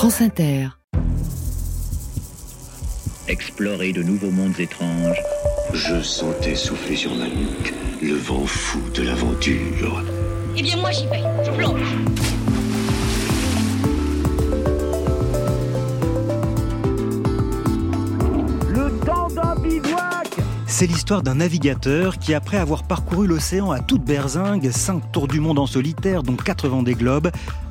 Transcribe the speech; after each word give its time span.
France 0.00 0.22
Inter. 0.22 0.68
Explorer 3.28 3.92
de 3.92 4.02
nouveaux 4.02 4.30
mondes 4.30 4.58
étranges. 4.58 5.22
Je 5.74 6.00
sentais 6.00 6.54
souffler 6.54 6.96
sur 6.96 7.14
ma 7.14 7.26
nuque 7.26 7.74
le 8.00 8.14
vent 8.14 8.46
fou 8.46 8.80
de 8.94 9.02
l'aventure. 9.02 10.02
Eh 10.56 10.62
bien 10.62 10.78
moi 10.78 10.90
j'y 10.90 11.06
vais, 11.06 11.22
je 11.44 11.50
plonge. 11.50 11.94
C'est 20.80 20.86
l'histoire 20.86 21.22
d'un 21.22 21.34
navigateur 21.34 22.16
qui, 22.16 22.32
après 22.32 22.56
avoir 22.56 22.84
parcouru 22.84 23.26
l'océan 23.26 23.70
à 23.70 23.80
toute 23.80 24.02
berzingue, 24.02 24.70
5 24.70 25.12
tours 25.12 25.28
du 25.28 25.38
monde 25.38 25.58
en 25.58 25.66
solitaire, 25.66 26.22
dont 26.22 26.36
80 26.36 26.84
des 26.84 26.94
globes, 26.94 27.30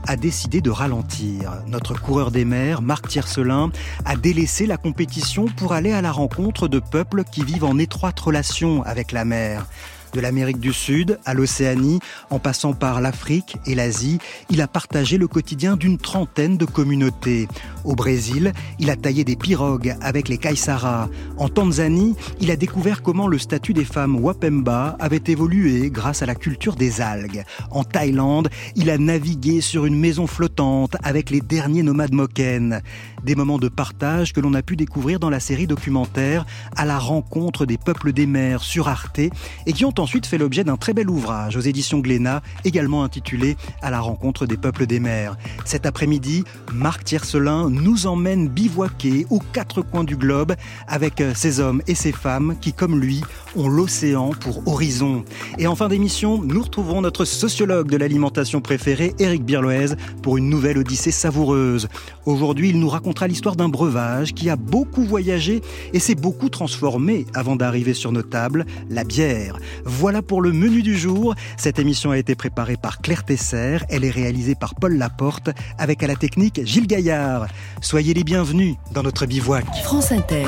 a 0.09 0.15
décidé 0.15 0.59
de 0.59 0.71
ralentir. 0.71 1.53
Notre 1.67 1.93
coureur 1.93 2.31
des 2.31 2.43
mers, 2.43 2.81
Marc 2.81 3.09
Tiercelin, 3.09 3.71
a 4.05 4.15
délaissé 4.15 4.65
la 4.65 4.77
compétition 4.77 5.45
pour 5.45 5.71
aller 5.71 5.91
à 5.91 6.01
la 6.01 6.11
rencontre 6.11 6.67
de 6.67 6.79
peuples 6.79 7.23
qui 7.31 7.43
vivent 7.43 7.63
en 7.63 7.77
étroite 7.77 8.19
relation 8.19 8.81
avec 8.81 9.11
la 9.11 9.23
mer. 9.23 9.67
De 10.13 10.19
l'Amérique 10.19 10.59
du 10.59 10.73
Sud 10.73 11.19
à 11.25 11.35
l'Océanie, 11.35 11.99
en 12.31 12.39
passant 12.39 12.73
par 12.73 13.01
l'Afrique 13.01 13.57
et 13.67 13.75
l'Asie, 13.75 14.17
il 14.49 14.61
a 14.61 14.67
partagé 14.67 15.19
le 15.19 15.27
quotidien 15.27 15.77
d'une 15.77 15.99
trentaine 15.99 16.57
de 16.57 16.65
communautés. 16.65 17.47
Au 17.83 17.95
Brésil, 17.95 18.53
il 18.79 18.89
a 18.89 18.95
taillé 18.95 19.23
des 19.23 19.35
pirogues 19.35 19.95
avec 20.01 20.27
les 20.27 20.37
Kaisara. 20.37 21.09
En 21.37 21.49
Tanzanie, 21.49 22.15
il 22.41 22.51
a 22.51 22.55
découvert 22.55 23.01
comment 23.01 23.27
le 23.27 23.37
statut 23.37 23.73
des 23.73 23.85
femmes 23.85 24.17
Wapemba 24.17 24.97
avait 24.99 25.23
évolué 25.27 25.89
grâce 25.89 26.21
à 26.21 26.25
la 26.25 26.35
culture 26.35 26.75
des 26.75 27.01
algues. 27.01 27.43
En 27.71 27.83
Thaïlande, 27.83 28.49
il 28.75 28.89
a 28.89 28.97
navigué 28.97 29.61
sur 29.61 29.85
une 29.85 29.99
maison 29.99 30.27
flottante 30.27 30.95
avec 31.03 31.29
les 31.29 31.41
derniers 31.41 31.83
nomades 31.83 32.13
Moken. 32.13 32.81
Des 33.23 33.35
moments 33.35 33.59
de 33.59 33.67
partage 33.67 34.33
que 34.33 34.39
l'on 34.39 34.53
a 34.53 34.61
pu 34.61 34.75
découvrir 34.75 35.19
dans 35.19 35.29
la 35.29 35.39
série 35.39 35.67
documentaire 35.67 36.45
À 36.75 36.85
la 36.85 36.97
rencontre 36.97 37.65
des 37.65 37.77
peuples 37.77 38.13
des 38.13 38.25
mers 38.25 38.63
sur 38.63 38.87
Arte 38.87 39.19
et 39.19 39.73
qui 39.73 39.85
ont 39.85 39.93
ensuite 39.97 40.25
fait 40.25 40.37
l'objet 40.37 40.63
d'un 40.63 40.77
très 40.77 40.93
bel 40.93 41.09
ouvrage 41.09 41.57
aux 41.57 41.61
éditions 41.61 41.99
Glénat, 41.99 42.41
également 42.63 43.03
intitulé 43.03 43.57
À 43.81 43.89
la 43.89 43.99
rencontre 43.99 44.45
des 44.45 44.57
peuples 44.57 44.85
des 44.85 44.99
mers. 44.99 45.37
Cet 45.65 45.85
après-midi, 45.85 46.43
Marc 46.73 47.03
Tiercelin 47.03 47.69
nous 47.79 48.07
emmène 48.07 48.47
bivouaquer 48.47 49.25
aux 49.29 49.39
quatre 49.39 49.81
coins 49.81 50.03
du 50.03 50.15
globe 50.15 50.53
avec 50.87 51.23
ces 51.33 51.59
hommes 51.59 51.81
et 51.87 51.95
ces 51.95 52.11
femmes 52.11 52.55
qui, 52.59 52.73
comme 52.73 52.99
lui, 52.99 53.21
ont 53.55 53.67
l'océan 53.67 54.31
pour 54.31 54.67
horizon. 54.67 55.23
Et 55.57 55.67
en 55.67 55.75
fin 55.75 55.87
d'émission, 55.87 56.41
nous 56.41 56.61
retrouverons 56.61 57.01
notre 57.01 57.25
sociologue 57.25 57.89
de 57.89 57.97
l'alimentation 57.97 58.61
préférée, 58.61 59.13
Éric 59.19 59.43
Birloez, 59.43 59.95
pour 60.21 60.37
une 60.37 60.49
nouvelle 60.49 60.77
odyssée 60.77 61.11
savoureuse. 61.11 61.87
Aujourd'hui, 62.25 62.69
il 62.69 62.79
nous 62.79 62.89
racontera 62.89 63.27
l'histoire 63.27 63.55
d'un 63.55 63.69
breuvage 63.69 64.33
qui 64.33 64.49
a 64.49 64.55
beaucoup 64.55 65.03
voyagé 65.03 65.61
et 65.93 65.99
s'est 65.99 66.15
beaucoup 66.15 66.49
transformé 66.49 67.25
avant 67.33 67.55
d'arriver 67.55 67.93
sur 67.93 68.11
nos 68.11 68.21
tables, 68.21 68.65
la 68.89 69.03
bière. 69.03 69.57
Voilà 69.85 70.21
pour 70.21 70.41
le 70.41 70.51
menu 70.51 70.81
du 70.81 70.97
jour. 70.97 71.35
Cette 71.57 71.79
émission 71.79 72.11
a 72.11 72.17
été 72.17 72.35
préparée 72.35 72.77
par 72.77 73.01
Claire 73.01 73.25
Tesser. 73.25 73.77
Elle 73.89 74.05
est 74.05 74.09
réalisée 74.09 74.55
par 74.55 74.75
Paul 74.75 74.97
Laporte 74.97 75.49
avec 75.77 76.03
à 76.03 76.07
la 76.07 76.15
technique 76.15 76.61
Gilles 76.65 76.87
Gaillard. 76.87 77.47
Soyez 77.81 78.13
les 78.13 78.23
bienvenus 78.23 78.75
dans 78.91 79.03
notre 79.03 79.25
bivouac. 79.25 79.65
France 79.83 80.11
Inter. 80.11 80.45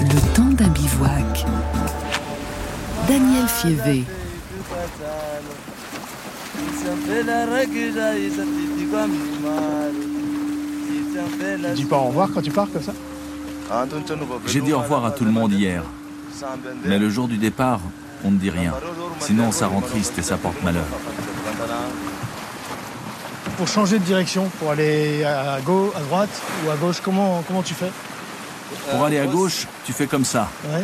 Le 0.00 0.34
temps 0.34 0.42
d'un 0.42 0.68
bivouac. 0.68 1.46
Daniel 3.08 3.48
Fievé. 3.48 4.04
Tu 11.66 11.74
dis 11.74 11.84
pas 11.84 11.96
au 11.98 12.04
revoir 12.04 12.28
quand 12.32 12.42
tu 12.42 12.50
pars 12.50 12.68
comme 12.70 12.82
ça 12.82 12.92
J'ai 14.46 14.60
dit 14.60 14.72
au 14.72 14.80
revoir 14.80 15.04
à 15.04 15.10
tout 15.10 15.24
le 15.24 15.30
monde 15.30 15.52
hier. 15.52 15.82
Mais 16.84 16.98
le 16.98 17.08
jour 17.08 17.28
du 17.28 17.38
départ, 17.38 17.80
on 18.24 18.30
ne 18.30 18.38
dit 18.38 18.50
rien. 18.50 18.72
Sinon, 19.20 19.52
ça 19.52 19.66
rend 19.66 19.80
triste 19.80 20.18
et 20.18 20.22
ça 20.22 20.36
porte 20.36 20.62
malheur. 20.62 20.84
Pour 23.56 23.68
changer 23.68 23.98
de 23.98 24.04
direction, 24.04 24.48
pour 24.58 24.70
aller 24.72 25.22
à 25.24 25.60
gauche, 25.64 25.92
à 25.96 26.00
droite 26.00 26.28
ou 26.66 26.70
à 26.70 26.76
gauche, 26.76 26.96
comment, 27.02 27.42
comment 27.46 27.62
tu 27.62 27.74
fais? 27.74 27.90
Pour 28.90 29.04
aller 29.04 29.20
à 29.20 29.26
gauche, 29.26 29.66
tu 29.86 29.92
fais 29.92 30.06
comme 30.06 30.24
ça. 30.24 30.48
Ouais. 30.66 30.82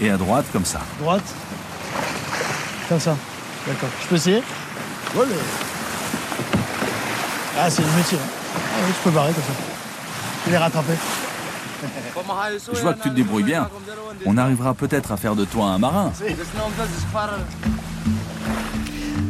Et 0.00 0.10
à 0.10 0.16
droite, 0.16 0.44
comme 0.52 0.64
ça. 0.64 0.80
Droite 1.00 1.22
Comme 2.88 3.00
ça. 3.00 3.16
D'accord. 3.66 3.88
Je 4.02 4.06
peux 4.08 4.16
essayer? 4.16 4.42
Ouais, 5.14 5.26
le- 5.26 5.34
Ah, 7.58 7.70
c'est 7.70 7.82
le 7.82 7.88
métier. 7.96 8.18
hein. 8.18 8.28
Ah 8.56 8.80
oui, 8.86 8.92
je 8.98 9.04
peux 9.04 9.14
barrer 9.14 9.32
comme 9.32 9.42
ça. 9.44 9.52
Je 10.44 10.50
vais 10.50 10.56
les 10.56 10.62
rattraper. 10.62 10.92
Je 12.74 12.80
vois 12.80 12.94
que 12.94 13.02
tu 13.02 13.10
te 13.10 13.14
débrouilles 13.14 13.42
bien. 13.44 13.68
On 14.26 14.36
arrivera 14.36 14.74
peut-être 14.74 15.12
à 15.12 15.16
faire 15.16 15.36
de 15.36 15.44
toi 15.44 15.66
un 15.66 15.78
marin. 15.78 16.12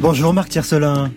Bonjour 0.01 0.33
Marc 0.33 0.49
Tiercelin. 0.49 1.11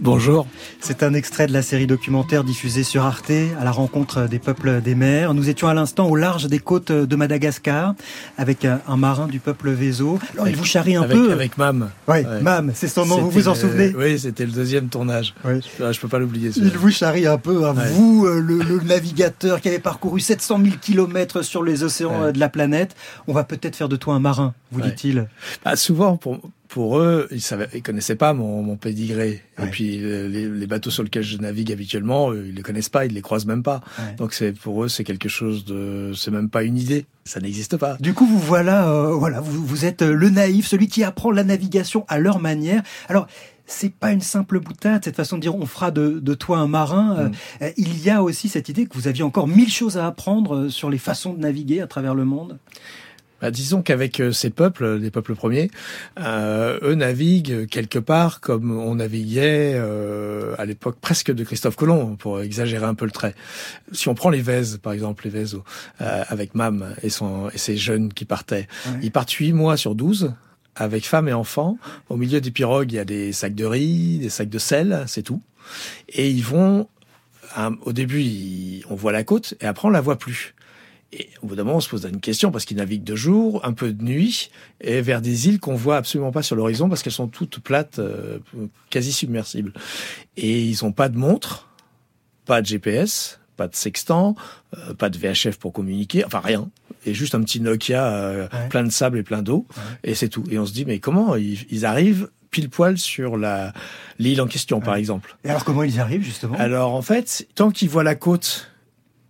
Bonjour. 0.00 0.46
C'est 0.80 1.02
un 1.02 1.14
extrait 1.14 1.46
de 1.46 1.52
la 1.52 1.62
série 1.62 1.86
documentaire 1.86 2.44
diffusée 2.44 2.82
sur 2.84 3.04
Arte 3.04 3.30
à 3.58 3.64
la 3.64 3.70
rencontre 3.70 4.28
des 4.28 4.38
peuples 4.38 4.80
des 4.82 4.94
mers. 4.94 5.32
Nous 5.32 5.48
étions 5.48 5.68
à 5.68 5.74
l'instant 5.74 6.06
au 6.08 6.16
large 6.16 6.46
des 6.48 6.58
côtes 6.58 6.92
de 6.92 7.16
Madagascar 7.16 7.94
avec 8.36 8.64
un 8.64 8.96
marin 8.96 9.26
du 9.26 9.40
peuple 9.40 9.70
Vézo. 9.70 10.18
Alors 10.34 10.48
il 10.48 10.56
vous 10.56 10.64
charrie 10.64 10.96
un 10.96 11.02
avec, 11.02 11.16
peu. 11.16 11.32
Avec 11.32 11.56
Mam. 11.58 11.90
Ouais, 12.08 12.26
Ouais. 12.26 12.40
Mam, 12.42 12.72
c'est 12.74 12.88
son 12.88 13.06
nom, 13.06 13.18
vous 13.18 13.30
vous 13.30 13.48
en 13.48 13.54
souvenez 13.54 13.94
Oui, 13.96 14.18
c'était 14.18 14.44
le 14.46 14.52
deuxième 14.52 14.88
tournage. 14.88 15.34
Oui. 15.44 15.60
Je, 15.78 15.92
je 15.92 16.00
peux 16.00 16.08
pas 16.08 16.18
l'oublier. 16.18 16.50
Il 16.56 16.68
vous 16.76 16.90
charrie 16.90 17.26
un 17.26 17.38
peu 17.38 17.56
Ouais. 17.56 17.72
vous, 17.92 18.26
euh, 18.26 18.40
le, 18.40 18.58
le 18.58 18.80
navigateur 18.80 19.60
qui 19.60 19.68
avait 19.68 19.78
parcouru 19.78 20.20
700 20.20 20.60
000 20.62 20.76
kilomètres 20.80 21.42
sur 21.42 21.62
les 21.62 21.82
océans 21.84 22.10
Ouais. 22.20 22.26
euh, 22.28 22.32
de 22.32 22.38
la 22.38 22.48
planète. 22.48 22.94
On 23.28 23.32
va 23.32 23.44
peut-être 23.44 23.76
faire 23.76 23.88
de 23.88 23.96
toi 23.96 24.14
un 24.14 24.20
marin, 24.20 24.54
vous 24.72 24.80
Ouais. 24.80 24.88
dit-il. 24.90 25.26
Bah, 25.64 25.74
souvent, 25.76 26.16
pour, 26.16 26.38
pour 26.68 26.98
eux, 26.98 27.28
ils 27.30 27.40
ils 27.74 27.82
connaissaient 27.82 28.16
pas 28.16 28.32
mon, 28.32 28.62
mon 28.62 28.76
pédigré. 28.76 29.42
Ouais. 29.58 29.66
Et 29.66 29.70
puis, 29.70 29.98
euh, 30.02 30.28
les, 30.28 30.48
les 30.48 30.66
bateaux 30.66 30.90
sur 30.90 31.02
lesquels 31.02 31.22
je 31.22 31.38
navigue 31.38 31.72
habituellement, 31.72 32.32
ils 32.32 32.54
les 32.54 32.62
connaissent 32.62 32.88
pas, 32.88 33.06
ils 33.06 33.12
les 33.12 33.22
croisent 33.22 33.46
même 33.46 33.62
pas. 33.62 33.80
Ouais. 33.98 34.14
Donc, 34.16 34.32
c'est, 34.32 34.52
pour 34.52 34.84
eux, 34.84 34.88
c'est 34.88 35.04
quelque 35.04 35.28
chose 35.28 35.64
de, 35.64 36.12
c'est 36.14 36.30
même 36.30 36.50
pas 36.50 36.62
une 36.62 36.78
idée. 36.78 37.06
Ça 37.24 37.40
n'existe 37.40 37.76
pas. 37.76 37.96
Du 38.00 38.14
coup, 38.14 38.26
vous 38.26 38.38
voilà, 38.38 38.88
euh, 38.88 39.12
voilà, 39.12 39.40
vous, 39.40 39.64
vous 39.64 39.84
êtes 39.84 40.02
euh, 40.02 40.12
le 40.12 40.30
naïf, 40.30 40.66
celui 40.66 40.88
qui 40.88 41.02
apprend 41.02 41.30
la 41.30 41.44
navigation 41.44 42.04
à 42.08 42.18
leur 42.18 42.38
manière. 42.38 42.82
Alors, 43.08 43.26
c'est 43.66 43.92
pas 43.92 44.12
une 44.12 44.20
simple 44.20 44.60
boutade, 44.60 45.02
cette 45.04 45.16
façon 45.16 45.36
de 45.36 45.42
dire 45.42 45.56
on 45.56 45.66
fera 45.66 45.90
de, 45.90 46.20
de 46.20 46.34
toi 46.34 46.58
un 46.58 46.68
marin. 46.68 47.14
Mm. 47.14 47.32
euh, 47.62 47.70
il 47.76 48.00
y 48.00 48.10
a 48.10 48.22
aussi 48.22 48.48
cette 48.48 48.68
idée 48.68 48.86
que 48.86 48.94
vous 48.94 49.08
aviez 49.08 49.24
encore 49.24 49.48
mille 49.48 49.72
choses 49.72 49.98
à 49.98 50.06
apprendre 50.06 50.68
sur 50.68 50.88
les 50.88 50.98
façons 50.98 51.34
de 51.34 51.40
naviguer 51.40 51.80
à 51.80 51.88
travers 51.88 52.14
le 52.14 52.24
monde. 52.24 52.58
Bah, 53.40 53.50
disons 53.50 53.82
qu'avec 53.82 54.20
euh, 54.20 54.32
ces 54.32 54.48
peuples, 54.50 54.96
les 54.96 55.10
peuples 55.10 55.34
premiers, 55.34 55.70
euh, 56.18 56.78
eux 56.82 56.94
naviguent 56.94 57.66
quelque 57.68 57.98
part 57.98 58.40
comme 58.40 58.70
on 58.78 58.94
naviguait 58.94 59.72
euh, 59.74 60.54
à 60.58 60.64
l'époque 60.64 60.96
presque 61.00 61.30
de 61.32 61.44
Christophe 61.44 61.76
Colomb, 61.76 62.16
pour 62.16 62.40
exagérer 62.40 62.86
un 62.86 62.94
peu 62.94 63.04
le 63.04 63.10
trait. 63.10 63.34
Si 63.92 64.08
on 64.08 64.14
prend 64.14 64.30
les 64.30 64.40
Vèzes, 64.40 64.78
par 64.82 64.92
exemple, 64.94 65.24
les 65.24 65.30
Vèzes, 65.30 65.58
euh, 66.00 66.24
avec 66.28 66.54
Mam 66.54 66.94
et, 67.02 67.10
son, 67.10 67.50
et 67.50 67.58
ses 67.58 67.76
jeunes 67.76 68.12
qui 68.12 68.24
partaient, 68.24 68.68
Ouais. 68.86 69.00
ils 69.02 69.12
partent 69.12 69.32
huit 69.32 69.52
mois 69.52 69.76
sur 69.76 69.94
12 69.94 70.32
avec 70.74 71.06
femmes 71.06 71.28
et 71.28 71.32
enfants. 71.34 71.78
Au 72.08 72.16
milieu 72.16 72.40
des 72.40 72.50
pirogues, 72.50 72.92
il 72.92 72.96
y 72.96 72.98
a 72.98 73.04
des 73.04 73.32
sacs 73.32 73.54
de 73.54 73.64
riz, 73.66 74.18
des 74.18 74.28
sacs 74.30 74.48
de 74.50 74.58
sel, 74.58 75.04
c'est 75.08 75.22
tout. 75.22 75.42
Et 76.08 76.30
ils 76.30 76.42
vont, 76.44 76.88
au 77.82 77.92
début, 77.92 78.20
ils- 78.22 78.84
on 78.90 78.94
voit 78.94 79.12
la 79.12 79.24
côte, 79.24 79.54
et 79.60 79.66
après 79.66 79.88
on 79.88 79.90
la 79.90 80.00
voit 80.00 80.16
plus. 80.18 80.54
Et 81.12 81.28
au 81.42 81.46
bout 81.46 81.54
d'un 81.56 81.64
moment, 81.64 81.76
on 81.78 81.80
se 81.80 81.88
pose 81.88 82.04
une 82.04 82.20
question 82.20 82.50
parce 82.50 82.64
qu'ils 82.64 82.76
naviguent 82.78 83.04
de 83.04 83.16
jour, 83.16 83.64
un 83.64 83.72
peu 83.72 83.92
de 83.92 84.02
nuit, 84.02 84.50
et 84.80 85.00
vers 85.00 85.20
des 85.22 85.48
îles 85.48 85.60
qu'on 85.60 85.76
voit 85.76 85.96
absolument 85.96 86.32
pas 86.32 86.42
sur 86.42 86.56
l'horizon 86.56 86.88
parce 86.88 87.02
qu'elles 87.02 87.12
sont 87.12 87.28
toutes 87.28 87.60
plates, 87.60 87.98
euh, 88.00 88.38
quasi 88.90 89.12
submersibles. 89.12 89.72
Et 90.36 90.62
ils 90.64 90.84
ont 90.84 90.92
pas 90.92 91.08
de 91.08 91.16
montre, 91.16 91.68
pas 92.44 92.60
de 92.60 92.66
GPS, 92.66 93.38
pas 93.56 93.68
de 93.68 93.76
sextant, 93.76 94.34
euh, 94.76 94.94
pas 94.94 95.08
de 95.08 95.16
VHF 95.16 95.58
pour 95.58 95.72
communiquer, 95.72 96.24
enfin 96.24 96.40
rien. 96.40 96.68
Et 97.06 97.14
juste 97.14 97.34
un 97.36 97.40
petit 97.42 97.60
Nokia 97.60 98.04
euh, 98.12 98.48
Ouais. 98.52 98.68
plein 98.68 98.82
de 98.82 98.90
sable 98.90 99.18
et 99.18 99.22
plein 99.22 99.42
d'eau, 99.42 99.64
Ouais. 99.76 100.10
et 100.10 100.14
c'est 100.14 100.28
tout. 100.28 100.44
Et 100.50 100.58
on 100.58 100.66
se 100.66 100.72
dit 100.72 100.84
mais 100.84 100.98
comment 100.98 101.36
ils, 101.36 101.64
ils 101.70 101.86
arrivent 101.86 102.28
pile 102.50 102.68
poil 102.68 102.98
sur 102.98 103.36
la 103.36 103.72
l'île 104.18 104.40
en 104.40 104.46
question, 104.46 104.80
par 104.80 104.96
exemple? 104.96 105.36
Et 105.44 105.50
alors, 105.50 105.64
comment 105.64 105.82
ils 105.84 106.00
arrivent, 106.00 106.22
justement? 106.24 106.56
Alors 106.58 106.94
en 106.94 107.02
fait, 107.02 107.46
tant 107.54 107.70
qu'ils 107.70 107.88
voient 107.88 108.02
la 108.04 108.14
côte, 108.16 108.70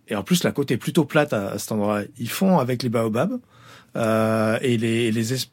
et 0.07 0.15
en 0.15 0.23
plus 0.23 0.43
la 0.43 0.51
côte 0.51 0.71
est 0.71 0.77
plutôt 0.77 1.05
plate 1.05 1.33
à, 1.33 1.51
à 1.51 1.57
cet 1.59 1.71
endroit, 1.71 2.01
ils 2.17 2.29
font 2.29 2.59
avec 2.59 2.83
les 2.83 2.89
baobabs 2.89 3.39
euh, 3.95 4.57
et 4.61 4.77
les, 4.77 5.11
les 5.11 5.33
es- 5.33 5.47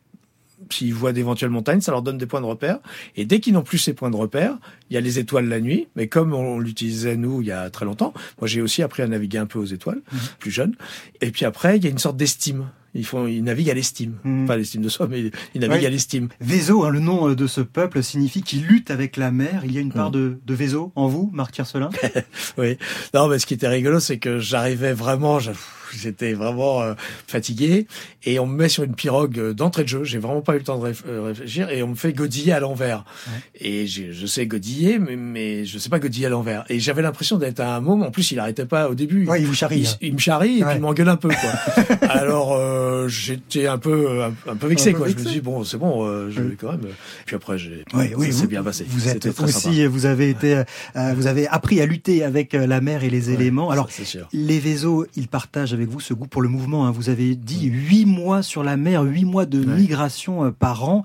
s'ils 0.70 0.94
voient 0.94 1.12
d'éventuelles 1.12 1.50
montagnes, 1.50 1.80
ça 1.82 1.92
leur 1.92 2.00
donne 2.00 2.16
des 2.16 2.24
points 2.26 2.40
de 2.40 2.46
repère. 2.46 2.78
Et 3.16 3.26
dès 3.26 3.38
qu'ils 3.40 3.52
n'ont 3.52 3.62
plus 3.62 3.76
ces 3.76 3.92
points 3.92 4.10
de 4.10 4.16
repère, 4.16 4.56
il 4.88 4.94
y 4.94 4.96
a 4.96 5.00
les 5.00 5.18
étoiles 5.18 5.46
la 5.46 5.60
nuit. 5.60 5.88
Mais 5.94 6.06
comme 6.08 6.32
on 6.32 6.58
l'utilisait 6.58 7.16
nous 7.16 7.42
il 7.42 7.48
y 7.48 7.52
a 7.52 7.68
très 7.70 7.84
longtemps, 7.84 8.14
moi 8.40 8.48
j'ai 8.48 8.62
aussi 8.62 8.82
appris 8.82 9.02
à 9.02 9.06
naviguer 9.06 9.38
un 9.38 9.46
peu 9.46 9.58
aux 9.58 9.64
étoiles, 9.66 10.00
Mhm. 10.12 10.18
plus 10.38 10.50
jeune. 10.50 10.74
Et 11.20 11.30
puis 11.32 11.44
après, 11.44 11.76
il 11.76 11.84
y 11.84 11.86
a 11.86 11.90
une 11.90 11.98
sorte 11.98 12.16
d'estime. 12.16 12.68
Ils 12.96 13.04
font, 13.04 13.26
ils 13.26 13.42
naviguent 13.42 13.70
à 13.70 13.74
l'estime, 13.74 14.14
Mhm. 14.24 14.46
pas 14.46 14.54
à 14.54 14.56
l'estime 14.56 14.80
de 14.82 14.88
soi, 14.88 15.08
mais 15.10 15.30
ils 15.54 15.60
naviguent 15.60 15.80
Ouais. 15.80 15.86
à 15.86 15.90
l'estime. 15.90 16.28
Vézo, 16.40 16.84
hein, 16.84 16.90
le 16.90 17.00
nom 17.00 17.28
euh, 17.30 17.34
de 17.34 17.46
ce 17.48 17.60
peuple, 17.60 18.02
signifie 18.02 18.42
qu'il 18.42 18.64
lutte 18.66 18.90
avec 18.90 19.16
la 19.16 19.30
mer. 19.32 19.62
Il 19.64 19.72
y 19.72 19.78
a 19.78 19.80
une 19.80 19.92
part 19.92 20.10
Mm. 20.10 20.12
de, 20.12 20.38
de 20.46 20.54
Vézo 20.54 20.92
en 20.94 21.08
vous, 21.08 21.28
Marc 21.32 21.52
Tiercelin 21.52 21.90
Oui. 22.58 22.76
Non, 23.12 23.26
mais 23.28 23.38
ce 23.38 23.46
qui 23.46 23.54
était 23.54 23.68
rigolo, 23.68 23.98
c'est 24.00 24.18
que 24.18 24.38
j'arrivais 24.38 24.92
vraiment, 24.92 25.40
je- 25.40 25.50
j'étais 25.98 26.32
vraiment 26.32 26.82
euh, 26.82 26.94
fatigué, 27.26 27.86
et 28.24 28.38
on 28.38 28.46
me 28.46 28.56
met 28.56 28.68
sur 28.68 28.82
une 28.84 28.94
pirogue 28.94 29.38
euh, 29.38 29.52
d'entrée 29.54 29.82
de 29.84 29.88
jeu. 29.88 30.04
J'ai 30.04 30.18
vraiment 30.18 30.40
pas 30.40 30.54
eu 30.54 30.58
le 30.58 30.64
temps 30.64 30.78
de 30.78 30.86
réf- 30.86 31.02
euh, 31.08 31.22
réfléchir, 31.22 31.70
et 31.70 31.82
on 31.82 31.88
me 31.88 31.94
fait 31.94 32.12
godiller 32.12 32.52
à 32.52 32.60
l'envers. 32.60 33.04
Et 33.60 33.86
je 33.86 34.26
sais 34.26 34.46
godiller, 34.46 34.98
mais, 34.98 35.16
mais 35.16 35.64
je 35.64 35.78
sais 35.78 35.88
pas 35.88 35.98
godiller 35.98 36.26
à 36.26 36.30
l'envers. 36.30 36.64
Et 36.68 36.80
j'avais 36.80 37.02
l'impression 37.02 37.38
d'être 37.38 37.60
à 37.60 37.76
un 37.76 37.80
môme. 37.80 38.02
En 38.02 38.10
plus, 38.10 38.30
il 38.32 38.38
arrêtait 38.38 38.66
pas 38.66 38.88
au 38.88 38.94
début. 38.94 39.26
Ouais, 39.26 39.40
il 39.40 39.46
vous 39.46 39.54
charrie. 39.54 39.80
Il, 39.80 39.86
hein. 39.86 39.96
il 40.00 40.12
me 40.14 40.18
charrie 40.18 40.58
et 40.58 40.64
Ouais. 40.64 40.70
puis 40.70 40.78
il 40.78 40.82
m'engueule 40.82 41.08
un 41.08 41.16
peu 41.16 41.28
quoi. 41.28 41.84
Alors 42.08 42.54
euh, 42.54 43.08
j'étais 43.08 43.66
un 43.66 43.78
peu 43.78 44.22
un, 44.22 44.32
un 44.50 44.56
peu 44.56 44.66
vexé 44.66 44.90
Un 44.90 44.92
peu 44.92 44.98
quoi. 44.98 45.08
Je 45.08 45.14
me 45.14 45.18
suis 45.20 45.30
dit 45.30 45.40
bon 45.40 45.64
c'est 45.64 45.76
bon 45.78 46.06
euh, 46.06 46.30
je 46.30 46.40
Oui. 46.40 46.48
vais 46.50 46.56
quand 46.56 46.70
même. 46.72 46.80
Puis 47.26 47.36
après 47.36 47.58
j'ai 47.58 47.84
Oui, 47.94 48.32
ça 48.32 48.42
vous- 48.42 48.48
bien 48.48 48.62
passé. 48.62 48.84
Vous 48.88 49.08
êtes 49.08 49.32
très 49.32 49.44
aussi, 49.44 49.76
sympa. 49.76 49.88
vous 49.88 50.06
avez 50.06 50.30
été, 50.30 50.62
euh, 50.96 51.12
vous 51.16 51.26
avez 51.26 51.46
appris 51.48 51.80
à 51.80 51.86
lutter 51.86 52.24
avec 52.24 52.54
euh, 52.54 52.66
la 52.66 52.80
mer 52.80 53.04
et 53.04 53.10
les 53.10 53.30
éléments. 53.30 53.68
ça, 53.68 53.72
Alors, 53.74 53.88
c'est 53.90 54.04
sûr. 54.04 54.28
les 54.32 54.58
Vézos, 54.58 55.06
ils 55.16 55.28
partagent 55.28 55.72
avec 55.74 55.83
vous 55.90 56.00
ce 56.00 56.14
goût 56.14 56.26
pour 56.26 56.42
le 56.42 56.48
mouvement. 56.48 56.86
hein. 56.86 56.90
Vous 56.90 57.08
avez 57.10 57.34
dit 57.36 57.66
huit 57.66 58.04
mois 58.06 58.42
sur 58.42 58.62
la 58.64 58.76
mer, 58.76 59.02
huit 59.02 59.24
mois 59.24 59.46
de 59.46 59.60
Ouais. 59.60 59.66
migration 59.76 60.44
euh, 60.44 60.50
par 60.50 60.88
an. 60.88 61.02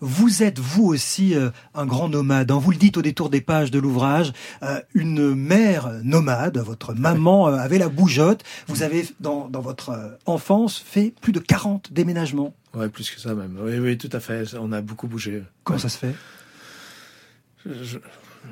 Vous 0.00 0.42
êtes 0.42 0.58
vous 0.58 0.84
aussi 0.84 1.34
euh, 1.34 1.50
un 1.74 1.86
grand 1.86 2.08
nomade. 2.08 2.50
hein. 2.50 2.58
Vous 2.58 2.70
le 2.70 2.76
dites 2.76 2.96
au 2.96 3.02
détour 3.02 3.30
des 3.30 3.40
pages 3.40 3.70
de 3.70 3.78
l'ouvrage, 3.78 4.32
euh, 4.62 4.80
une 4.94 5.34
mère 5.34 5.90
nomade. 6.04 6.58
Votre 6.58 6.94
maman 6.94 7.46
avait 7.46 7.78
la 7.78 7.88
bougeotte. 7.88 8.42
Vous 8.66 8.82
avez 8.82 9.06
dans, 9.20 9.48
dans 9.48 9.60
votre 9.60 10.18
enfance 10.26 10.78
fait 10.78 11.12
plus 11.20 11.32
de 11.32 11.40
40 11.40 11.92
déménagements. 11.92 12.54
Ouais 12.74 12.88
plus 12.88 13.10
que 13.10 13.20
ça 13.20 13.34
même. 13.34 13.56
Oui 13.60 13.78
oui 13.78 13.96
tout 13.98 14.10
à 14.12 14.20
fait. 14.20 14.44
On 14.60 14.72
a 14.72 14.80
beaucoup 14.80 15.06
bougé. 15.08 15.42
Comment 15.64 15.76
Ouais. 15.76 15.82
ça 15.82 15.88
se 15.88 15.98
fait? 15.98 16.14
Je- 17.66 17.98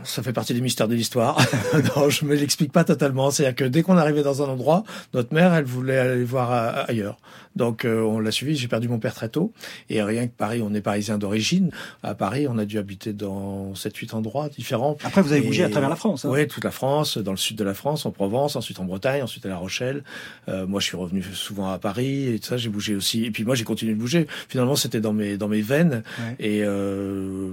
ça 0.04 0.22
fait 0.22 0.32
partie 0.32 0.54
des 0.54 0.60
mystères 0.60 0.88
de 0.88 0.94
l'histoire. 0.94 1.38
non, 1.96 2.10
je 2.10 2.24
me 2.24 2.34
l'explique 2.34 2.72
pas 2.72 2.84
totalement. 2.84 3.30
C'est-à-dire 3.30 3.56
que 3.56 3.64
dès 3.64 3.82
qu'on 3.82 3.96
arrivait 3.96 4.22
dans 4.22 4.42
un 4.42 4.46
endroit, 4.46 4.84
notre 5.14 5.32
mère, 5.34 5.54
elle 5.54 5.64
voulait 5.64 5.98
aller 5.98 6.24
voir 6.24 6.52
euh, 6.52 6.84
ailleurs. 6.88 7.18
Donc 7.56 7.84
euh, 7.86 8.02
on 8.02 8.18
l'a 8.20 8.30
suivi. 8.30 8.54
J'ai 8.56 8.68
perdu 8.68 8.88
mon 8.88 8.98
père 8.98 9.14
très 9.14 9.28
tôt. 9.30 9.52
Et 9.88 10.02
rien 10.02 10.26
que 10.26 10.32
Paris, 10.36 10.60
on 10.62 10.74
est 10.74 10.80
parisien 10.82 11.16
d'origine. 11.18 11.70
À 12.02 12.14
Paris, 12.14 12.46
on 12.48 12.58
a 12.58 12.64
dû 12.66 12.78
habiter 12.78 13.12
dans 13.14 13.72
7-8 13.72 14.14
endroits 14.14 14.48
différents. 14.50 14.96
Après, 15.04 15.22
vous 15.22 15.32
avez 15.32 15.42
Et- 15.42 15.46
bougé 15.46 15.64
à 15.64 15.70
travers 15.70 15.88
la 15.88 15.96
France. 15.96 16.24
hein. 16.24 16.30
Oui, 16.30 16.46
toute 16.46 16.64
la 16.64 16.70
France, 16.70 17.16
dans 17.18 17.30
le 17.32 17.36
sud 17.38 17.56
de 17.56 17.64
la 17.64 17.74
France, 17.74 18.04
en 18.06 18.10
Provence, 18.10 18.56
ensuite 18.56 18.78
en 18.78 18.84
Bretagne, 18.84 19.22
ensuite 19.22 19.46
à 19.46 19.48
La 19.48 19.56
Rochelle. 19.56 20.04
Euh, 20.48 20.66
moi, 20.66 20.80
je 20.80 20.86
suis 20.86 20.96
revenu 20.96 21.22
souvent 21.22 21.70
à 21.70 21.78
Paris 21.78 22.34
et 22.34 22.38
tout 22.38 22.48
ça. 22.48 22.56
J'ai 22.58 22.68
bougé 22.68 22.94
aussi. 22.94 23.24
Et 23.24 23.30
puis 23.30 23.44
moi, 23.44 23.54
j'ai 23.54 23.64
continué 23.64 23.94
de 23.94 23.98
bouger. 23.98 24.26
Finalement, 24.48 24.76
c'était 24.76 25.00
dans 25.00 25.14
mes 25.14 25.38
dans 25.38 25.48
mes 25.48 25.62
veines. 25.62 26.02
Ouais. 26.18 26.36
Et 26.38 26.62
euh, 26.62 27.50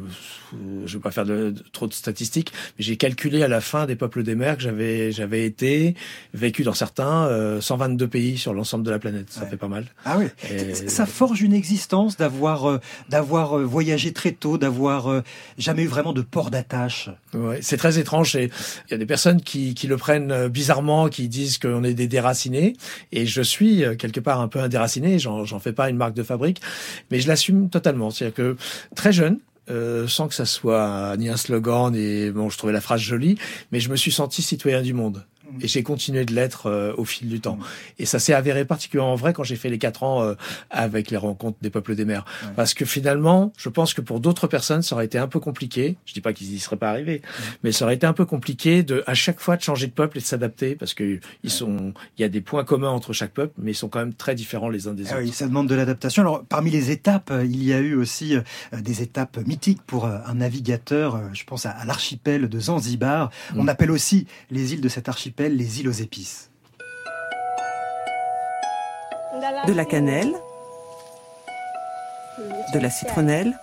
je 0.86 0.98
vais 0.98 1.02
pas 1.02 1.12
faire 1.12 1.26
de, 1.26 1.52
de- 1.52 1.64
trop 1.72 1.88
de 1.88 1.94
statistiques, 1.94 2.23
mais 2.36 2.84
j'ai 2.84 2.98
calculé 2.98 3.44
à 3.44 3.48
la 3.48 3.62
fin 3.62 3.86
des 3.86 3.96
peuples 3.96 4.24
des 4.24 4.36
mers 4.36 4.58
que 4.58 4.64
j'avais 4.64 5.12
j'avais 5.12 5.46
été 5.46 5.96
vécu 6.34 6.64
dans 6.64 6.74
certains 6.74 7.26
euh, 7.28 7.62
122 7.62 8.08
pays 8.08 8.38
sur 8.38 8.54
l'ensemble 8.54 8.84
de 8.86 8.92
la 8.92 9.00
planète. 9.00 9.28
Ça 9.30 9.44
Ouais. 9.44 9.50
fait 9.50 9.58
pas 9.58 9.68
mal. 9.68 9.86
Ah 10.06 10.18
oui. 10.18 10.26
Et- 10.52 10.74
Ça 10.74 11.06
forge 11.06 11.42
une 11.42 11.54
existence 11.54 12.18
d'avoir 12.18 12.70
euh, 12.70 12.80
d'avoir 13.10 13.58
euh, 13.60 13.64
voyagé 13.66 14.14
très 14.14 14.32
tôt, 14.32 14.58
d'avoir 14.58 15.08
euh, 15.12 15.22
jamais 15.58 15.84
eu 15.84 15.88
vraiment 15.88 16.14
de 16.14 16.22
port 16.22 16.50
d'attache. 16.52 17.10
Ouais, 17.34 17.60
c'est 17.62 17.78
très 17.78 18.00
étrange. 18.00 18.36
et 18.36 18.50
Il 18.88 18.92
y 18.92 18.94
a 18.94 18.98
des 18.98 19.06
personnes 19.06 19.42
qui, 19.42 19.74
qui 19.74 19.88
le 19.88 19.98
prennent 19.98 20.32
euh, 20.32 20.50
bizarrement, 20.50 21.10
qui 21.10 21.28
disent 21.28 21.58
qu'on 21.58 21.84
est 21.84 21.94
des 21.94 22.08
déracinés. 22.08 22.74
Et 23.12 23.26
je 23.26 23.42
suis 23.42 23.84
euh, 23.84 23.96
quelque 23.96 24.20
part 24.20 24.40
un 24.42 24.48
peu 24.48 24.60
un 24.60 24.68
déraciné. 24.70 25.20
J'en 25.20 25.46
j'en 25.46 25.60
fais 25.60 25.74
pas 25.74 25.90
une 25.90 25.98
marque 25.98 26.14
de 26.16 26.24
fabrique, 26.24 26.62
mais 27.12 27.20
je 27.20 27.28
l'assume 27.28 27.70
totalement. 27.70 28.10
C'est-à-dire 28.12 28.36
que 28.36 28.58
très 28.96 29.12
jeune. 29.12 29.40
Euh, 29.70 30.08
sans 30.08 30.28
que 30.28 30.36
ça 30.36 30.46
soit 30.46 31.16
ni 31.18 31.30
un 31.30 31.38
slogan, 31.38 31.92
ni 31.92 32.30
bon, 32.32 32.50
je 32.50 32.58
trouvais 32.58 32.74
la 32.74 32.82
phrase 32.82 33.02
jolie, 33.02 33.38
mais 33.72 33.80
je 33.80 33.90
me 33.90 33.96
suis 33.96 34.12
senti 34.12 34.42
citoyen 34.42 34.82
du 34.82 34.94
monde. 34.94 35.26
Et 35.62 35.68
j'ai 35.68 35.84
continué 35.84 36.26
de 36.26 36.34
l'être 36.34 36.68
euh, 36.68 36.94
au 36.98 37.06
fil 37.06 37.28
du 37.30 37.40
temps. 37.40 37.58
Et 38.00 38.06
ça 38.06 38.20
s'est 38.20 38.34
avéré 38.34 38.66
particulièrement 38.66 39.16
vrai 39.16 39.34
quand 39.34 39.44
j'ai 39.44 39.56
fait 39.56 39.70
les 39.70 39.78
quatre 39.78 40.04
ans 40.04 40.22
euh, 40.24 40.36
avec 40.70 41.12
les 41.12 41.18
rencontres 41.18 41.58
des 41.62 41.70
peuples 41.70 41.96
des 41.96 42.06
mers. 42.06 42.26
Parce 42.56 42.74
que 42.74 42.86
finalement, 42.86 43.54
je 43.58 43.70
pense 43.70 43.94
que 43.94 44.02
pour 44.02 44.20
d'autres 44.20 44.48
personnes, 44.48 44.82
ça 44.82 44.96
aurait 44.96 45.06
été 45.06 45.18
un 45.18 45.28
peu 45.28 45.40
compliqué. 45.40 45.96
Je 46.06 46.14
dis 46.14 46.22
pas 46.22 46.34
qu'ils 46.34 46.54
y 46.54 46.60
seraient 46.60 46.78
pas 46.78 46.90
arrivés, 46.90 47.22
mais 47.64 47.72
ça 47.72 47.86
aurait 47.86 47.96
été 47.96 48.06
un 48.08 48.14
peu 48.14 48.26
compliqué 48.26 48.84
de 48.84 49.04
à 49.08 49.14
chaque 49.14 49.40
fois 49.40 49.58
de 49.58 49.62
changer 49.62 49.88
de 49.88 49.92
peuple 49.92 50.18
et 50.18 50.22
de 50.22 50.26
s'adapter 50.26 50.76
parce 50.76 50.94
que 50.94 51.20
ils 51.44 51.50
sont, 51.52 51.94
il 52.18 52.22
y 52.22 52.26
a 52.26 52.30
des 52.30 52.42
points 52.42 52.64
communs 52.64 52.90
entre 52.90 53.14
chaque 53.14 53.32
peuple, 53.34 53.54
mais 53.58 53.72
ils 53.72 53.76
sont 53.76 53.90
quand 53.90 54.00
même 54.00 54.14
très 54.14 54.36
différents 54.36 54.70
les 54.70 54.88
uns 54.88 54.94
des 54.94 55.08
Ah 55.10 55.14
autres. 55.16 55.24
oui, 55.24 55.32
ça 55.32 55.48
demande 55.48 55.68
de 55.68 55.76
l'adaptation. 55.76 56.22
Alors, 56.24 56.44
parmi 56.46 56.72
les 56.72 56.92
étapes, 56.92 57.30
euh, 57.32 57.46
il 57.46 57.64
y 57.64 57.74
a 57.74 57.80
eu 57.80 57.96
aussi 57.96 58.36
euh, 58.36 58.42
des 58.80 59.02
étapes 59.02 59.38
mythiques 59.46 59.82
pour 59.86 60.06
euh, 60.06 60.18
un 60.26 60.36
navigateur. 60.36 61.20
Je 61.34 61.44
pense 61.44 61.66
à, 61.66 61.76
l'archipel 61.86 62.48
de 62.48 62.60
Zanzibar. 62.60 63.30
On 63.56 63.64
Mm. 63.64 63.70
appelle 63.70 63.92
aussi 63.92 64.28
les 64.52 64.74
îles 64.74 64.82
de 64.82 64.90
cet 64.90 65.10
archipel 65.10 65.43
les 65.50 65.80
îles 65.80 65.90
aux 65.90 65.92
épices. 65.92 66.50
de 69.68 69.74
la 69.74 69.86
cannelle, 69.86 70.34
de 72.74 72.80
la 72.80 72.90
citronnelle, 72.90 73.54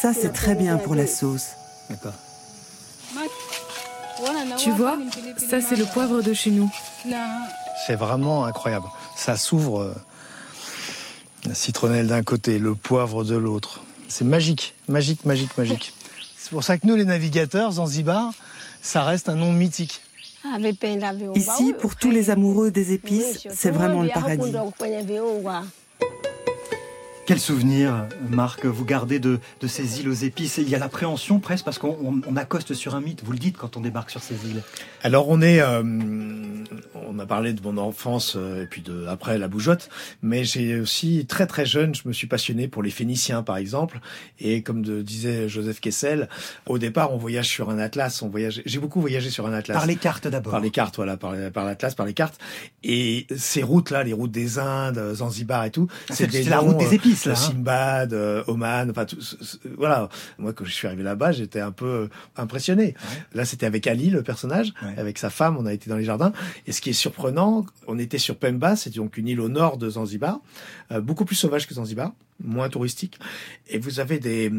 ça 0.00 0.12
c'est 0.14 0.32
très 0.32 0.54
bien 0.54 0.76
pour 0.78 0.94
la 0.94 1.06
sauce. 1.06 1.48
D'accord. 1.90 2.12
Tu 4.58 4.70
vois, 4.70 4.96
ça 5.36 5.60
c'est 5.60 5.76
le 5.76 5.84
poivre 5.86 6.22
de 6.22 6.32
chez 6.32 6.50
nous. 6.50 6.70
C'est 7.86 7.96
vraiment 7.96 8.44
incroyable. 8.44 8.86
Ça 9.16 9.36
s'ouvre. 9.36 9.80
euh, 9.82 9.94
La 11.46 11.54
citronnelle 11.54 12.06
d'un 12.06 12.22
côté, 12.22 12.58
le 12.58 12.74
poivre 12.74 13.24
de 13.24 13.34
l'autre. 13.36 13.80
C'est 14.16 14.24
magique, 14.24 14.76
magique, 14.86 15.24
magique, 15.24 15.58
magique. 15.58 15.92
C'est 16.36 16.50
pour 16.50 16.62
ça 16.62 16.78
que 16.78 16.86
nous, 16.86 16.94
les 16.94 17.04
navigateurs, 17.04 17.72
Zanzibar, 17.72 18.32
ça 18.80 19.02
reste 19.02 19.28
un 19.28 19.34
nom 19.34 19.50
mythique. 19.50 20.00
Ici, 21.34 21.74
pour 21.76 21.96
tous 21.96 22.12
les 22.12 22.30
amoureux 22.30 22.70
des 22.70 22.92
épices, 22.92 23.48
c'est 23.50 23.72
vraiment 23.72 24.02
le 24.02 24.10
paradis. 24.10 24.52
Quel 27.26 27.40
souvenir, 27.40 28.06
Marc, 28.28 28.66
vous 28.66 28.84
gardez 28.84 29.18
de, 29.18 29.40
de 29.60 29.66
ces 29.66 30.00
îles 30.00 30.10
aux 30.10 30.12
épices? 30.12 30.58
Il 30.58 30.68
y 30.68 30.74
a 30.74 30.78
l'appréhension 30.78 31.40
presque 31.40 31.64
parce 31.64 31.78
qu'on 31.78 32.20
accoste 32.36 32.74
sur 32.74 32.94
un 32.94 33.00
mythe, 33.00 33.24
vous 33.24 33.32
le 33.32 33.38
dites, 33.38 33.56
quand 33.56 33.78
on 33.78 33.80
débarque 33.80 34.10
sur 34.10 34.22
ces 34.22 34.34
îles. 34.34 34.62
Alors 35.02 35.30
on 35.30 35.40
est... 35.40 35.60
Euh, 35.60 35.82
on 37.06 37.18
a 37.18 37.26
parlé 37.26 37.52
de 37.52 37.62
mon 37.62 37.78
enfance 37.78 38.34
euh, 38.36 38.64
et 38.64 38.66
puis 38.66 38.82
de 38.82 39.06
après 39.06 39.38
la 39.38 39.46
bougeotte, 39.46 39.88
mais 40.22 40.42
j'ai 40.42 40.80
aussi 40.80 41.26
très 41.26 41.46
très 41.46 41.64
jeune, 41.64 41.94
je 41.94 42.02
me 42.06 42.12
suis 42.12 42.26
passionné 42.26 42.66
pour 42.66 42.82
les 42.82 42.90
Phéniciens 42.90 43.42
par 43.42 43.56
exemple, 43.56 44.00
et 44.40 44.62
comme 44.62 44.82
disait 45.02 45.48
Joseph 45.48 45.80
Kessel, 45.80 46.28
au 46.66 46.78
départ 46.78 47.12
on 47.12 47.16
voyage 47.16 47.48
sur 47.48 47.70
un 47.70 47.78
atlas, 47.78 48.20
on 48.22 48.28
voyage, 48.28 48.62
j'ai 48.66 48.78
beaucoup 48.80 49.00
voyagé 49.00 49.30
sur 49.30 49.46
un 49.46 49.52
atlas. 49.52 49.76
Par 49.76 49.86
les 49.86 49.96
cartes 49.96 50.26
d'abord. 50.26 50.50
Par 50.50 50.60
les 50.60 50.70
cartes, 50.70 50.96
voilà, 50.96 51.16
par, 51.16 51.34
par 51.52 51.64
l'atlas, 51.64 51.94
par 51.94 52.06
les 52.06 52.14
cartes, 52.14 52.38
et 52.82 53.26
ces 53.36 53.62
routes 53.62 53.90
là, 53.90 54.02
les 54.02 54.12
routes 54.12 54.32
des 54.32 54.58
Indes, 54.58 55.14
Zanzibar 55.14 55.64
et 55.64 55.70
tout, 55.70 55.86
ah, 56.10 56.14
c'est 56.14 56.42
la 56.44 56.58
route 56.58 56.78
des 56.78 56.86
euh, 56.86 56.92
épices. 56.92 57.13
La 57.24 57.32
là. 57.32 57.38
Hein. 57.38 57.40
Simbad, 57.40 58.12
euh, 58.12 58.44
Oman, 58.46 58.90
enfin 58.90 59.04
tout, 59.04 59.18
voilà. 59.76 60.08
Moi 60.38 60.52
quand 60.52 60.64
je 60.64 60.72
suis 60.72 60.86
arrivé 60.86 61.02
là-bas, 61.02 61.32
j'étais 61.32 61.60
un 61.60 61.72
peu 61.72 62.08
impressionné. 62.36 62.94
Là, 63.34 63.44
c'était 63.44 63.66
avec 63.66 63.86
Ali 63.86 64.10
le 64.10 64.22
personnage, 64.22 64.72
avec 64.96 65.18
sa 65.18 65.30
femme, 65.30 65.56
on 65.58 65.66
a 65.66 65.72
été 65.72 65.90
dans 65.90 65.96
les 65.96 66.04
jardins 66.04 66.32
et 66.66 66.72
ce 66.72 66.80
qui 66.80 66.90
est 66.90 66.94
surprenant, 66.94 67.66
on 67.86 67.98
était 67.98 68.18
sur 68.18 68.36
Pemba, 68.36 68.76
c'est 68.76 68.94
donc 68.94 69.16
une 69.16 69.28
île 69.28 69.40
au 69.40 69.48
nord 69.48 69.76
de 69.76 69.90
Zanzibar, 69.90 70.40
euh, 70.92 71.00
beaucoup 71.00 71.24
plus 71.24 71.36
sauvage 71.36 71.66
que 71.66 71.74
Zanzibar, 71.74 72.12
moins 72.42 72.68
touristique 72.68 73.18
et 73.68 73.78
vous 73.78 74.00
avez 74.00 74.18
des 74.18 74.52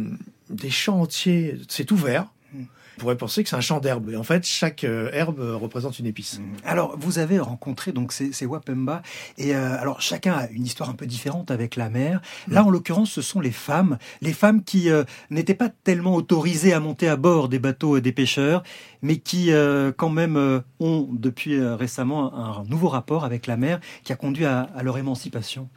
des 0.49 0.69
champs 0.69 1.01
entiers, 1.01 1.57
c'est 1.67 1.91
ouvert. 1.91 2.27
Mm. 2.53 2.63
On 2.97 3.01
pourrait 3.01 3.17
penser 3.17 3.43
que 3.43 3.49
c'est 3.49 3.55
un 3.55 3.61
champ 3.61 3.79
d'herbe. 3.79 4.09
Et 4.09 4.15
en 4.15 4.23
fait, 4.23 4.45
chaque 4.45 4.83
euh, 4.83 5.09
herbe 5.11 5.39
représente 5.39 5.99
une 5.99 6.05
épice. 6.05 6.39
Alors, 6.63 6.95
vous 6.97 7.19
avez 7.19 7.39
rencontré 7.39 7.91
donc 7.91 8.11
ces, 8.11 8.31
ces 8.31 8.45
Wapemba, 8.45 9.01
et 9.37 9.55
euh, 9.55 9.79
alors 9.79 10.01
chacun 10.01 10.33
a 10.33 10.47
une 10.49 10.65
histoire 10.65 10.89
un 10.89 10.93
peu 10.93 11.05
différente 11.05 11.51
avec 11.51 11.75
la 11.75 11.89
mer. 11.89 12.21
Là, 12.47 12.63
en 12.63 12.69
l'occurrence, 12.69 13.11
ce 13.11 13.21
sont 13.21 13.39
les 13.39 13.51
femmes, 13.51 13.97
les 14.21 14.33
femmes 14.33 14.63
qui 14.63 14.89
euh, 14.89 15.03
n'étaient 15.29 15.55
pas 15.55 15.69
tellement 15.83 16.15
autorisées 16.15 16.73
à 16.73 16.79
monter 16.79 17.07
à 17.07 17.15
bord 17.15 17.49
des 17.49 17.59
bateaux 17.59 17.97
euh, 17.97 18.01
des 18.01 18.11
pêcheurs, 18.11 18.63
mais 19.01 19.17
qui 19.17 19.51
euh, 19.51 19.91
quand 19.95 20.09
même 20.09 20.63
ont 20.79 21.09
depuis 21.11 21.59
récemment 21.59 22.33
un, 22.33 22.61
un 22.61 22.63
nouveau 22.65 22.87
rapport 22.87 23.25
avec 23.25 23.47
la 23.47 23.57
mer 23.57 23.79
qui 24.03 24.13
a 24.13 24.15
conduit 24.15 24.45
à, 24.45 24.61
à 24.75 24.83
leur 24.83 24.97
émancipation. 24.97 25.69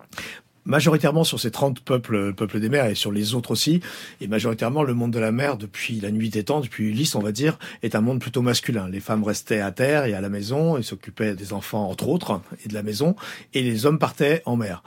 Majoritairement 0.69 1.25
sur 1.25 1.41
ces 1.41 1.51
30 1.51 1.81
peuples, 1.81 2.33
peuples 2.35 2.61
des 2.61 2.69
mers 2.69 2.87
et 2.87 2.95
sur 2.95 3.11
les 3.11 3.35
autres 3.35 3.51
aussi, 3.51 3.81
et 4.21 4.29
majoritairement 4.29 4.85
le 4.85 4.95
monde 4.95 5.11
de 5.11 5.19
la 5.19 5.33
mer 5.33 5.57
depuis 5.57 5.99
la 5.99 6.13
nuit 6.13 6.29
des 6.29 6.45
temps, 6.45 6.61
depuis 6.61 6.91
Ulysse 6.91 7.17
on 7.17 7.21
va 7.21 7.33
dire, 7.33 7.59
est 7.83 7.97
un 7.97 8.01
monde 8.01 8.21
plutôt 8.21 8.43
masculin. 8.43 8.89
Les 8.89 9.01
femmes 9.01 9.25
restaient 9.25 9.61
à 9.61 9.73
terre 9.73 10.05
et 10.05 10.15
à 10.15 10.21
la 10.21 10.29
maison 10.29 10.77
et 10.77 10.83
s'occupaient 10.83 11.35
des 11.35 11.53
enfants 11.53 11.89
entre 11.91 12.09
autres 12.09 12.41
et 12.65 12.69
de 12.69 12.75
la 12.75 12.85
maison, 12.85 13.17
et 13.55 13.63
les 13.63 13.87
hommes 13.87 13.99
partaient 13.99 14.43
en 14.45 14.57
mer. 14.57 14.83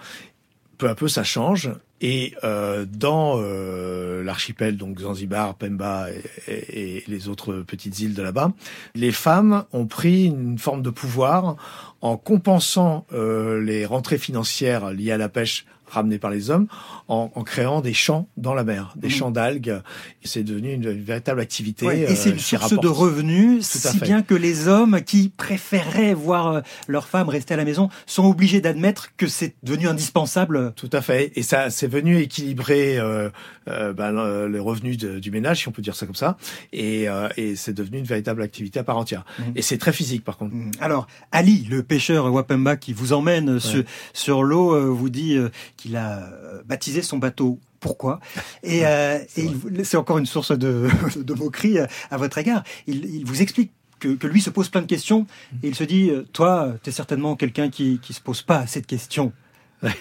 Peu 0.77 0.88
à 0.88 0.95
peu 0.95 1.07
ça 1.07 1.23
change 1.23 1.71
et 2.01 2.33
euh, 2.43 2.85
dans 2.91 3.35
euh, 3.38 4.23
l'archipel, 4.23 4.75
donc 4.75 5.00
Zanzibar, 5.00 5.53
Pemba 5.53 6.07
et, 6.47 6.97
et, 6.97 7.03
les 7.07 7.29
autres 7.29 7.61
petites 7.61 8.00
îles 8.00 8.15
de 8.15 8.23
là-bas, 8.23 8.53
les 8.95 9.11
femmes 9.11 9.65
ont 9.71 9.85
pris 9.85 10.25
une 10.25 10.57
forme 10.57 10.81
de 10.81 10.89
pouvoir 10.89 11.57
en 12.01 12.17
compensant 12.17 13.05
euh, 13.13 13.62
les 13.62 13.86
rentrées 13.86 14.17
financières 14.17 14.91
liées 14.91 15.12
à 15.12 15.17
la 15.17 15.29
pêche 15.29 15.65
ramenés 15.91 16.17
par 16.17 16.31
les 16.31 16.50
hommes 16.50 16.67
en, 17.07 17.31
en, 17.36 17.43
créant 17.43 17.81
des 17.81 17.93
champs 17.93 18.27
dans 18.38 18.53
la 18.53 18.63
mer, 18.63 18.93
des 18.95 19.07
mmh. 19.07 19.12
champs 19.12 19.31
d'algues. 19.31 19.81
C'est 20.24 20.43
devenu 20.43 20.74
une, 20.74 20.83
une, 20.83 21.03
véritable 21.03 21.41
activité. 21.41 21.86
Ouais, 21.86 22.00
et 22.00 22.15
c'est 22.15 22.29
une 22.29 22.36
euh, 22.36 22.39
source 22.39 22.79
de 22.79 22.88
revenus, 22.88 23.65
si 23.65 24.00
bien 24.00 24.21
que 24.21 24.33
les 24.33 24.67
hommes 24.67 25.01
qui 25.01 25.29
préféraient 25.29 26.13
voir 26.13 26.48
euh, 26.48 26.62
leurs 26.88 27.07
femmes 27.07 27.29
rester 27.29 27.53
à 27.53 27.57
la 27.57 27.65
maison 27.65 27.89
sont 28.05 28.25
obligés 28.25 28.62
d'admettre 28.62 29.10
que 29.17 29.27
c'est 29.27 29.55
devenu 29.63 29.88
indispensable. 29.88 30.74
Tout 30.75 30.89
à 30.93 31.01
fait. 31.01 31.31
Et 31.36 31.43
ça, 31.43 31.69
c'est 31.69 31.88
venu 31.88 32.19
équilibrer 32.19 32.98
euh, 32.98 33.29
euh 33.67 33.93
ben, 33.93 34.48
les 34.48 34.60
revenus 34.60 34.98
de, 34.98 35.19
du 35.19 35.31
ménage, 35.31 35.60
si 35.62 35.67
on 35.67 35.71
peut 35.71 35.81
dire 35.81 35.95
ça 35.95 36.05
comme 36.05 36.15
ça. 36.15 36.38
Et, 36.71 37.10
euh, 37.10 37.27
et 37.38 37.55
c'est 37.55 37.74
devenu 37.74 38.00
une 38.00 38.05
véritable 38.05 38.41
activité 38.41 38.79
à 38.79 38.83
part 38.83 38.98
entière. 38.98 39.25
Mmh. 39.38 39.43
Et 39.55 39.62
c'est 39.62 39.77
très 39.77 39.93
physique, 39.93 40.24
par 40.24 40.38
contre. 40.38 40.55
Mmh. 40.55 40.71
Alors, 40.79 41.07
Ali, 41.31 41.67
le 41.69 41.83
pêcheur 41.83 42.31
Wapemba 42.31 42.77
qui 42.77 42.93
vous 42.93 43.13
emmène 43.13 43.53
ouais. 43.53 43.60
sur, 43.60 43.83
sur 44.13 44.43
l'eau, 44.43 44.93
vous 44.93 45.10
dit 45.10 45.38
qu'il 45.81 45.95
a 45.95 46.19
euh, 46.19 46.61
baptisé 46.65 47.01
son 47.01 47.17
bateau 47.17 47.59
pourquoi? 47.79 48.19
Et, 48.63 48.81
euh, 48.85 49.19
et 49.38 49.83
c'est 49.83 49.97
encore 49.97 50.17
une 50.17 50.25
source 50.25 50.57
de, 50.57 50.88
de 51.15 51.33
moquerie 51.33 51.79
à 51.79 52.17
votre 52.17 52.38
égard. 52.38 52.63
Il, 52.88 53.05
il 53.05 53.25
vous 53.25 53.41
explique 53.41 53.71
que, 54.00 54.15
que, 54.15 54.27
lui 54.27 54.41
se 54.41 54.50
pose 54.50 54.69
plein 54.69 54.81
de 54.81 54.88
questions 54.88 55.27
et 55.61 55.67
il 55.67 55.75
se 55.75 55.83
dit 55.83 56.11
toi, 56.33 56.73
tu 56.83 56.89
es 56.89 56.93
certainement 56.93 57.35
quelqu'un 57.35 57.69
qui 57.69 58.00
qui 58.00 58.13
se 58.13 58.21
pose 58.21 58.41
pas 58.41 58.67
cette 58.67 58.88
question. 58.88 59.33
Ouais. 59.83 59.95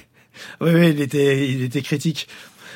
Oui, 0.60 0.70
oui, 0.74 0.90
il 0.90 1.00
était 1.00 1.50
il 1.50 1.62
était 1.62 1.80
critique. 1.80 2.28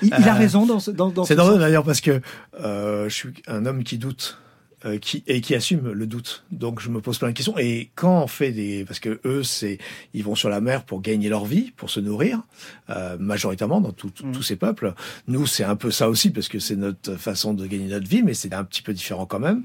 Il, 0.03 0.09
il 0.09 0.29
a 0.29 0.35
euh, 0.35 0.39
raison 0.39 0.67
dans, 0.67 0.79
dans, 0.93 1.11
dans 1.11 1.25
C'est 1.25 1.37
drôle 1.37 1.59
d'ailleurs 1.59 1.85
parce 1.85 2.01
que 2.01 2.21
euh, 2.61 3.09
je 3.09 3.15
suis 3.15 3.29
un 3.47 3.67
homme 3.67 3.85
qui 3.85 3.99
doute 3.99 4.39
euh, 4.85 4.99
qui 4.99 5.25
et 5.27 5.41
qui 5.41 5.55
assume 5.55 5.93
le 5.93 6.07
doute. 6.07 6.45
Donc 6.51 6.81
je 6.81 6.91
me 6.91 7.01
pose 7.01 7.19
plein 7.19 7.29
de 7.29 7.35
questions. 7.35 7.57
Et 7.59 7.91
quand 7.95 8.23
on 8.23 8.27
fait 8.27 8.53
des, 8.53 8.85
parce 8.85 9.01
que 9.01 9.21
eux 9.25 9.43
c'est, 9.43 9.79
ils 10.13 10.23
vont 10.23 10.35
sur 10.35 10.49
la 10.49 10.61
mer 10.61 10.85
pour 10.85 11.01
gagner 11.01 11.29
leur 11.29 11.45
vie, 11.45 11.73
pour 11.77 11.91
se 11.91 12.01
nourrir, 12.01 12.43
euh, 12.91 13.17
majoritairement 13.19 13.81
dans 13.81 13.93
tout, 13.93 14.11
tout, 14.11 14.27
mmh. 14.27 14.33
tous 14.33 14.43
ces 14.43 14.57
peuples. 14.57 14.95
Nous 15.27 15.47
c'est 15.47 15.65
un 15.65 15.77
peu 15.77 15.91
ça 15.91 16.09
aussi 16.09 16.31
parce 16.31 16.49
que 16.49 16.59
c'est 16.59 16.77
notre 16.77 17.17
façon 17.17 17.55
de 17.55 17.67
gagner 17.67 17.89
notre 17.89 18.09
vie, 18.09 18.23
mais 18.23 18.35
c'est 18.35 18.53
un 18.53 18.65
petit 18.65 18.83
peu 18.83 18.93
différent 18.93 19.27
quand 19.27 19.41
même. 19.41 19.63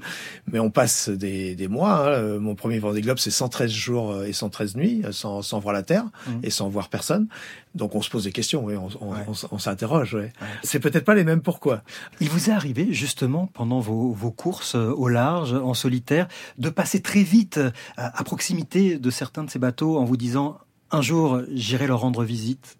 Mais 0.50 0.58
on 0.58 0.70
passe 0.70 1.08
des, 1.08 1.54
des 1.54 1.68
mois. 1.68 2.08
Hein. 2.08 2.12
Euh, 2.12 2.40
mon 2.40 2.54
premier 2.54 2.78
Vendée 2.78 3.02
Globe 3.02 3.18
c'est 3.18 3.30
113 3.30 3.70
jours 3.70 4.24
et 4.24 4.32
113 4.32 4.76
nuits 4.76 5.02
sans, 5.10 5.42
sans 5.42 5.58
voir 5.58 5.74
la 5.74 5.82
terre 5.82 6.04
mmh. 6.04 6.30
et 6.44 6.50
sans 6.50 6.68
voir 6.68 6.88
personne. 6.88 7.28
Donc 7.74 7.94
on 7.94 8.02
se 8.02 8.10
pose 8.10 8.24
des 8.24 8.32
questions, 8.32 8.64
oui, 8.64 8.74
on, 8.76 8.88
on, 9.00 9.12
ouais. 9.12 9.24
on, 9.28 9.32
on 9.52 9.58
s'interroge. 9.58 10.14
Ouais. 10.14 10.20
Ouais. 10.20 10.48
C'est 10.62 10.80
peut-être 10.80 11.04
pas 11.04 11.14
les 11.14 11.24
mêmes 11.24 11.42
pourquoi. 11.42 11.82
Il 12.20 12.28
vous 12.28 12.50
est 12.50 12.52
arrivé 12.52 12.92
justement 12.92 13.46
pendant 13.46 13.80
vos, 13.80 14.12
vos 14.12 14.32
courses 14.32 14.74
au 14.74 15.08
large, 15.08 15.52
en 15.52 15.74
solitaire, 15.74 16.26
de 16.58 16.68
passer 16.68 17.00
très 17.00 17.22
vite 17.22 17.60
à, 17.96 18.18
à 18.18 18.24
proximité 18.24 18.98
de 18.98 19.10
certains 19.10 19.44
de 19.44 19.50
ces 19.50 19.58
bateaux 19.58 19.98
en 19.98 20.04
vous 20.04 20.16
disant 20.16 20.58
un 20.90 21.02
jour 21.02 21.42
j'irai 21.52 21.86
leur 21.86 22.00
rendre 22.00 22.24
visite? 22.24 22.76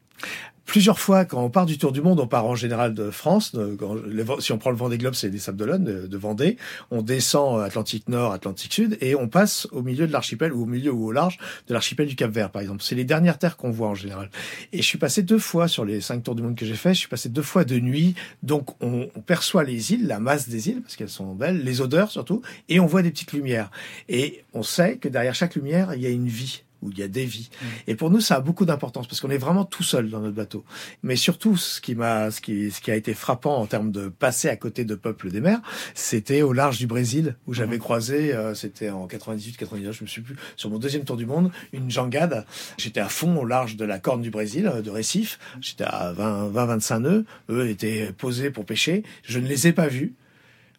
Plusieurs 0.71 1.01
fois, 1.01 1.25
quand 1.25 1.43
on 1.43 1.51
part 1.51 1.67
du 1.67 1.79
tour 1.79 1.91
du 1.91 2.01
monde, 2.01 2.21
on 2.21 2.29
part 2.29 2.47
en 2.47 2.55
général 2.55 2.95
de 2.95 3.11
France. 3.11 3.57
Si 4.39 4.53
on 4.53 4.59
prend 4.59 4.71
le 4.71 4.77
Vendée 4.77 4.99
Globe, 4.99 5.15
c'est 5.15 5.29
des 5.29 5.41
Sables 5.41 5.59
d'Olonne, 5.59 5.83
de, 5.83 6.07
de 6.07 6.17
Vendée. 6.17 6.59
On 6.93 7.03
descend 7.03 7.61
Atlantique 7.61 8.09
Nord, 8.09 8.33
Atlantique 8.33 8.73
Sud, 8.73 8.97
et 9.01 9.17
on 9.17 9.27
passe 9.27 9.67
au 9.73 9.83
milieu 9.83 10.07
de 10.07 10.13
l'archipel, 10.13 10.53
ou 10.53 10.63
au 10.63 10.67
milieu 10.67 10.93
ou 10.93 11.07
au 11.07 11.11
large 11.11 11.39
de 11.67 11.75
l'archipel 11.75 12.07
du 12.07 12.15
Cap 12.15 12.31
Vert, 12.31 12.51
par 12.51 12.63
exemple. 12.63 12.85
C'est 12.85 12.95
les 12.95 13.05
dernières 13.05 13.37
terres 13.37 13.57
qu'on 13.57 13.73
voit 13.73 13.89
en 13.89 13.97
général. 13.97 14.31
Et 14.73 14.77
je 14.77 14.87
suis 14.87 14.97
passé 14.97 15.25
deux 15.25 15.41
fois 15.41 15.67
sur 15.67 15.85
les 15.85 16.01
cinq 16.01 16.23
tours 16.23 16.37
du 16.37 16.43
monde 16.43 16.55
que 16.55 16.65
j'ai 16.65 16.77
fait. 16.77 16.95
Je 16.95 17.01
suis 17.01 17.09
passé 17.09 17.29
deux 17.29 17.43
fois 17.43 17.65
de 17.65 17.81
nuit. 17.81 18.15
Donc 18.45 18.81
on, 18.81 19.09
on 19.17 19.21
perçoit 19.23 19.65
les 19.65 19.93
îles, 19.93 20.07
la 20.07 20.21
masse 20.21 20.49
des 20.49 20.69
îles, 20.69 20.83
parce 20.83 20.95
qu'elles 20.95 21.09
sont 21.09 21.35
belles, 21.35 21.65
les 21.65 21.81
odeurs 21.81 22.13
surtout, 22.13 22.43
et 22.69 22.79
on 22.79 22.87
voit 22.87 23.03
des 23.03 23.11
petites 23.11 23.33
lumières. 23.33 23.73
Et 24.09 24.45
on 24.55 24.63
sait 24.63 24.99
que 24.99 25.09
derrière 25.09 25.35
chaque 25.35 25.57
lumière, 25.57 25.95
il 25.95 26.01
y 26.01 26.07
a 26.07 26.11
une 26.11 26.29
vie 26.29 26.63
où 26.83 26.91
il 26.91 26.99
y 26.99 27.03
a 27.03 27.09
des 27.09 27.25
vies. 27.25 27.51
Et 27.87 27.95
pour 27.95 28.11
nous, 28.11 28.21
ça 28.21 28.37
a 28.37 28.41
beaucoup 28.41 28.65
d'importance 28.65 29.07
parce 29.07 29.21
qu'on 29.21 29.31
est 29.31 29.39
vraiment 29.39 29.65
tout 29.65 29.83
seul 29.83 30.11
dans 30.11 30.21
notre 30.21 30.35
bateau. 30.35 30.65
Mais 31.03 31.17
surtout, 31.17 31.57
ce 31.57 31.81
qui 31.81 31.95
m'a, 31.95 32.31
ce 32.31 32.41
qui, 32.41 32.71
ce 32.71 32.81
qui 32.81 32.91
a 32.91 32.97
été 32.97 33.15
frappant 33.15 33.57
en 33.57 33.67
termes 33.67 33.91
de 33.91 34.09
passer 34.09 34.49
à 34.49 34.57
côté 34.57 34.85
de 34.85 34.95
peuples 34.95 35.31
des 35.31 35.41
mers, 35.41 35.61
c'était 35.95 36.43
au 36.43 36.53
large 36.53 36.79
du 36.79 36.87
Brésil 36.87 37.37
où 37.47 37.55
j'avais 37.55 37.77
mmh. 37.77 37.81
croisé, 37.81 38.35
euh, 38.35 38.55
c'était 38.55 38.91
en 38.91 39.07
98, 39.07 39.57
99, 39.57 39.97
je 39.97 40.03
me 40.03 40.09
suis 40.09 40.23
plus, 40.23 40.37
sur 40.57 40.71
mon 40.71 40.79
deuxième 40.79 41.05
tour 41.05 41.17
du 41.17 41.27
monde, 41.27 41.51
une 41.73 41.91
jangade. 41.91 42.47
J'étais 42.79 43.01
à 43.01 43.09
fond 43.09 43.37
au 43.37 43.45
large 43.45 43.77
de 43.77 43.85
la 43.85 43.99
corne 43.99 44.23
du 44.23 44.31
Brésil, 44.31 44.67
euh, 44.67 44.83
de 44.83 44.91
Recife. 44.91 45.39
J'étais 45.61 45.85
à 45.85 46.13
20, 46.13 46.49
20, 46.49 46.67
25 46.67 46.99
nœuds. 47.01 47.25
Eux 47.51 47.69
étaient 47.69 48.13
posés 48.17 48.51
pour 48.51 48.65
pêcher. 48.65 49.03
Je 49.23 49.39
ne 49.39 49.47
les 49.47 49.67
ai 49.67 49.73
pas 49.73 49.89
vus 49.89 50.15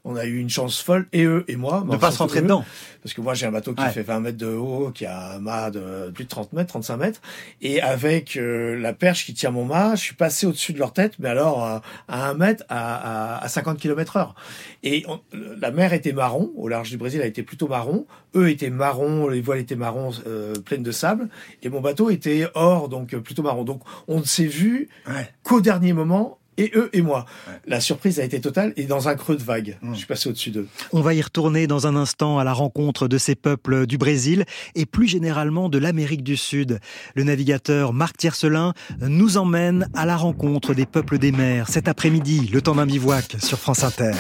on 0.04 0.16
a 0.16 0.26
eu 0.26 0.38
une 0.38 0.50
chance 0.50 0.82
folle, 0.82 1.08
et 1.14 1.24
eux 1.24 1.46
et 1.48 1.56
moi. 1.56 1.86
De 1.90 1.98
pas 1.98 2.12
se 2.12 2.18
rentrer 2.18 2.42
dedans. 2.42 2.66
Parce 3.04 3.14
que 3.14 3.22
moi, 3.22 3.34
j'ai 3.34 3.46
un 3.46 3.52
bateau 3.52 3.74
qui 3.74 3.84
ouais. 3.84 3.92
fait 3.92 4.04
20 4.04 4.20
mètres 4.20 4.38
de 4.38 4.48
haut, 4.48 4.92
qui 4.92 5.06
a 5.06 5.34
un 5.34 5.40
mât 5.40 5.72
de 5.72 6.12
plus 6.14 6.26
de 6.26 6.30
30 6.30 6.54
mètres, 6.54 6.70
35 6.70 6.98
mètres. 6.98 7.22
Et 7.62 7.82
avec 7.82 8.38
euh, 8.38 8.80
la 8.80 8.94
perche 8.94 9.26
qui 9.26 9.34
tient 9.34 9.52
mon 9.52 9.66
mât, 9.66 9.96
je 9.96 10.02
suis 10.02 10.16
passé 10.16 10.46
au-dessus 10.46 10.74
de 10.74 10.80
leur 10.80 10.94
tête, 10.94 11.14
mais 11.20 11.30
alors 11.30 11.64
à, 11.64 11.82
à 12.08 12.30
1 12.30 12.34
mètre, 12.36 12.64
à, 12.70 13.38
à, 13.38 13.44
à 13.44 13.48
50 13.48 13.80
km 13.80 14.18
heure. 14.18 14.36
Et 14.84 15.06
on, 15.08 15.20
la 15.60 15.72
mer 15.72 15.94
était 15.94 16.14
marron, 16.14 16.52
au 16.56 16.68
large 16.68 16.90
du 16.90 16.98
Brésil, 16.98 17.22
elle 17.22 17.30
était 17.30 17.44
plutôt 17.44 17.68
marron. 17.68 18.06
Eux 18.36 18.50
étaient 18.50 18.70
marrons, 18.70 19.28
les 19.28 19.42
voiles 19.42 19.60
étaient 19.60 19.76
marrons, 19.76 20.12
euh, 20.28 20.54
pleines 20.54 20.84
de 20.84 20.92
sable. 20.92 21.30
Et 21.64 21.70
mon 21.70 21.82
bateau 21.82 22.10
était 22.10 22.48
or, 22.56 22.90
donc 22.90 23.16
plutôt 23.18 23.44
marron. 23.44 23.64
Donc 23.64 23.82
on 24.08 24.20
ne 24.20 24.26
s'est 24.26 24.46
vu 24.46 24.90
ouais. 25.08 25.30
qu'au 25.44 25.62
dernier 25.62 25.94
moment 25.94 26.40
et 26.58 26.72
eux 26.76 26.90
et 26.94 27.02
moi. 27.02 27.26
Ouais. 27.48 27.54
La 27.66 27.80
surprise 27.80 28.20
a 28.20 28.24
été 28.24 28.42
totale 28.42 28.74
et 28.78 28.84
dans 28.84 29.08
un 29.08 29.16
creux 29.16 29.36
de 29.36 29.44
vague. 29.44 29.78
Mmh. 29.82 29.94
Je 29.94 29.98
suis 29.98 30.08
passé 30.08 30.30
au-dessus 30.30 30.52
d'eux. 30.52 30.68
On 30.92 31.02
va 31.02 31.14
y 31.14 31.22
retourner 31.22 31.68
dans 31.68 31.88
un 31.88 31.96
instant 31.96 32.40
à 32.40 32.44
la 32.44 32.54
rencontre 32.54 33.08
de 33.08 33.18
ces 33.18 33.36
peuples 33.36 33.86
du 33.88 33.98
Brésil 33.98 34.46
et 34.76 34.86
plus 34.86 35.08
généralement 35.08 35.70
de 35.70 35.78
l'Amérique 35.78 36.24
du 36.24 36.38
Sud. 36.38 36.80
Le 37.16 37.24
navigateur 37.24 37.94
Marc 37.94 38.18
Tiercelin 38.18 38.74
nous 39.02 39.38
emmène 39.38 39.88
à 39.94 40.06
la 40.06 40.18
rencontre 40.18 40.74
des 40.74 40.86
peuples 40.86 41.18
des 41.18 41.32
mers 41.32 41.70
cet 41.70 41.88
après-midi, 41.88 42.50
le 42.52 42.62
temps 42.62 42.76
d'un 42.76 42.86
bivouac 42.86 43.38
sur 43.40 43.60
France 43.60 43.84
Inter. 43.84 44.12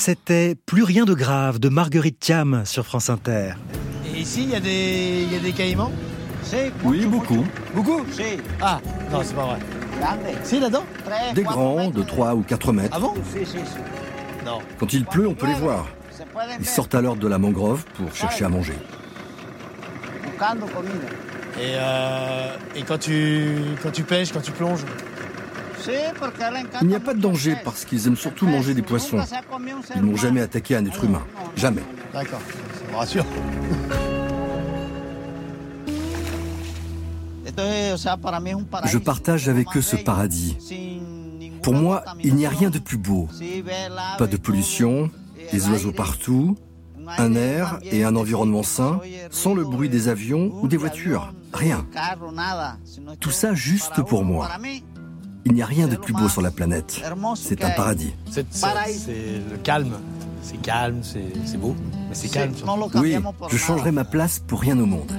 C'était 0.00 0.54
Plus 0.64 0.82
rien 0.82 1.04
de 1.04 1.12
grave 1.12 1.58
de 1.58 1.68
Marguerite 1.68 2.18
Thiam 2.18 2.62
sur 2.64 2.86
France 2.86 3.10
Inter. 3.10 3.52
Et 4.06 4.20
ici, 4.20 4.44
il 4.44 4.48
y, 4.50 4.54
a 4.56 4.60
des- 4.60 5.26
il 5.26 5.30
y 5.34 5.36
a 5.36 5.40
des 5.40 5.52
caïmans 5.52 5.92
Oui, 6.82 7.04
beaucoup. 7.04 7.44
Beaucoup 7.74 8.06
Ah, 8.62 8.80
non, 9.12 9.20
c'est 9.22 9.34
pas 9.34 9.44
vrai. 9.44 9.58
Si, 10.42 10.58
là-dedans 10.58 10.84
Des 11.34 11.42
grands, 11.42 11.90
de 11.90 12.02
3 12.02 12.34
ou 12.34 12.40
4 12.40 12.72
mètres. 12.72 12.96
Ah 12.96 12.98
bon 12.98 13.12
Non. 14.46 14.60
Quand 14.78 14.90
il 14.94 15.04
pleut, 15.04 15.28
on 15.28 15.34
peut 15.34 15.46
les 15.46 15.52
voir. 15.52 15.86
Ils 16.58 16.64
sortent 16.66 16.94
alors 16.94 17.16
de 17.16 17.28
la 17.28 17.36
mangrove 17.36 17.84
pour 17.92 18.14
chercher 18.14 18.46
à 18.46 18.48
manger. 18.48 18.78
Et, 21.58 21.74
euh, 21.74 22.56
et 22.74 22.82
quand, 22.84 22.96
tu, 22.98 23.54
quand 23.82 23.90
tu 23.90 24.02
pêches, 24.04 24.32
quand 24.32 24.40
tu 24.40 24.52
plonges 24.52 24.80
Il 26.82 26.88
n'y 26.88 26.94
a 26.94 27.00
pas 27.00 27.14
de 27.14 27.20
danger 27.20 27.56
parce 27.64 27.84
qu'ils 27.84 28.06
aiment 28.06 28.16
surtout 28.16 28.46
manger 28.46 28.74
des 28.74 28.82
poissons. 28.82 29.18
Ils 29.96 30.02
n'ont 30.02 30.16
jamais 30.16 30.40
attaqué 30.40 30.76
un 30.76 30.84
être 30.84 31.04
humain. 31.04 31.22
Jamais. 31.56 31.82
D'accord, 32.12 32.40
ça 32.40 32.92
me 32.92 32.96
rassure. 32.96 33.24
Je 38.86 38.98
partage 38.98 39.48
avec 39.48 39.76
eux 39.76 39.82
ce 39.82 39.96
paradis. 39.96 40.56
Pour 41.62 41.74
moi, 41.74 42.04
il 42.22 42.34
n'y 42.34 42.46
a 42.46 42.50
rien 42.50 42.70
de 42.70 42.78
plus 42.78 42.96
beau. 42.96 43.28
Pas 44.18 44.26
de 44.26 44.36
pollution, 44.36 45.10
des 45.52 45.68
oiseaux 45.68 45.92
partout, 45.92 46.56
un 47.18 47.34
air 47.34 47.78
et 47.82 48.04
un 48.04 48.16
environnement 48.16 48.62
sain, 48.62 49.00
sans 49.30 49.54
le 49.54 49.64
bruit 49.64 49.88
des 49.88 50.08
avions 50.08 50.52
ou 50.62 50.68
des 50.68 50.76
voitures. 50.76 51.32
Rien. 51.52 51.86
Tout 53.18 53.30
ça 53.30 53.54
juste 53.54 54.02
pour 54.02 54.24
moi. 54.24 54.48
Il 55.44 55.52
n'y 55.52 55.62
a 55.62 55.66
rien 55.66 55.88
de 55.88 55.96
plus 55.96 56.12
beau 56.12 56.28
sur 56.28 56.42
la 56.42 56.50
planète. 56.50 57.00
C'est 57.36 57.64
un 57.64 57.70
paradis. 57.70 58.12
C'est 58.30 58.44
le 59.50 59.56
calme. 59.62 59.96
C'est 60.42 60.60
calme, 60.62 61.00
c'est 61.02 61.58
beau, 61.58 61.76
mais 62.08 62.14
c'est 62.14 62.28
calme. 62.28 62.54
Oui, 62.94 63.14
je 63.50 63.56
changerai 63.58 63.92
ma 63.92 64.04
place 64.04 64.38
pour 64.38 64.60
rien 64.60 64.78
au 64.78 64.86
monde. 64.86 65.12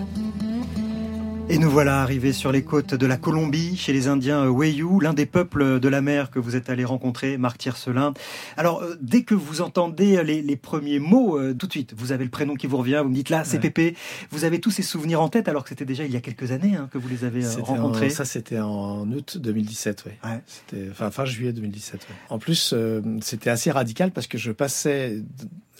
Et 1.49 1.57
nous 1.57 1.69
voilà 1.69 2.01
arrivés 2.01 2.31
sur 2.31 2.53
les 2.53 2.63
côtes 2.63 2.93
de 2.95 3.05
la 3.05 3.17
Colombie, 3.17 3.75
chez 3.75 3.91
les 3.91 4.07
Indiens 4.07 4.47
Wayuu, 4.47 5.01
l'un 5.01 5.13
des 5.13 5.25
peuples 5.25 5.81
de 5.81 5.87
la 5.89 5.99
mer 6.01 6.31
que 6.31 6.39
vous 6.39 6.55
êtes 6.55 6.69
allé 6.69 6.85
rencontrer, 6.85 7.37
Marc 7.37 7.57
Tiercelin. 7.57 8.13
Alors, 8.55 8.81
euh, 8.83 8.95
dès 9.01 9.23
que 9.23 9.35
vous 9.35 9.59
entendez 9.59 10.23
les, 10.23 10.41
les 10.41 10.55
premiers 10.55 10.99
mots, 10.99 11.37
euh, 11.37 11.53
tout 11.53 11.67
de 11.67 11.71
suite, 11.73 11.93
vous 11.97 12.13
avez 12.13 12.23
le 12.23 12.29
prénom 12.29 12.55
qui 12.55 12.67
vous 12.67 12.77
revient, 12.77 13.01
vous 13.03 13.09
me 13.09 13.13
dites 13.15 13.29
là, 13.29 13.43
c'est 13.43 13.57
Ouais. 13.57 13.63
Pépé. 13.63 13.95
Vous 14.31 14.45
avez 14.45 14.61
tous 14.61 14.71
ces 14.71 14.81
souvenirs 14.81 15.21
en 15.21 15.27
tête, 15.27 15.49
alors 15.49 15.63
que 15.63 15.69
c'était 15.69 15.83
déjà 15.83 16.05
il 16.05 16.11
y 16.13 16.15
a 16.15 16.21
quelques 16.21 16.51
années 16.53 16.75
hein, 16.77 16.87
que 16.89 16.97
vous 16.97 17.09
les 17.09 17.25
avez 17.25 17.43
euh, 17.45 17.51
rencontrés. 17.61 18.05
en- 18.07 18.09
ça, 18.11 18.23
c'était 18.23 18.59
en 18.59 19.11
août 19.11 19.37
2017, 19.37 20.05
oui. 20.05 20.13
Ouais. 20.23 20.39
C'était 20.47 20.87
enfin, 20.89 21.11
fin 21.11 21.25
juillet 21.25 21.51
2017. 21.51 21.99
ouais. 22.09 22.15
En 22.29 22.39
plus, 22.39 22.71
euh, 22.73 23.01
c'était 23.19 23.49
assez 23.49 23.71
radical 23.71 24.11
parce 24.11 24.27
que 24.27 24.37
je 24.37 24.53
passais. 24.53 25.17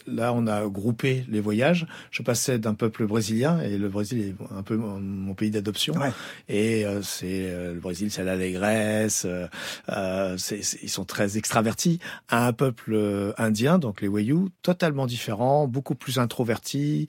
Là, 0.06 0.32
on 0.32 0.46
a 0.46 0.66
groupé 0.66 1.24
les 1.28 1.40
voyages. 1.40 1.86
Je 2.10 2.22
passais 2.22 2.58
d'un 2.58 2.74
peuple 2.74 3.06
brésilien 3.06 3.60
et 3.60 3.78
le 3.78 3.88
Brésil 3.88 4.20
est 4.20 4.54
un 4.54 4.62
peu 4.62 4.76
mon, 4.76 5.34
pays 5.34 5.50
d'adoption. 5.50 5.94
Ouais. 5.94 6.12
Et 6.48 6.84
euh, 6.84 7.00
c'est 7.02 7.50
euh, 7.50 7.74
le 7.74 7.80
Brésil, 7.80 8.10
c'est 8.10 8.24
l'allégresse. 8.24 9.24
Euh, 9.26 9.46
euh, 9.88 10.36
c'est- 10.38 10.62
c'est- 10.62 10.78
ils 10.82 10.88
sont 10.90 11.04
très 11.04 11.38
extravertis. 11.38 11.98
À 12.28 12.46
un 12.46 12.52
peuple 12.52 12.92
euh, 12.94 13.32
indien, 13.38 13.78
donc 13.78 14.00
les 14.02 14.08
Wayuu, 14.08 14.48
totalement 14.62 15.06
différent, 15.06 15.66
beaucoup 15.66 15.94
plus 15.94 16.18
introverti, 16.18 17.06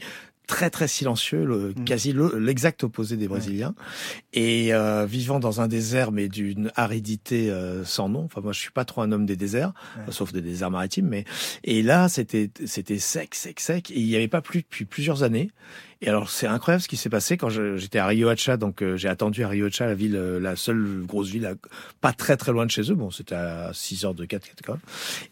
très 0.48 0.70
très 0.70 0.88
silencieux, 0.88 1.46
le, 1.46 1.70
Mm. 1.70 1.84
quasi 1.86 2.12
le- 2.14 2.38
l'exact 2.38 2.84
opposé 2.84 3.16
des 3.18 3.28
Brésiliens, 3.28 3.76
et 4.34 4.74
euh, 4.74 5.06
vivant 5.06 5.40
dans 5.40 5.62
un 5.62 5.68
désert 5.68 6.12
mais 6.12 6.28
d'une 6.28 6.72
aridité 6.76 7.50
euh, 7.50 7.84
sans 7.86 8.10
nom. 8.10 8.24
Enfin 8.26 8.42
moi 8.42 8.52
je 8.54 8.60
suis 8.60 8.72
pas 8.72 8.86
trop 8.86 9.02
un 9.02 9.12
homme 9.12 9.26
des 9.26 9.36
déserts, 9.38 9.74
Ouais. 9.98 10.12
sauf 10.12 10.34
des 10.34 10.42
déserts 10.42 10.72
maritimes, 10.72 11.08
mais 11.08 11.24
et 11.64 11.82
là 11.82 12.10
c'était 12.10 12.50
c'était 12.66 13.00
sec 13.00 13.36
sec 13.36 13.60
sec 13.60 13.92
et 13.92 14.00
il 14.00 14.06
n'y 14.08 14.16
avait 14.16 14.28
pas 14.28 14.42
plu 14.42 14.62
depuis 14.62 14.86
plusieurs 14.86 15.24
années. 15.24 15.52
Et 16.06 16.10
alors 16.10 16.30
c'est 16.30 16.48
incroyable 16.48 16.82
ce 16.84 16.90
qui 16.90 16.98
s'est 16.98 17.10
passé 17.10 17.38
quand 17.38 17.50
j'étais 17.50 17.98
à 17.98 18.06
Riohacha, 18.08 18.58
donc 18.58 18.82
euh, 18.84 18.98
j'ai 18.98 19.08
attendu 19.08 19.44
à 19.44 19.48
Riohacha, 19.48 19.86
la 19.86 19.96
ville, 19.96 20.18
euh, 20.18 20.38
la 20.38 20.58
seule 20.58 21.04
grosse 21.08 21.30
ville, 21.30 21.46
à- 21.46 21.54
pas 22.02 22.12
très 22.12 22.36
très 22.36 22.52
loin 22.52 22.66
de 22.66 22.72
chez 22.72 22.92
eux. 22.92 22.96
Bon, 22.96 23.10
c'était 23.10 23.36
à 23.36 23.72
6 23.74 24.04
heures 24.04 24.14
de 24.14 24.26
4 24.26 24.50
quand 24.66 24.74
même. 24.74 24.82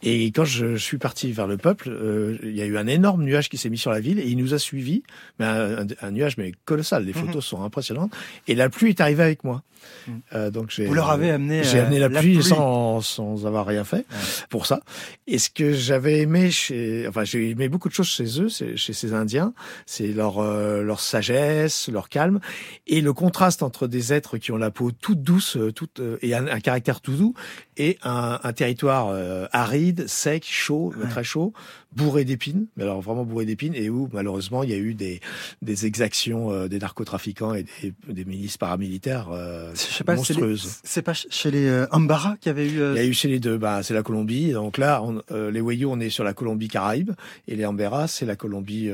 Et 0.02 0.28
quand 0.32 0.46
je, 0.46 0.78
je 0.78 0.84
suis 0.84 0.98
parti 0.98 1.34
vers 1.34 1.46
le 1.48 1.58
peuple, 1.58 1.90
euh, 1.90 2.38
il 2.44 2.56
y 2.56 2.62
a 2.62 2.66
eu 2.66 2.78
un 2.78 2.88
énorme 2.88 3.24
nuage 3.24 3.50
qui 3.50 3.58
s'est 3.58 3.70
mis 3.70 3.78
sur 3.78 3.92
la 3.92 4.00
ville 4.00 4.18
et 4.20 4.28
il 4.28 4.38
nous 4.38 4.54
a 4.54 4.60
suivis, 4.60 5.04
mais 5.40 5.46
un, 5.46 5.80
un- 5.80 5.88
un 6.02 6.12
nuage 6.12 6.38
mais 6.38 6.54
colossal. 6.64 7.04
Les 7.06 7.14
photos 7.14 7.44
sont 7.46 7.64
impressionnantes. 7.64 8.14
Et 8.48 8.56
la 8.56 8.70
pluie 8.70 8.90
est 8.92 9.02
arrivée 9.02 9.24
avec 9.24 9.44
moi. 9.44 9.64
Mhm. 10.08 10.22
Euh, 10.36 10.52
donc 10.52 10.70
j'ai 10.70 10.86
Vous 10.86 10.94
leur 10.94 11.10
avez 11.10 11.32
amené, 11.32 11.64
j'ai 11.64 11.80
euh, 11.80 11.82
amené 11.86 11.98
la, 11.98 12.08
la 12.08 12.20
pluie, 12.20 12.36
pluie. 12.36 12.44
sans 12.44 13.02
sans 13.02 13.48
avoir 13.48 13.66
rien 13.66 13.84
fait 13.84 14.06
pour 14.52 14.68
ça. 14.68 14.80
Et 15.26 15.40
ce 15.40 15.50
que 15.50 15.74
j'avais 15.74 16.20
aimé 16.20 16.52
chez, 16.52 17.08
enfin 17.08 17.24
j'ai 17.24 17.50
aimé 17.50 17.68
beaucoup 17.68 17.90
de 17.90 17.94
choses 17.96 18.08
chez 18.10 18.40
eux, 18.42 18.48
c'est- 18.48 18.78
chez 18.78 18.94
ces 18.94 19.14
Indiens, 19.16 19.54
c'est 19.88 20.10
leur 20.10 20.40
euh, 20.62 20.84
leur 20.84 21.00
sagesse, 21.00 21.90
leur 21.92 22.08
calme 22.10 22.40
et 22.88 23.02
le 23.02 23.14
contraste 23.14 23.64
entre 23.64 23.88
des 23.88 24.14
êtres 24.14 24.38
qui 24.38 24.52
ont 24.52 24.58
la 24.58 24.72
peau 24.72 24.92
toute 24.92 25.22
douce, 25.24 25.58
euh, 25.58 25.72
toute 25.72 26.00
euh, 26.00 26.18
et 26.22 26.34
un, 26.36 26.48
un 26.48 26.60
caractère 26.60 27.02
tout 27.02 27.14
doux 27.16 27.34
et 27.78 27.98
un, 28.04 28.40
un 28.44 28.54
territoire 28.54 29.08
euh, 29.10 29.48
aride, 29.52 30.08
sec, 30.08 30.46
chaud, 30.48 30.94
Ouais. 30.98 31.10
très 31.10 31.24
chaud, 31.24 31.54
bourré 31.96 32.26
d'épines, 32.26 32.68
mais 32.78 32.84
alors 32.84 33.02
vraiment 33.02 33.24
bourré 33.26 33.46
d'épines 33.46 33.76
et 33.76 33.90
où 33.90 34.08
malheureusement 34.14 34.64
il 34.64 34.70
y 34.70 34.74
a 34.74 34.78
eu 34.78 34.94
des 34.94 35.20
des 35.62 35.86
exactions 35.86 36.52
euh, 36.52 36.68
des 36.68 36.80
narcotrafiquants 36.80 37.54
et 37.54 37.66
des, 37.82 37.94
des 38.08 38.26
milices 38.26 38.58
paramilitaires 38.58 39.30
euh, 39.32 39.72
Je 39.74 39.80
sais 39.80 40.04
pas, 40.04 40.16
c'est 40.18 40.34
les- 40.34 40.40
monstrueuses. 40.42 40.80
c'est 40.84 41.02
pas 41.02 41.14
chez 41.14 41.52
les 41.52 41.66
euh, 41.68 41.86
Ambara 41.92 42.38
qu'il 42.40 42.50
y 42.50 42.52
avait 42.52 42.70
eu. 42.70 42.80
euh, 42.82 42.94
Il 42.96 43.02
y 43.02 43.06
a 43.06 43.08
eu 43.08 43.14
chez 43.14 43.28
les 43.28 43.40
deux, 43.40 43.58
bah, 43.58 43.84
c'est 43.84 43.94
la 43.94 44.04
Colombie. 44.04 44.52
Donc 44.52 44.78
là, 44.78 45.02
on, 45.04 45.22
les 45.50 45.62
Wayuu, 45.62 45.86
on 45.88 46.00
est 46.00 46.10
sur 46.10 46.24
la 46.24 46.34
Colombie 46.34 46.68
Caraïbe, 46.68 47.12
et 47.48 47.56
les 47.56 47.66
Ambera, 47.66 48.08
c'est 48.08 48.26
la 48.26 48.36
Colombie 48.36 48.90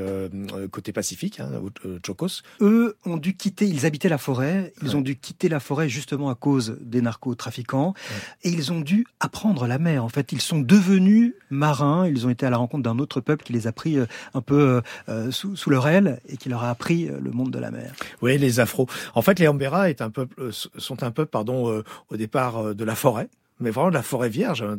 côté 0.70 0.92
Pacifique, 0.92 1.40
hein, 1.40 1.50
au- 1.62 1.68
Chocos. 2.04 2.42
eux 2.60 2.96
ont 3.04 3.16
dû 3.16 3.36
quitter, 3.36 3.66
ils 3.66 3.86
habitaient 3.86 4.08
la 4.08 4.18
forêt, 4.18 4.72
ils 4.82 4.88
Ouais. 4.90 4.94
ont 4.96 5.00
dû 5.00 5.16
quitter 5.16 5.48
la 5.48 5.60
forêt 5.60 5.88
justement 5.88 6.30
à 6.30 6.34
cause 6.34 6.76
des 6.80 7.00
narcotrafiquants, 7.00 7.94
et 8.42 8.48
ils 8.50 8.72
ont 8.72 8.80
dû 8.80 9.06
apprendre 9.20 9.66
la 9.66 9.78
mer. 9.78 10.04
En 10.04 10.08
fait, 10.08 10.32
ils 10.32 10.40
sont 10.40 10.58
devenus 10.60 11.34
marins, 11.50 12.06
ils 12.08 12.26
ont 12.26 12.30
été 12.30 12.46
à 12.46 12.50
la 12.50 12.56
rencontre 12.56 12.82
d'un 12.88 12.98
autre 12.98 13.20
peuple 13.20 13.44
qui 13.44 13.52
les 13.52 13.66
a 13.66 13.72
pris 13.72 13.98
euh, 13.98 14.06
un 14.34 14.40
peu 14.40 14.60
euh, 14.60 14.80
euh, 15.08 15.30
sous, 15.30 15.56
sous 15.56 15.70
leur 15.70 15.86
aile 15.88 16.20
et 16.28 16.36
qui 16.36 16.48
leur 16.48 16.64
a 16.64 16.70
appris 16.70 17.06
le 17.06 17.30
monde 17.30 17.50
de 17.50 17.58
la 17.58 17.70
mer. 17.70 17.92
Oui, 18.22 18.38
les 18.38 18.60
Afro. 18.60 18.86
En 19.14 19.22
fait, 19.22 19.38
les 19.38 19.48
Ambera 19.48 19.90
est 19.90 20.02
un 20.02 20.10
peuple, 20.10 20.50
sont 20.52 21.02
un 21.02 21.10
peuple, 21.10 21.30
pardon, 21.30 21.82
au 22.10 22.16
départ 22.16 22.74
de 22.74 22.84
la 22.84 22.94
forêt. 22.94 23.28
Mais 23.60 23.70
vraiment 23.70 23.90
de 23.90 23.94
la 23.94 24.02
forêt 24.02 24.28
vierge, 24.28 24.62
hein, 24.62 24.76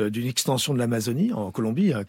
d'une 0.00 0.26
extension 0.26 0.72
de 0.72 0.78
l'Amazonie 0.78 1.32
en 1.32 1.50
Colombie, 1.50 1.92
euh, 1.92 2.04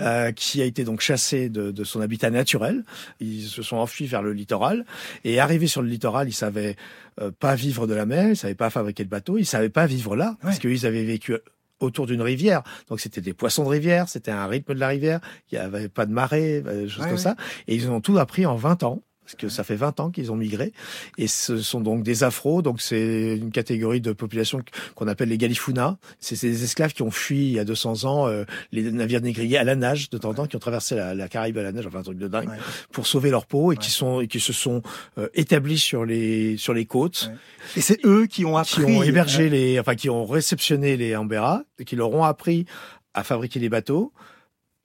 euh, 0.00 0.32
qui 0.32 0.60
a 0.60 0.64
été 0.64 0.84
donc 0.84 1.00
chassé 1.00 1.48
de, 1.48 1.70
de 1.70 1.84
son 1.84 2.00
habitat 2.00 2.30
naturel. 2.30 2.84
Ils 3.20 3.44
se 3.44 3.62
sont 3.62 3.76
enfuis 3.76 4.06
vers 4.06 4.22
le 4.22 4.32
littoral 4.32 4.84
et 5.24 5.38
arrivés 5.38 5.68
sur 5.68 5.82
le 5.82 5.88
littoral, 5.88 6.28
ils 6.28 6.32
savaient 6.34 6.76
euh, 7.20 7.30
pas 7.30 7.54
vivre 7.54 7.86
de 7.86 7.94
la 7.94 8.06
mer, 8.06 8.30
ils 8.30 8.36
savaient 8.36 8.54
pas 8.54 8.70
fabriquer 8.70 9.04
de 9.04 9.10
bateaux, 9.10 9.38
ils 9.38 9.46
savaient 9.46 9.68
pas 9.68 9.86
vivre 9.86 10.16
là 10.16 10.36
parce 10.42 10.58
qu'ils 10.58 10.86
avaient 10.86 11.04
vécu 11.04 11.36
autour 11.80 12.06
d'une 12.06 12.22
rivière. 12.22 12.62
Donc 12.88 13.00
c'était 13.00 13.20
des 13.20 13.34
poissons 13.34 13.64
de 13.64 13.68
rivière, 13.68 14.08
c'était 14.08 14.30
un 14.30 14.46
rythme 14.46 14.74
de 14.74 14.80
la 14.80 14.88
rivière, 14.88 15.20
il 15.50 15.56
y 15.56 15.58
avait 15.58 15.88
pas 15.88 16.06
de 16.06 16.12
marée, 16.12 16.62
euh, 16.66 16.82
des 16.84 16.88
choses 16.88 17.00
Ouais, 17.02 17.08
comme 17.08 17.16
ouais. 17.16 17.22
ça. 17.22 17.36
Et 17.66 17.74
ils 17.74 17.90
ont 17.90 18.00
tout 18.00 18.18
appris 18.18 18.46
en 18.46 18.56
20 18.56 18.82
ans. 18.84 19.02
Parce 19.24 19.36
que 19.36 19.48
ça 19.48 19.64
fait 19.64 19.74
20 19.76 20.00
ans 20.00 20.10
qu'ils 20.10 20.30
ont 20.32 20.36
migré. 20.36 20.72
Et 21.16 21.26
ce 21.28 21.56
sont 21.56 21.80
donc 21.80 22.02
des 22.02 22.24
afros. 22.24 22.60
Donc 22.60 22.82
c'est 22.82 23.36
une 23.38 23.50
catégorie 23.52 24.02
de 24.02 24.12
population 24.12 24.62
qu'on 24.94 25.08
appelle 25.08 25.30
les 25.30 25.38
Galifuna. 25.38 25.96
C'est 26.20 26.36
ces 26.36 26.62
esclaves 26.62 26.92
qui 26.92 27.00
ont 27.02 27.10
fui 27.10 27.46
il 27.46 27.52
y 27.52 27.58
a 27.58 27.64
200 27.64 28.04
ans 28.04 28.28
euh, 28.28 28.44
les 28.70 28.82
navires 28.92 29.22
négriers 29.22 29.56
à 29.56 29.64
la 29.64 29.76
nage 29.76 30.10
de 30.10 30.18
temps 30.18 30.28
en 30.30 30.34
temps, 30.34 30.46
qui 30.46 30.56
ont 30.56 30.60
traversé 30.60 30.94
la, 30.94 31.14
la 31.14 31.28
Caraïbe 31.28 31.56
à 31.56 31.62
la 31.62 31.72
nage, 31.72 31.86
enfin 31.86 32.00
un 32.00 32.02
truc 32.02 32.18
de 32.18 32.28
dingue, 32.28 32.48
Ouais. 32.50 32.58
pour 32.92 33.06
sauver 33.06 33.30
leur 33.30 33.46
peau 33.46 33.72
et 33.72 33.76
qui 33.78 33.90
sont 33.90 34.20
et 34.20 34.28
qui 34.28 34.40
se 34.40 34.52
sont 34.52 34.82
euh, 35.16 35.28
établis 35.32 35.78
sur 35.78 36.04
les 36.04 36.58
sur 36.58 36.74
les 36.74 36.84
côtes 36.84 37.30
Et 37.76 37.80
c'est 37.80 38.04
eux 38.04 38.26
qui 38.26 38.44
ont 38.44 38.60
qui 38.62 38.80
appris. 38.80 38.84
ont 38.94 39.02
hébergé 39.02 39.44
euh, 39.46 39.48
les, 39.48 39.80
enfin 39.80 39.94
qui 39.94 40.10
ont 40.10 40.26
réceptionné 40.26 40.98
les 40.98 41.16
Ambera, 41.16 41.62
et 41.78 41.84
qui 41.86 41.96
leur 41.96 42.12
ont 42.12 42.24
appris 42.24 42.66
à 43.14 43.24
fabriquer 43.24 43.58
des 43.58 43.70
bateaux, 43.70 44.12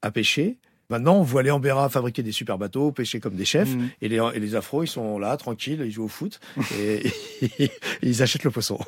à 0.02 0.12
pêcher 0.12 0.58
Maintenant, 0.92 1.18
on 1.18 1.22
voit 1.22 1.44
les 1.44 1.52
Ambera 1.52 1.88
fabriquer 1.88 2.24
des 2.24 2.32
super 2.32 2.58
bateaux, 2.58 2.92
pêcher 2.92 3.20
comme 3.20 3.36
des 3.36 3.46
chefs, 3.46 3.76
mmh. 3.76 3.90
et, 4.02 4.10
les, 4.10 4.20
et 4.34 4.40
les 4.40 4.56
Afro, 4.56 4.84
ils 4.84 4.88
sont 4.88 5.20
là, 5.20 5.38
tranquilles, 5.38 5.84
ils 5.86 5.92
jouent 5.92 6.06
au 6.06 6.08
foot, 6.08 6.40
et, 6.80 7.12
ils 8.02 8.24
achètent 8.24 8.44
le 8.44 8.50
poisson. 8.50 8.80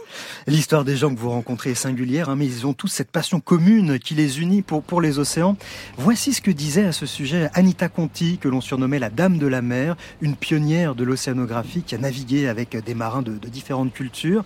L'histoire 0.48 0.84
des 0.84 0.98
gens 0.98 1.14
que 1.14 1.20
vous 1.20 1.30
rencontrez 1.30 1.70
est 1.70 1.76
singulière, 1.76 2.30
hein, 2.30 2.36
mais 2.36 2.48
ils 2.48 2.66
ont 2.66 2.74
tous 2.74 2.88
cette 2.88 3.12
passion 3.12 3.40
commune 3.40 4.00
qui 4.00 4.16
les 4.16 4.42
unit 4.42 4.64
pour, 4.64 4.82
pour 4.82 5.00
les 5.00 5.20
océans. 5.20 5.58
Voici 5.96 6.34
ce 6.34 6.42
que 6.42 6.50
disait 6.50 6.86
à 6.86 6.92
ce 6.92 7.06
sujet 7.06 7.52
Anita 7.54 7.88
Conti, 7.88 8.40
que 8.40 8.48
l'on 8.48 8.62
surnommait 8.62 8.98
la 8.98 9.12
Dame 9.12 9.38
de 9.38 9.46
la 9.46 9.62
Mer, 9.62 9.96
une 10.22 10.36
pionnière 10.36 10.96
de 10.96 11.04
l'océanographie 11.04 11.84
qui 11.84 11.94
a 11.94 12.00
navigué 12.00 12.48
avec 12.48 12.76
des 12.84 12.96
marins 12.96 13.22
de, 13.22 13.38
de 13.38 13.48
différentes 13.48 13.94
cultures. 13.94 14.44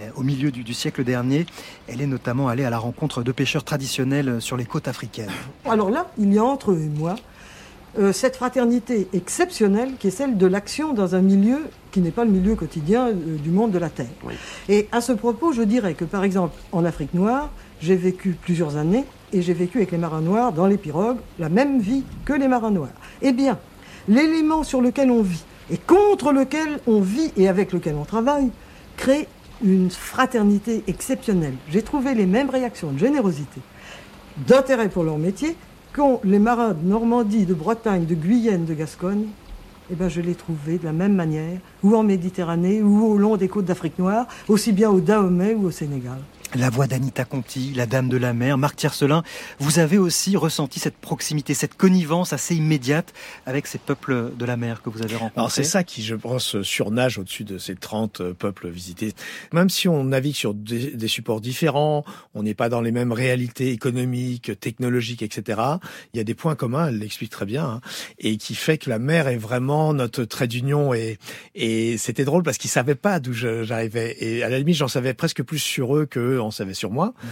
Euh, 0.00 0.08
au 0.16 0.24
milieu 0.24 0.50
du, 0.50 0.64
du 0.64 0.74
siècle 0.74 1.04
dernier, 1.04 1.46
elle 1.86 2.00
est 2.00 2.06
notamment 2.06 2.48
allée 2.48 2.64
à 2.64 2.70
la 2.70 2.78
rencontre 2.78 3.22
de 3.22 3.30
pêcheurs 3.30 3.62
traditionnels 3.62 4.40
sur 4.40 4.56
les 4.56 4.64
côtes 4.64 4.88
africaines. 4.88 5.30
Alors 5.64 5.90
là, 5.90 6.10
il 6.18 6.34
y 6.34 6.38
a 6.38 6.44
entre 6.44 6.74
moi, 6.98 7.16
euh, 7.98 8.12
cette 8.12 8.36
fraternité 8.36 9.08
exceptionnelle 9.14 9.92
qui 9.98 10.08
est 10.08 10.10
celle 10.10 10.36
de 10.36 10.46
l'action 10.46 10.92
dans 10.92 11.14
un 11.14 11.22
milieu 11.22 11.60
qui 11.92 12.00
n'est 12.00 12.10
pas 12.10 12.26
le 12.26 12.30
milieu 12.30 12.54
quotidien 12.54 13.08
euh, 13.08 13.14
du 13.42 13.50
monde 13.50 13.70
de 13.70 13.78
la 13.78 13.88
Terre. 13.88 14.06
Et 14.68 14.86
à 14.92 15.00
ce 15.00 15.12
propos, 15.12 15.52
je 15.52 15.62
dirais 15.62 15.94
que 15.94 16.04
par 16.04 16.22
exemple 16.22 16.54
en 16.72 16.84
Afrique 16.84 17.14
noire, 17.14 17.50
j'ai 17.80 17.96
vécu 17.96 18.36
plusieurs 18.42 18.76
années 18.76 19.04
et 19.32 19.40
j'ai 19.40 19.54
vécu 19.54 19.78
avec 19.78 19.92
les 19.92 19.98
marins 19.98 20.20
noirs 20.20 20.52
dans 20.52 20.66
les 20.66 20.76
pirogues 20.76 21.18
la 21.38 21.48
même 21.48 21.80
vie 21.80 22.04
que 22.26 22.34
les 22.34 22.48
marins 22.48 22.70
noirs. 22.70 22.90
Eh 23.22 23.32
bien, 23.32 23.58
l'élément 24.08 24.62
sur 24.62 24.82
lequel 24.82 25.10
on 25.10 25.22
vit 25.22 25.44
et 25.70 25.78
contre 25.78 26.32
lequel 26.32 26.80
on 26.86 27.00
vit 27.00 27.32
et 27.36 27.48
avec 27.48 27.72
lequel 27.72 27.94
on 27.94 28.04
travaille 28.04 28.50
crée 28.98 29.26
une 29.64 29.90
fraternité 29.90 30.84
exceptionnelle. 30.86 31.54
J'ai 31.70 31.82
trouvé 31.82 32.14
les 32.14 32.26
mêmes 32.26 32.50
réactions 32.50 32.92
de 32.92 32.98
générosité, 32.98 33.60
d'intérêt 34.46 34.90
pour 34.90 35.02
leur 35.02 35.16
métier 35.16 35.56
quand 35.96 36.20
les 36.24 36.38
marins 36.38 36.74
de 36.74 36.86
Normandie, 36.86 37.46
de 37.46 37.54
Bretagne, 37.54 38.04
de 38.04 38.14
Guyenne, 38.14 38.66
de 38.66 38.74
Gascogne, 38.74 39.24
eh 39.90 39.94
ben, 39.94 40.10
je 40.10 40.20
l'ai 40.20 40.34
trouvé 40.34 40.76
de 40.76 40.84
la 40.84 40.92
même 40.92 41.14
manière, 41.14 41.58
ou 41.82 41.96
en 41.96 42.02
Méditerranée, 42.02 42.82
ou 42.82 43.06
au 43.06 43.16
long 43.16 43.38
des 43.38 43.48
côtes 43.48 43.64
d'Afrique 43.64 43.98
noire, 43.98 44.26
aussi 44.46 44.72
bien 44.72 44.90
au 44.90 45.00
Dahomey 45.00 45.54
ou 45.54 45.64
au 45.66 45.70
Sénégal. 45.70 46.18
La 46.58 46.70
voix 46.70 46.86
d'Anita 46.86 47.24
Conti, 47.24 47.72
la 47.74 47.86
Dame 47.86 48.08
de 48.08 48.16
la 48.16 48.32
Mer, 48.32 48.56
Marc 48.56 48.76
Tiercelin, 48.76 49.22
vous 49.58 49.78
avez 49.78 49.98
aussi 49.98 50.36
ressenti 50.36 50.80
cette 50.80 50.96
proximité, 50.96 51.52
cette 51.52 51.74
connivence 51.74 52.32
assez 52.32 52.54
immédiate 52.54 53.12
avec 53.44 53.66
ces 53.66 53.78
peuples 53.78 54.32
de 54.34 54.44
la 54.46 54.56
mer 54.56 54.80
que 54.80 54.88
vous 54.88 55.02
avez 55.02 55.16
rencontrés. 55.16 55.40
Alors 55.40 55.50
c'est 55.50 55.64
ça 55.64 55.84
qui, 55.84 56.02
je 56.02 56.14
pense, 56.14 56.62
surnage 56.62 57.18
au-dessus 57.18 57.44
de 57.44 57.58
ces 57.58 57.74
30 57.74 58.20
euh, 58.20 58.32
peuples 58.32 58.68
visités. 58.68 59.12
Même 59.52 59.68
si 59.68 59.86
on 59.86 60.04
navigue 60.04 60.34
sur 60.34 60.54
des, 60.54 61.08
supports 61.08 61.42
différents, 61.42 62.04
on 62.34 62.42
n'est 62.42 62.54
pas 62.54 62.68
dans 62.68 62.80
les 62.80 62.92
mêmes 62.92 63.12
réalités 63.12 63.70
économiques, 63.72 64.58
technologiques, 64.58 65.22
etc. 65.22 65.60
Il 66.14 66.16
y 66.16 66.20
a 66.20 66.24
des 66.24 66.34
points 66.34 66.54
communs, 66.54 66.88
elle 66.88 66.98
l'explique 66.98 67.30
très 67.30 67.46
bien, 67.46 67.64
hein, 67.64 67.80
et 68.18 68.38
qui 68.38 68.54
fait 68.54 68.78
que 68.78 68.88
la 68.88 68.98
mer 68.98 69.28
est 69.28 69.36
vraiment 69.36 69.92
notre 69.92 70.24
trait 70.24 70.48
d'union. 70.48 70.94
Et, 70.94 71.18
et 71.54 71.98
c'était 71.98 72.24
drôle 72.24 72.42
parce 72.44 72.56
qu'ils 72.56 72.70
savaient 72.70 72.94
pas 72.94 73.20
d'où 73.20 73.32
j'arrivais. 73.32 74.16
Et 74.20 74.42
à 74.42 74.48
la 74.48 74.58
limite, 74.58 74.76
j'en 74.76 74.88
savais 74.88 75.12
presque 75.12 75.42
plus 75.42 75.58
sur 75.58 75.96
eux 75.96 76.06
que 76.06 76.45
en 76.46 76.50
savait 76.50 76.74
sur 76.74 76.90
moi. 76.90 77.14
Mmh. 77.22 77.26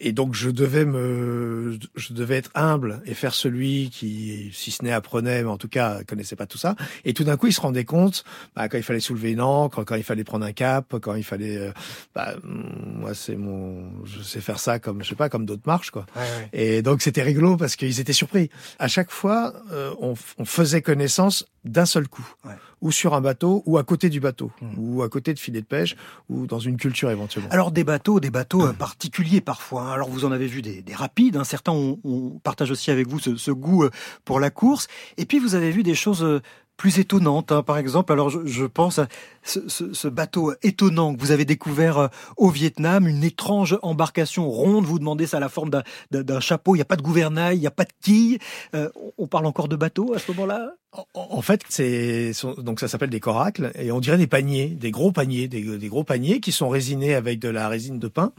Et 0.00 0.12
donc 0.12 0.34
je 0.34 0.50
devais 0.50 0.84
me, 0.84 1.78
je 1.94 2.12
devais 2.12 2.36
être 2.36 2.50
humble 2.54 3.00
et 3.06 3.14
faire 3.14 3.34
celui 3.34 3.90
qui, 3.90 4.50
si 4.52 4.70
ce 4.70 4.84
n'est 4.84 4.92
apprenait, 4.92 5.42
mais 5.42 5.48
en 5.48 5.56
tout 5.56 5.68
cas 5.68 6.02
connaissait 6.04 6.36
pas 6.36 6.46
tout 6.46 6.58
ça. 6.58 6.76
Et 7.04 7.14
tout 7.14 7.24
d'un 7.24 7.36
coup, 7.36 7.46
il 7.46 7.52
se 7.52 7.60
rendait 7.60 7.84
compte 7.84 8.24
bah, 8.56 8.68
quand 8.68 8.76
il 8.76 8.82
fallait 8.82 9.00
soulever 9.00 9.32
une 9.32 9.40
ancre, 9.40 9.84
quand 9.84 9.94
il 9.94 10.02
fallait 10.02 10.24
prendre 10.24 10.44
un 10.44 10.52
cap, 10.52 10.94
quand 11.00 11.14
il 11.14 11.24
fallait, 11.24 11.56
euh, 11.56 11.72
bah, 12.14 12.34
mm, 12.42 13.00
moi 13.00 13.14
c'est 13.14 13.36
mon, 13.36 14.04
je 14.04 14.22
sais 14.22 14.40
faire 14.40 14.58
ça 14.58 14.78
comme, 14.78 15.02
je 15.02 15.08
sais 15.08 15.14
pas, 15.14 15.28
comme 15.28 15.46
d'autres 15.46 15.66
marches 15.66 15.90
quoi. 15.90 16.06
Ouais, 16.16 16.22
ouais. 16.22 16.48
Et 16.52 16.82
donc 16.82 17.02
c'était 17.02 17.22
rigolo 17.22 17.56
parce 17.56 17.76
qu'ils 17.76 18.00
étaient 18.00 18.12
surpris. 18.12 18.50
À 18.78 18.88
chaque 18.88 19.10
fois, 19.10 19.54
euh, 19.72 19.94
on, 20.00 20.14
on, 20.38 20.44
faisait 20.44 20.82
connaissance 20.82 21.46
d'un 21.64 21.86
seul 21.86 22.08
coup, 22.08 22.26
ouais. 22.44 22.54
ou 22.80 22.92
sur 22.92 23.14
un 23.14 23.20
bateau, 23.20 23.62
ou 23.66 23.78
à 23.78 23.84
côté 23.84 24.10
du 24.10 24.20
bateau, 24.20 24.50
mmh. 24.60 24.66
ou 24.78 25.02
à 25.02 25.08
côté 25.08 25.32
de 25.32 25.38
filets 25.38 25.60
de 25.60 25.66
pêche, 25.66 25.96
ou 26.28 26.46
dans 26.46 26.58
une 26.58 26.76
culture 26.76 27.10
éventuellement. 27.10 27.50
Alors 27.50 27.70
des 27.70 27.84
bateaux, 27.84 28.20
des 28.20 28.30
bateaux 28.30 28.66
mmh. 28.66 28.74
particuliers 28.74 29.40
parfois. 29.40 29.82
Hein. 29.82 29.92
Alors 29.92 30.08
vous 30.08 30.24
en 30.24 30.32
avez 30.32 30.46
vu 30.46 30.62
des, 30.62 30.82
des 30.82 30.94
rapides, 30.94 31.36
hein. 31.36 31.44
certains 31.44 31.72
on, 31.72 31.98
on, 32.04 32.30
partage 32.42 32.70
aussi 32.70 32.90
avec 32.90 33.08
vous 33.08 33.18
ce, 33.18 33.36
ce, 33.36 33.50
goût 33.50 33.84
euh, 33.84 33.90
pour 34.24 34.40
la 34.40 34.50
course, 34.50 34.88
et 35.16 35.24
puis 35.24 35.38
vous 35.38 35.54
avez 35.54 35.70
vu 35.70 35.82
des 35.82 35.94
choses 35.94 36.22
euh, 36.22 36.40
plus 36.76 36.98
étonnantes. 36.98 37.52
Hein. 37.52 37.62
Par 37.62 37.78
exemple, 37.78 38.12
alors 38.12 38.30
je, 38.30 38.44
je 38.44 38.64
pense 38.64 38.98
à 38.98 39.08
ce, 39.42 39.68
ce, 39.68 39.92
ce, 39.92 40.08
bateau 40.08 40.52
étonnant 40.62 41.14
que 41.14 41.20
vous 41.20 41.30
avez 41.30 41.44
découvert 41.44 41.98
euh, 41.98 42.08
au 42.36 42.50
Vietnam, 42.50 43.06
une 43.06 43.24
étrange 43.24 43.78
embarcation 43.82 44.48
ronde. 44.48 44.84
Vous 44.84 44.98
demandez 44.98 45.26
ça 45.26 45.38
à 45.38 45.40
la 45.40 45.48
forme 45.48 45.70
d'un 46.10 46.40
chapeau. 46.40 46.74
Il 46.74 46.78
n'y 46.78 46.82
a 46.82 46.86
pas 46.86 46.96
de 46.96 47.02
gouvernail, 47.02 47.56
il 47.56 47.60
n'y 47.60 47.66
a 47.66 47.72
pas 47.72 47.84
de 47.84 47.92
quille. 48.02 48.38
Euh, 48.74 48.88
on 49.18 49.26
parle 49.26 49.46
encore 49.46 49.68
de 49.68 49.76
bateau 49.76 50.14
à 50.14 50.18
ce 50.18 50.32
moment-là? 50.32 50.72
En 51.14 51.42
fait, 51.42 51.62
c'est 51.68 52.32
donc 52.58 52.80
ça 52.80 52.88
s'appelle 52.88 53.10
des 53.10 53.20
coracles 53.20 53.72
et 53.74 53.90
on 53.90 54.00
dirait 54.00 54.18
des 54.18 54.26
paniers, 54.26 54.68
des 54.68 54.90
gros 54.90 55.10
paniers, 55.10 55.48
des, 55.48 55.62
des, 55.78 55.88
gros 55.88 56.04
paniers 56.04 56.40
qui 56.40 56.52
sont 56.52 56.68
résinés 56.68 57.14
avec 57.14 57.40
de 57.40 57.48
la 57.48 57.68
résine 57.68 57.98
de 57.98 58.08
pin. 58.08 58.32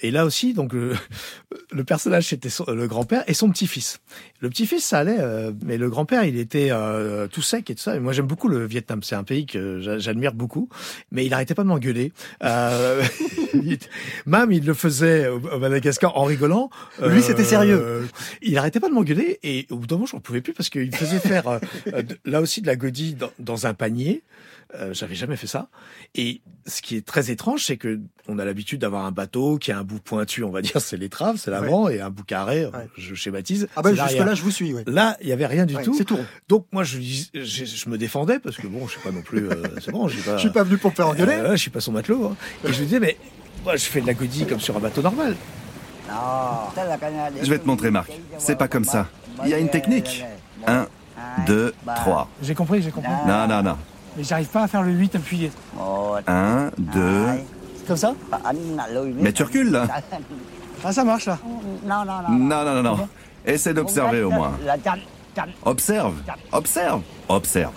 Et 0.00 0.10
là 0.10 0.24
aussi, 0.24 0.54
donc 0.54 0.72
le, 0.72 0.94
le 1.72 1.84
personnage 1.84 2.28
c'était 2.28 2.50
le 2.68 2.86
grand-père 2.86 3.24
et 3.26 3.34
son 3.34 3.50
petit-fils. 3.50 3.98
Le 4.40 4.48
petit-fils 4.50 4.84
ça 4.84 4.98
allait, 4.98 5.18
euh, 5.18 5.52
mais 5.64 5.78
le 5.78 5.90
grand-père 5.90 6.24
il 6.24 6.38
était 6.38 6.68
euh, 6.70 7.26
tout 7.26 7.42
sec 7.42 7.70
et 7.70 7.74
tout 7.74 7.82
ça. 7.82 7.96
Et 7.96 8.00
moi 8.00 8.12
j'aime 8.12 8.26
beaucoup 8.26 8.48
le 8.48 8.66
Vietnam, 8.66 9.02
c'est 9.02 9.16
un 9.16 9.24
pays 9.24 9.46
que 9.46 9.80
j'admire 9.98 10.32
beaucoup, 10.32 10.68
mais 11.10 11.26
il 11.26 11.34
arrêtait 11.34 11.54
pas 11.54 11.62
de 11.62 11.68
m'engueuler. 11.68 12.12
Euh, 12.44 13.02
même 14.26 14.52
il 14.52 14.64
le 14.64 14.74
faisait 14.74 15.28
au 15.28 15.58
Madagascar 15.58 16.16
en 16.16 16.24
rigolant. 16.24 16.70
Lui 17.02 17.22
c'était 17.22 17.44
sérieux. 17.44 17.80
Euh, 17.82 18.06
il 18.42 18.56
arrêtait 18.58 18.80
pas 18.80 18.88
de 18.88 18.94
m'engueuler 18.94 19.38
et 19.42 19.66
au 19.70 19.76
bout 19.76 19.86
d'un 19.86 19.96
moment 19.96 20.06
j'en 20.06 20.20
pouvais 20.20 20.40
plus 20.40 20.52
parce 20.52 20.68
qu'il 20.68 20.94
faisait 20.94 21.18
faire 21.18 21.48
euh, 21.48 21.58
là 22.24 22.40
aussi 22.40 22.62
de 22.62 22.66
la 22.66 22.76
godille 22.76 23.14
dans, 23.14 23.30
dans 23.38 23.66
un 23.66 23.74
panier. 23.74 24.22
Euh, 24.74 24.92
J'avais 24.92 25.14
jamais 25.14 25.36
fait 25.36 25.46
ça. 25.46 25.68
Et 26.16 26.40
ce 26.66 26.82
qui 26.82 26.96
est 26.96 27.06
très 27.06 27.30
étrange, 27.30 27.64
c'est 27.64 27.76
que 27.76 28.00
on 28.26 28.38
a 28.38 28.44
l'habitude 28.44 28.80
d'avoir 28.80 29.04
un 29.04 29.12
bateau 29.12 29.58
qui 29.58 29.70
a 29.70 29.78
un 29.78 29.84
bout 29.84 30.00
pointu, 30.00 30.42
on 30.42 30.50
va 30.50 30.60
dire, 30.60 30.80
c'est 30.80 30.96
l'étrave, 30.96 31.36
c'est 31.36 31.52
l'avant, 31.52 31.84
ouais. 31.84 31.96
et 31.96 32.00
un 32.00 32.10
bout 32.10 32.24
carré, 32.24 32.66
ouais. 32.66 32.72
je 32.98 33.14
schématise. 33.14 33.68
Ah 33.76 33.82
bah 33.82 33.94
jusque 33.94 34.18
là, 34.18 34.34
je 34.34 34.42
vous 34.42 34.50
suis. 34.50 34.74
Ouais. 34.74 34.82
Là, 34.88 35.16
il 35.20 35.28
y 35.28 35.32
avait 35.32 35.46
rien 35.46 35.66
du 35.66 35.76
ouais, 35.76 35.84
tout. 35.84 35.94
C'est 35.96 36.04
tout. 36.04 36.18
Donc 36.48 36.66
moi, 36.72 36.82
je, 36.82 36.98
je, 37.00 37.64
je, 37.64 37.88
me 37.88 37.96
défendais 37.96 38.40
parce 38.40 38.56
que 38.56 38.66
bon, 38.66 38.86
je 38.86 38.92
suis 38.92 39.00
pas 39.00 39.12
non 39.12 39.22
plus. 39.22 39.48
Euh, 39.48 39.54
c'est 39.80 39.92
bon, 39.92 40.08
je 40.08 40.14
suis 40.14 40.24
pas. 40.24 40.36
je 40.36 40.40
suis 40.40 40.50
pas 40.50 40.64
venu 40.64 40.78
pour 40.78 40.90
me 40.90 40.96
faire 40.96 41.08
engueuler. 41.08 41.34
Euh, 41.34 41.52
je 41.52 41.56
suis 41.56 41.70
pas 41.70 41.80
son 41.80 41.92
matelot. 41.92 42.26
Hein. 42.26 42.36
Et 42.64 42.72
je 42.72 42.78
lui 42.78 42.86
disais, 42.86 43.00
mais 43.00 43.16
moi, 43.62 43.76
je 43.76 43.84
fais 43.84 44.00
de 44.00 44.06
la 44.06 44.14
godille 44.14 44.46
comme 44.46 44.60
sur 44.60 44.76
un 44.76 44.80
bateau 44.80 45.00
normal. 45.00 45.36
Je 47.42 47.50
vais 47.50 47.58
te 47.58 47.66
montrer, 47.66 47.90
Marc. 47.90 48.10
C'est 48.38 48.56
pas 48.56 48.68
comme 48.68 48.84
ça. 48.84 49.08
Il 49.44 49.50
y 49.50 49.54
a 49.54 49.58
une 49.58 49.70
technique. 49.70 50.24
Un, 50.66 50.88
2, 51.46 51.74
3. 51.84 52.28
J'ai 52.42 52.54
compris, 52.54 52.82
j'ai 52.82 52.90
compris. 52.90 53.10
Non, 53.26 53.46
non, 53.46 53.62
non. 53.62 53.76
Mais 54.16 54.24
j'arrive 54.24 54.48
pas 54.48 54.62
à 54.64 54.68
faire 54.68 54.82
le 54.82 54.92
8 54.92 55.16
appuyé. 55.16 55.50
1, 56.26 56.70
2. 56.78 57.26
Comme 57.86 57.96
ça 57.96 58.14
Mais 59.20 59.32
tu 59.32 59.42
recules 59.42 59.70
là. 59.70 59.86
Ah, 60.84 60.92
ça 60.92 61.02
marche 61.02 61.26
là. 61.26 61.36
Non, 61.84 62.04
non, 62.04 62.22
non. 62.22 62.38
Non, 62.38 62.64
non, 62.64 62.82
non, 62.82 62.96
non. 62.96 63.08
Essaie 63.44 63.74
d'observer 63.74 64.22
au 64.22 64.30
moins. 64.30 64.52
Observe, 65.64 66.14
observe, 66.52 67.02
observe. 67.28 67.72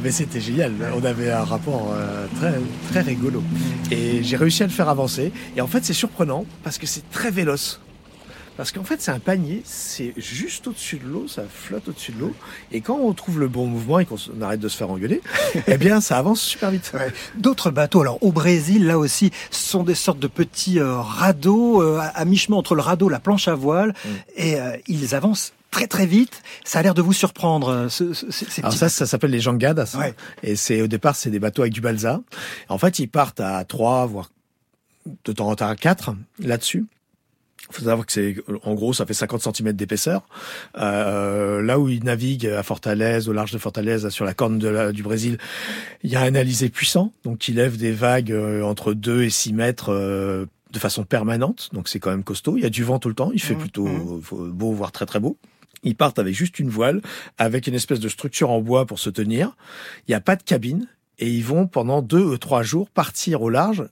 Mais 0.00 0.10
c'était 0.12 0.40
génial. 0.40 0.72
On 0.94 1.04
avait 1.04 1.32
un 1.32 1.42
rapport 1.44 1.88
euh, 1.92 2.26
très, 2.38 2.54
très 2.90 3.00
rigolo. 3.00 3.42
Et 3.90 4.22
j'ai 4.22 4.36
réussi 4.36 4.62
à 4.62 4.66
le 4.66 4.72
faire 4.72 4.88
avancer. 4.88 5.32
Et 5.56 5.60
en 5.60 5.66
fait, 5.66 5.84
c'est 5.84 5.92
surprenant 5.94 6.44
parce 6.62 6.78
que 6.78 6.86
c'est 6.86 7.08
très 7.10 7.30
véloce. 7.30 7.80
Parce 8.56 8.72
qu'en 8.72 8.84
fait, 8.84 9.02
c'est 9.02 9.10
un 9.10 9.18
panier, 9.18 9.62
c'est 9.64 10.14
juste 10.16 10.66
au-dessus 10.66 10.96
de 10.96 11.06
l'eau, 11.06 11.28
ça 11.28 11.42
flotte 11.48 11.88
au-dessus 11.88 12.12
de 12.12 12.20
l'eau. 12.20 12.34
Et 12.72 12.80
quand 12.80 12.96
on 12.96 13.12
trouve 13.12 13.38
le 13.38 13.48
bon 13.48 13.66
mouvement 13.66 13.98
et 13.98 14.06
qu'on 14.06 14.16
arrête 14.40 14.60
de 14.60 14.68
se 14.68 14.76
faire 14.76 14.90
engueuler, 14.90 15.20
eh 15.66 15.76
bien, 15.76 16.00
ça 16.00 16.16
avance 16.18 16.40
super 16.40 16.70
vite. 16.70 16.90
Ouais. 16.94 17.12
D'autres 17.36 17.70
bateaux, 17.70 18.00
alors 18.00 18.22
au 18.22 18.32
Brésil, 18.32 18.86
là 18.86 18.98
aussi, 18.98 19.30
sont 19.50 19.82
des 19.82 19.94
sortes 19.94 20.18
de 20.18 20.26
petits 20.26 20.78
euh, 20.78 20.98
radeaux, 20.98 21.82
euh, 21.82 22.00
à 22.14 22.24
mi-chemin 22.24 22.56
entre 22.56 22.74
le 22.74 22.80
radeau, 22.80 23.08
la 23.08 23.20
planche 23.20 23.48
à 23.48 23.54
voile, 23.54 23.90
mm. 24.04 24.08
et 24.36 24.58
euh, 24.58 24.76
ils 24.88 25.14
avancent 25.14 25.52
très 25.70 25.86
très 25.86 26.06
vite. 26.06 26.42
Ça 26.64 26.78
a 26.78 26.82
l'air 26.82 26.94
de 26.94 27.02
vous 27.02 27.12
surprendre. 27.12 27.88
Ce, 27.90 28.14
ce, 28.14 28.30
ces 28.30 28.62
Alors 28.62 28.72
ça, 28.72 28.88
ça 28.88 29.04
s'appelle 29.04 29.32
les 29.32 29.40
jangadas. 29.40 29.96
Ouais. 29.98 30.14
Et 30.42 30.56
c'est 30.56 30.80
au 30.80 30.86
départ, 30.86 31.16
c'est 31.16 31.30
des 31.30 31.38
bateaux 31.38 31.62
avec 31.62 31.74
du 31.74 31.82
balsa. 31.82 32.22
En 32.70 32.78
fait, 32.78 32.98
ils 32.98 33.08
partent 33.08 33.40
à 33.40 33.62
trois, 33.64 34.06
voire 34.06 34.30
de 35.24 35.32
temps 35.32 35.48
en 35.48 35.56
temps 35.56 35.68
à 35.68 35.76
quatre 35.76 36.14
là-dessus. 36.38 36.86
Il 37.70 37.74
faut 37.74 37.84
savoir 37.84 38.06
que 38.06 38.12
c'est, 38.12 38.36
en 38.62 38.74
gros, 38.74 38.92
ça 38.92 39.06
fait 39.06 39.14
50 39.14 39.56
cm 39.56 39.72
d'épaisseur. 39.72 40.22
Euh, 40.78 41.62
là 41.62 41.78
où 41.78 41.88
ils 41.88 42.04
naviguent 42.04 42.46
à 42.46 42.62
Fortaleza, 42.62 43.28
au 43.28 43.32
large 43.32 43.52
de 43.52 43.58
Fortaleza, 43.58 44.10
sur 44.10 44.24
la 44.24 44.34
corne 44.34 44.58
de 44.58 44.68
la, 44.68 44.92
du 44.92 45.02
Brésil, 45.02 45.38
il 46.02 46.10
y 46.10 46.16
a 46.16 46.22
un 46.22 46.34
alizé 46.34 46.68
puissant, 46.68 47.12
donc 47.24 47.38
qui 47.38 47.52
lève 47.52 47.76
des 47.76 47.92
vagues 47.92 48.32
euh, 48.32 48.62
entre 48.62 48.92
2 48.94 49.24
et 49.24 49.30
6 49.30 49.52
mètres 49.52 49.92
euh, 49.92 50.46
de 50.72 50.78
façon 50.78 51.04
permanente. 51.04 51.70
Donc 51.72 51.88
c'est 51.88 51.98
quand 51.98 52.10
même 52.10 52.24
costaud. 52.24 52.56
Il 52.56 52.62
y 52.62 52.66
a 52.66 52.70
du 52.70 52.84
vent 52.84 52.98
tout 52.98 53.08
le 53.08 53.14
temps. 53.14 53.30
Il 53.32 53.40
fait 53.40 53.54
Mmh, 53.54 53.58
plutôt 53.58 53.86
mmh. 53.86 54.50
beau, 54.50 54.72
voire 54.72 54.92
très 54.92 55.06
très 55.06 55.20
beau. 55.20 55.36
Ils 55.82 55.96
partent 55.96 56.18
avec 56.18 56.34
juste 56.34 56.58
une 56.58 56.68
voile, 56.68 57.00
avec 57.38 57.66
une 57.66 57.74
espèce 57.74 58.00
de 58.00 58.08
structure 58.08 58.50
en 58.50 58.60
bois 58.60 58.86
pour 58.86 58.98
se 58.98 59.10
tenir. 59.10 59.56
Il 60.06 60.10
n'y 60.10 60.14
a 60.14 60.20
pas 60.20 60.36
de 60.36 60.42
cabine. 60.42 60.88
Et 61.18 61.30
ils 61.30 61.44
vont 61.44 61.66
pendant 61.66 62.02
deux 62.02 62.22
ou 62.22 62.36
trois 62.36 62.62
jours 62.62 62.90
partir 62.90 63.40
au 63.40 63.48
large, 63.48 63.88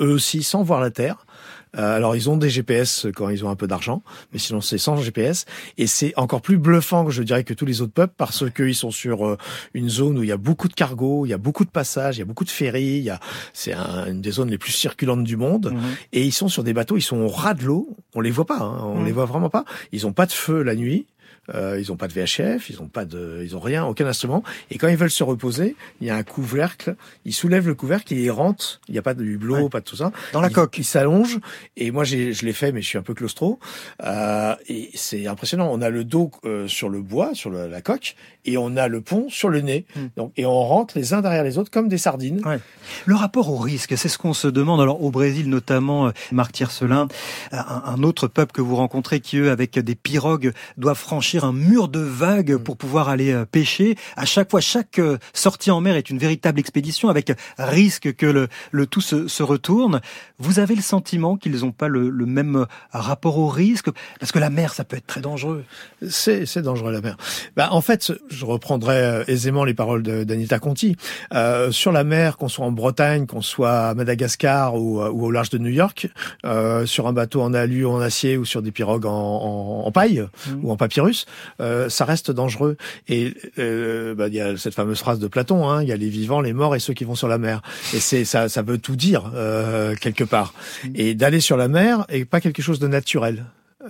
eux 0.00 0.10
aussi 0.10 0.42
sans 0.42 0.62
voir 0.62 0.80
la 0.80 0.90
terre, 0.90 1.24
Euh, 1.26 1.27
alors 1.74 2.16
ils 2.16 2.30
ont 2.30 2.36
des 2.36 2.50
GPS 2.50 3.06
quand 3.14 3.28
ils 3.28 3.44
ont 3.44 3.50
un 3.50 3.56
peu 3.56 3.66
d'argent, 3.66 4.02
mais 4.32 4.38
sinon 4.38 4.60
c'est 4.60 4.78
sans 4.78 4.96
GPS. 4.96 5.44
Et 5.76 5.86
c'est 5.86 6.12
encore 6.16 6.40
plus 6.40 6.58
bluffant, 6.58 7.08
je 7.10 7.22
dirais, 7.22 7.44
que 7.44 7.54
tous 7.54 7.66
les 7.66 7.80
autres 7.80 7.92
peuples 7.92 8.14
parce 8.16 8.44
qu'ils 8.50 8.74
sont 8.74 8.90
sur 8.90 9.26
euh, 9.26 9.36
une 9.74 9.88
zone 9.88 10.18
où 10.18 10.22
il 10.22 10.28
y 10.28 10.32
a 10.32 10.36
beaucoup 10.36 10.68
de 10.68 10.74
cargos, 10.74 11.26
il 11.26 11.30
y 11.30 11.32
a 11.32 11.38
beaucoup 11.38 11.64
de 11.64 11.70
passages, 11.70 12.16
il 12.16 12.20
y 12.20 12.22
a 12.22 12.26
beaucoup 12.26 12.44
de 12.44 12.50
ferries. 12.50 12.98
Il 12.98 13.04
y 13.04 13.10
a, 13.10 13.20
c'est 13.52 13.74
une 13.74 14.20
des 14.20 14.30
zones 14.30 14.50
les 14.50 14.58
plus 14.58 14.72
circulantes 14.72 15.24
du 15.24 15.36
monde. 15.36 15.72
Mhm. 15.72 15.80
Et 16.12 16.24
ils 16.24 16.32
sont 16.32 16.48
sur 16.48 16.64
des 16.64 16.72
bateaux, 16.72 16.96
ils 16.96 17.02
sont 17.02 17.18
au 17.18 17.28
ras 17.28 17.54
de 17.54 17.64
l'eau. 17.64 17.96
On 18.14 18.20
les 18.20 18.30
voit 18.30 18.46
pas, 18.46 18.60
hein, 18.60 18.80
on 18.82 19.00
mhm. 19.00 19.06
les 19.06 19.12
voit 19.12 19.26
vraiment 19.26 19.50
pas. 19.50 19.64
Ils 19.92 20.06
ont 20.06 20.12
pas 20.12 20.26
de 20.26 20.32
feu 20.32 20.62
la 20.62 20.74
nuit. 20.74 21.06
Euh, 21.54 21.78
ils 21.78 21.90
ont 21.92 21.96
pas 21.96 22.08
de 22.08 22.12
VHF, 22.12 22.70
ils 22.70 22.80
ont 22.80 22.88
pas 22.88 23.04
de, 23.04 23.42
ils 23.42 23.56
ont 23.56 23.60
rien, 23.60 23.84
aucun 23.84 24.06
instrument. 24.06 24.42
Et 24.70 24.78
quand 24.78 24.88
ils 24.88 24.96
veulent 24.96 25.10
se 25.10 25.24
reposer, 25.24 25.76
il 26.00 26.06
y 26.06 26.10
a 26.10 26.16
un 26.16 26.22
couvercle. 26.22 26.96
Ils 27.24 27.32
soulèvent 27.32 27.66
le 27.66 27.74
couvercle 27.74 28.14
et 28.14 28.22
ils 28.22 28.30
rentrent. 28.30 28.80
Il 28.88 28.92
n'y 28.92 28.98
a 28.98 29.02
pas 29.02 29.14
de 29.14 29.24
hublot, 29.24 29.68
pas 29.68 29.80
de 29.80 29.84
tout 29.84 29.96
ça. 29.96 30.12
Dans 30.32 30.40
la 30.40 30.50
coque. 30.50 30.78
Ils 30.78 30.84
s'allongent. 30.84 31.38
Et 31.76 31.90
moi, 31.90 32.04
je 32.04 32.44
l'ai 32.44 32.52
fait, 32.52 32.72
mais 32.72 32.82
je 32.82 32.86
suis 32.86 32.98
un 32.98 33.02
peu 33.02 33.14
claustro. 33.14 33.58
Euh, 34.04 34.54
et 34.68 34.90
c'est 34.94 35.26
impressionnant. 35.26 35.68
On 35.72 35.80
a 35.80 35.90
le 35.90 36.04
dos 36.04 36.30
euh, 36.44 36.68
sur 36.68 36.88
le 36.88 37.00
bois, 37.00 37.30
sur 37.34 37.50
la 37.50 37.80
coque, 37.80 38.16
et 38.44 38.56
on 38.56 38.76
a 38.76 38.88
le 38.88 39.00
pont 39.00 39.28
sur 39.28 39.48
le 39.48 39.60
nez. 39.60 39.86
Hmm. 39.96 40.06
Donc, 40.16 40.32
et 40.36 40.46
on 40.46 40.62
rentre 40.62 40.98
les 40.98 41.14
uns 41.14 41.20
derrière 41.20 41.44
les 41.44 41.58
autres 41.58 41.70
comme 41.70 41.88
des 41.88 41.98
sardines. 41.98 42.44
Ouais. 42.46 42.60
Le 43.06 43.14
rapport 43.14 43.50
au 43.50 43.58
risque, 43.58 43.96
c'est 43.96 44.08
ce 44.08 44.18
qu'on 44.18 44.34
se 44.34 44.48
demande. 44.48 44.80
Alors 44.80 45.02
au 45.02 45.10
Brésil 45.10 45.48
notamment, 45.48 46.08
euh, 46.08 46.10
Marc 46.32 46.52
Tiercelin, 46.52 47.08
un, 47.52 47.82
un 47.84 48.02
autre 48.02 48.28
peuple 48.28 48.52
que 48.52 48.60
vous 48.60 48.76
rencontrez 48.76 49.20
qui 49.20 49.38
eux, 49.38 49.50
avec 49.50 49.78
des 49.78 49.94
pirogues, 49.94 50.52
doivent 50.76 50.98
franchir 50.98 51.37
un 51.44 51.52
mur 51.52 51.88
de 51.88 52.00
vagues 52.00 52.52
mm. 52.52 52.62
pour 52.62 52.76
pouvoir 52.76 53.08
aller 53.08 53.32
euh, 53.32 53.44
pêcher. 53.44 53.96
À 54.16 54.24
chaque 54.24 54.50
fois, 54.50 54.60
chaque 54.60 54.98
euh, 54.98 55.18
sortie 55.32 55.70
en 55.70 55.80
mer 55.80 55.96
est 55.96 56.10
une 56.10 56.18
véritable 56.18 56.60
expédition 56.60 57.08
avec 57.08 57.32
risque 57.58 58.14
que 58.14 58.26
le, 58.26 58.48
le 58.70 58.86
tout 58.86 59.00
se, 59.00 59.28
se, 59.28 59.42
retourne. 59.42 60.00
Vous 60.38 60.58
avez 60.58 60.74
le 60.74 60.82
sentiment 60.82 61.36
qu'ils 61.36 61.60
n'ont 61.60 61.72
pas 61.72 61.88
le, 61.88 62.10
le, 62.10 62.26
même 62.26 62.66
rapport 62.92 63.38
au 63.38 63.48
risque? 63.48 63.88
Parce 64.20 64.32
que 64.32 64.38
la 64.38 64.50
mer, 64.50 64.74
ça 64.74 64.84
peut 64.84 64.96
être 64.96 65.06
très 65.06 65.20
dangereux. 65.20 65.64
C'est, 66.08 66.46
c'est 66.46 66.62
dangereux 66.62 66.92
la 66.92 67.00
mer. 67.00 67.16
Bah, 67.56 67.68
en 67.72 67.80
fait, 67.80 68.12
je 68.28 68.44
reprendrai 68.44 68.96
euh, 68.96 69.24
aisément 69.26 69.64
les 69.64 69.74
paroles 69.74 70.02
d'Anita 70.02 70.58
Conti. 70.58 70.96
Euh, 71.34 71.70
sur 71.70 71.92
la 71.92 72.04
mer, 72.04 72.36
qu'on 72.36 72.48
soit 72.48 72.64
en 72.64 72.72
Bretagne, 72.72 73.26
qu'on 73.26 73.42
soit 73.42 73.88
à 73.88 73.94
Madagascar 73.94 74.74
ou, 74.74 75.02
ou, 75.02 75.26
au 75.26 75.30
large 75.30 75.50
de 75.50 75.58
New 75.58 75.70
York, 75.70 76.08
euh, 76.44 76.86
sur 76.86 77.06
un 77.06 77.12
bateau 77.12 77.42
en 77.42 77.54
alu, 77.54 77.86
en 77.86 78.00
acier 78.00 78.36
ou 78.36 78.44
sur 78.44 78.62
des 78.62 78.72
pirogues 78.72 79.06
en, 79.06 79.12
en, 79.12 79.86
en 79.86 79.92
paille 79.92 80.26
mm. 80.46 80.64
ou 80.64 80.70
en 80.70 80.76
papyrus, 80.76 81.26
euh, 81.60 81.88
ça 81.88 82.04
reste 82.04 82.30
dangereux. 82.30 82.76
Et 83.08 83.34
euh, 83.58 84.14
bah, 84.14 84.28
il 84.28 84.34
y 84.34 84.40
a 84.40 84.56
cette 84.56 84.74
fameuse 84.74 84.98
phrase 84.98 85.18
de 85.18 85.28
Platon, 85.28 85.68
hein, 85.68 85.82
il 85.82 85.88
y 85.88 85.92
a 85.92 85.96
les 85.96 86.08
vivants, 86.08 86.40
les 86.40 86.52
morts 86.52 86.76
et 86.76 86.80
ceux 86.80 86.94
qui 86.94 87.04
vont 87.04 87.14
sur 87.14 87.28
la 87.28 87.38
mer. 87.38 87.62
Et 87.94 88.00
c'est 88.00 88.24
ça, 88.24 88.48
ça 88.48 88.62
veut 88.62 88.78
tout 88.78 88.96
dire 88.96 89.30
euh, 89.34 89.94
quelque 89.94 90.24
part. 90.24 90.54
Mmh. 90.84 90.88
Et 90.94 91.14
d'aller 91.14 91.40
sur 91.40 91.56
la 91.56 91.68
mer 91.68 92.04
est 92.08 92.24
pas 92.24 92.40
quelque 92.40 92.62
chose 92.62 92.78
de 92.78 92.88
naturel. 92.88 93.44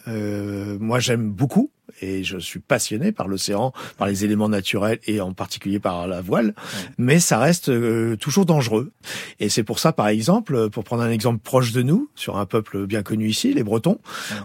moi, 0.07 1.01
j'aime 1.01 1.31
beaucoup 1.31 1.71
et 2.01 2.25
je 2.25 2.39
suis 2.39 2.61
passionné 2.61 3.13
par 3.13 3.29
l'océan, 3.29 3.73
par 3.97 4.09
les 4.09 4.25
éléments 4.25 4.49
naturels 4.49 4.99
et 5.07 5.21
en 5.21 5.33
particulier 5.33 5.79
par 5.79 6.07
la 6.07 6.21
voile, 6.21 6.55
mais 6.97 7.21
ça 7.21 7.39
reste 7.39 7.69
euh, 7.69 8.17
toujours 8.17 8.47
dangereux. 8.47 8.93
Et 9.41 9.49
c'est 9.49 9.65
pour 9.65 9.79
ça, 9.79 9.93
par 9.93 10.09
exemple, 10.09 10.71
pour 10.71 10.85
prendre 10.85 11.03
un 11.03 11.11
exemple 11.11 11.41
proche 11.43 11.73
de 11.73 11.83
nous, 11.83 12.11
sur 12.15 12.39
un 12.39 12.47
peuple 12.47 12.87
bien 12.87 13.03
connu 13.03 13.29
ici, 13.29 13.53
les 13.55 13.63
Bretons, 13.63 13.99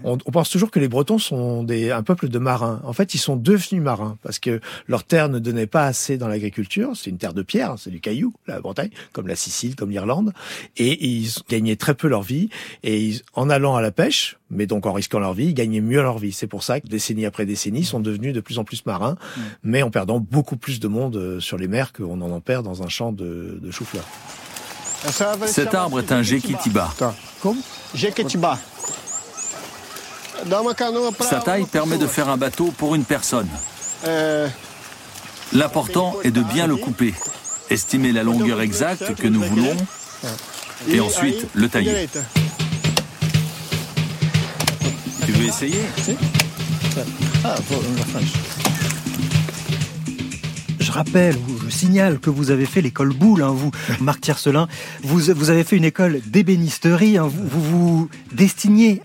on, 0.04 0.18
on, 0.26 0.32
pense 0.32 0.50
toujours 0.50 0.72
que 0.72 0.80
les 0.80 0.88
Bretons 0.88 1.18
sont 1.18 1.64
des, 1.64 1.92
un 1.92 2.04
peuple 2.04 2.30
de 2.30 2.40
marins. 2.40 2.82
En 2.84 2.94
fait, 2.94 3.14
ils 3.14 3.20
sont 3.20 3.36
devenus 3.36 3.82
marins 3.82 4.18
parce 4.22 4.40
que 4.40 4.60
leur 4.88 5.04
terre 5.04 5.30
ne 5.30 5.40
donnait 5.40 5.68
pas 5.68 5.86
assez 5.86 6.18
dans 6.18 6.28
l'agriculture. 6.28 6.92
C'est 6.96 7.10
une 7.10 7.18
terre 7.18 7.34
de 7.34 7.42
pierre, 7.42 7.76
c'est 7.78 7.90
du 7.90 8.00
caillou, 8.00 8.34
la 8.48 8.60
Bretagne, 8.60 8.90
comme 9.12 9.28
la 9.28 9.36
Sicile, 9.36 9.76
comme 9.76 9.90
l'Irlande, 9.90 10.34
et 10.78 11.06
ils 11.06 11.30
gagnaient 11.50 11.76
très 11.76 11.94
peu 11.94 12.08
leur 12.08 12.22
vie. 12.22 12.50
Et 12.84 13.16
en 13.34 13.50
allant 13.50 13.76
à 13.76 13.82
la 13.82 13.92
pêche, 13.92 14.38
mais 14.50 14.66
donc 14.66 14.86
en 14.86 14.94
risquant 14.94 15.20
leur 15.20 15.34
vie, 15.34 15.48
ils 15.48 15.54
gagnaient 15.54 15.82
mieux 15.82 16.02
leur 16.02 16.18
vie. 16.18 16.32
C'est 16.32 16.48
pour 16.48 16.64
ça 16.64 16.80
que 16.80 16.88
décennie 16.88 17.26
après 17.26 17.43
décennie, 17.46 17.84
sont 17.84 18.00
devenus 18.00 18.34
de 18.34 18.42
plus 18.42 18.60
en 18.60 18.64
plus 18.64 18.86
marins, 18.86 19.16
mais 19.64 19.84
en 19.84 19.90
perdant 19.90 20.20
beaucoup 20.20 20.58
plus 20.58 20.80
de 20.80 20.88
monde 20.88 21.16
euh, 21.16 21.40
sur 21.40 21.58
les 21.58 21.68
mers 21.68 21.94
qu'on 21.94 22.22
en 22.22 22.32
en 22.32 22.40
perd 22.40 22.66
dans 22.66 22.84
un 22.84 22.90
champ 22.90 23.12
de, 23.12 23.60
de 23.62 23.72
chou-fleur. 23.72 24.04
Cet 25.48 25.74
arbre 25.74 26.00
est 26.00 26.12
un. 26.12 26.22
Sa 31.20 31.40
taille 31.42 31.66
permet 31.66 31.98
de 31.98 32.08
faire 32.08 32.30
un 32.30 32.38
bateau 32.38 32.74
pour 32.78 32.96
une 32.96 33.06
personne. 33.06 33.48
L'important 35.54 36.16
est 36.24 36.32
de 36.32 36.42
bien 36.42 36.68
le 36.68 36.76
couper, 36.76 37.14
estimer 37.70 38.12
la 38.12 38.24
longueur 38.24 38.62
exacte 38.62 39.16
que 39.16 39.28
nous 39.28 39.42
voulons 39.42 39.76
et 40.88 41.00
ensuite 41.00 41.48
le 41.54 41.70
tailler. 41.70 42.10
Tu 45.26 45.32
veux 45.32 45.46
essayer? 45.46 45.80
Ah, 47.44 47.56
je 50.80 50.92
rappelle, 50.92 51.36
je 51.66 51.70
signale 51.70 52.20
que 52.20 52.30
vous 52.30 52.52
avez 52.52 52.66
fait 52.66 52.82
l'école 52.82 53.14
Boulle, 53.14 53.42
hein, 53.42 53.52
vous, 53.52 53.72
Marc 54.02 54.22
Tiercelin. 54.22 54.68
Vous, 55.02 55.34
vous 55.34 55.50
avez 55.50 55.64
fait 55.64 55.76
une 55.76 55.86
école 55.86 56.22
d'ébénisterie. 56.26 57.18
Hein, 57.18 57.28
vous, 57.28 57.48
vous, 57.48 57.98
vous 57.98 58.10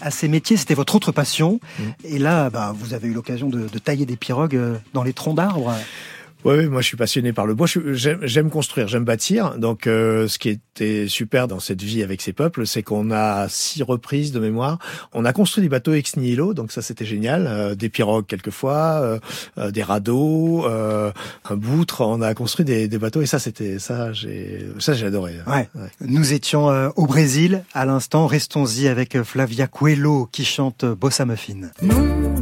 à 0.00 0.10
ces 0.10 0.28
métiers, 0.28 0.56
c'était 0.56 0.74
votre 0.74 0.96
autre 0.96 1.12
passion. 1.12 1.60
Mm. 1.78 1.82
Et 2.04 2.18
là, 2.18 2.50
bah, 2.50 2.74
vous 2.78 2.94
avez 2.94 3.08
eu 3.08 3.12
l'occasion 3.12 3.48
de, 3.48 3.68
de 3.68 3.78
tailler 3.78 4.06
des 4.06 4.16
pirogues 4.16 4.56
euh, 4.56 4.76
dans 4.92 5.02
les 5.02 5.12
troncs 5.12 5.36
d'arbres. 5.36 5.74
Oui, 6.44 6.66
moi 6.68 6.80
je 6.80 6.86
suis 6.86 6.96
passionné 6.96 7.32
par 7.32 7.46
le 7.46 7.54
bois. 7.54 7.66
J'aime 7.66 8.50
construire, 8.50 8.88
j'aime 8.88 9.04
bâtir. 9.04 9.58
Donc, 9.58 9.86
euh, 9.86 10.28
ce 10.28 10.38
qui 10.38 10.50
était 10.50 11.08
super 11.08 11.48
dans 11.48 11.60
cette 11.60 11.82
vie 11.82 12.02
avec 12.02 12.22
ces 12.22 12.32
peuples, 12.32 12.66
c'est 12.66 12.82
qu'on 12.82 13.10
a 13.10 13.48
six 13.48 13.82
reprises 13.82 14.32
de 14.32 14.38
mémoire. 14.38 14.78
On 15.12 15.24
a 15.24 15.32
construit 15.32 15.62
des 15.62 15.68
bateaux 15.68 15.94
ex 15.94 16.16
nihilo, 16.16 16.54
donc 16.54 16.72
ça 16.72 16.82
c'était 16.82 17.04
génial. 17.04 17.46
Euh, 17.46 17.74
des 17.74 17.88
pirogues 17.88 18.26
quelquefois, 18.26 19.20
euh, 19.58 19.70
des 19.70 19.82
radeaux, 19.82 20.66
un 20.66 21.56
boutre. 21.56 22.02
On 22.02 22.22
a 22.22 22.34
construit 22.34 22.64
des, 22.64 22.88
des 22.88 22.98
bateaux 22.98 23.22
et 23.22 23.26
ça 23.26 23.38
c'était 23.38 23.78
ça. 23.78 24.12
J'ai 24.12 24.66
ça 24.78 24.94
j'ai 24.94 25.06
adoré. 25.06 25.34
Ouais. 25.46 25.68
Nous 26.00 26.32
étions 26.32 26.66
au 26.96 27.06
Brésil 27.06 27.62
à 27.74 27.84
l'instant. 27.84 28.26
Restons-y 28.26 28.88
avec 28.88 29.22
Flavia 29.22 29.66
Coelho 29.66 30.28
qui 30.30 30.44
chante 30.44 30.84
Bossa 30.84 31.24
Muffin. 31.24 31.70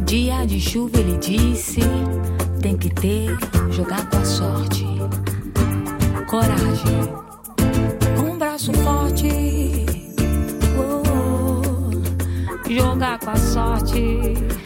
dia 0.06 0.46
de 0.46 0.58
chuva 0.58 1.00
ele 1.00 1.18
disse 1.18 1.80
tem 2.66 2.76
que 2.76 2.90
ter, 2.90 3.38
jogar 3.70 4.10
com 4.10 4.16
a 4.16 4.24
sorte, 4.24 4.84
coragem, 6.26 7.14
um 8.18 8.36
braço 8.36 8.72
forte, 8.72 9.86
oh, 10.76 11.02
oh, 12.58 12.68
jogar 12.68 13.20
com 13.20 13.30
a 13.30 13.36
sorte. 13.36 14.56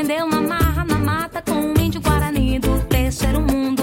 Aprendeu 0.00 0.26
na 0.28 0.40
marra, 0.40 0.82
na 0.82 0.98
mata 0.98 1.42
com 1.42 1.52
um 1.52 1.74
índio 1.78 2.00
guarani 2.00 2.58
do 2.58 2.80
terceiro 2.84 3.38
mundo. 3.38 3.82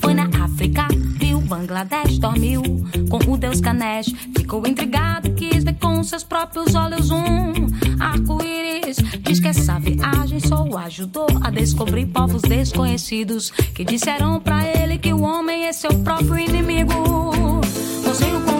Foi 0.00 0.14
na 0.14 0.24
África, 0.42 0.88
viu 1.18 1.42
Bangladesh, 1.42 2.18
dormiu 2.18 2.62
com 3.10 3.18
o 3.30 3.36
deus 3.36 3.60
Ganesh. 3.60 4.14
Ficou 4.34 4.66
intrigado, 4.66 5.30
quis 5.34 5.64
ver 5.64 5.74
com 5.74 6.02
seus 6.02 6.24
próprios 6.24 6.74
olhos 6.74 7.10
um 7.10 7.52
arco-íris. 8.00 8.96
Diz 9.20 9.40
que 9.40 9.48
essa 9.48 9.78
viagem 9.78 10.40
só 10.40 10.64
o 10.64 10.78
ajudou 10.78 11.28
a 11.42 11.50
descobrir 11.50 12.06
povos 12.06 12.40
desconhecidos 12.40 13.50
que 13.50 13.84
disseram 13.84 14.40
pra 14.40 14.66
ele 14.66 14.96
que 14.96 15.12
o 15.12 15.20
homem 15.20 15.66
é 15.66 15.72
seu 15.74 15.92
próprio 15.98 16.38
inimigo. 16.38 16.94
Que 18.02 18.08
o 18.08 18.57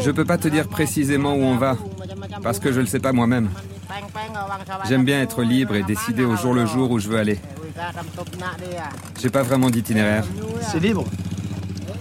Je 0.00 0.10
peux 0.10 0.24
pas 0.24 0.38
te 0.38 0.48
dire 0.48 0.68
précisément 0.68 1.34
où 1.34 1.42
on 1.42 1.56
va, 1.56 1.76
parce 2.42 2.58
que 2.58 2.72
je 2.72 2.80
le 2.80 2.86
sais 2.86 3.00
pas 3.00 3.12
moi-même. 3.12 3.50
J'aime 4.88 5.04
bien 5.04 5.20
être 5.22 5.42
libre 5.42 5.74
et 5.74 5.82
décider 5.82 6.24
au 6.24 6.36
jour 6.36 6.54
le 6.54 6.66
jour 6.66 6.90
où 6.90 6.98
je 6.98 7.08
veux 7.08 7.18
aller. 7.18 7.38
J'ai 9.20 9.30
pas 9.30 9.42
vraiment 9.42 9.70
d'itinéraire. 9.70 10.24
C'est 10.60 10.80
libre 10.80 11.04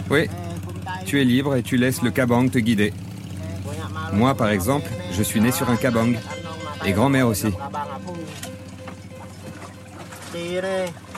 Oui. 0.09 0.27
Tu 1.05 1.21
es 1.21 1.23
libre 1.23 1.55
et 1.55 1.63
tu 1.63 1.77
laisses 1.77 2.01
le 2.01 2.11
kabang 2.11 2.49
te 2.49 2.59
guider. 2.59 2.93
Moi, 4.13 4.35
par 4.35 4.49
exemple, 4.49 4.89
je 5.11 5.23
suis 5.23 5.41
né 5.41 5.51
sur 5.51 5.69
un 5.69 5.75
kabang. 5.75 6.13
Et 6.85 6.93
grand-mère 6.93 7.27
aussi. 7.27 7.53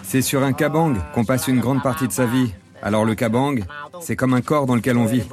C'est 0.04 0.22
sur 0.22 0.44
un 0.44 0.54
kabang 0.54 0.96
qu'on 1.14 1.26
passe 1.26 1.48
une 1.48 1.60
grande 1.60 1.82
partie 1.82 2.08
de 2.08 2.14
sa 2.14 2.26
vie. 2.26 2.52
Alors 2.82 3.06
le 3.06 3.16
kabang, 3.16 3.60
c'est 4.02 4.16
comme 4.16 4.34
un 4.34 4.42
corps 4.42 4.66
dans 4.66 4.76
lequel 4.76 4.98
on 4.98 5.06
vit. 5.06 5.24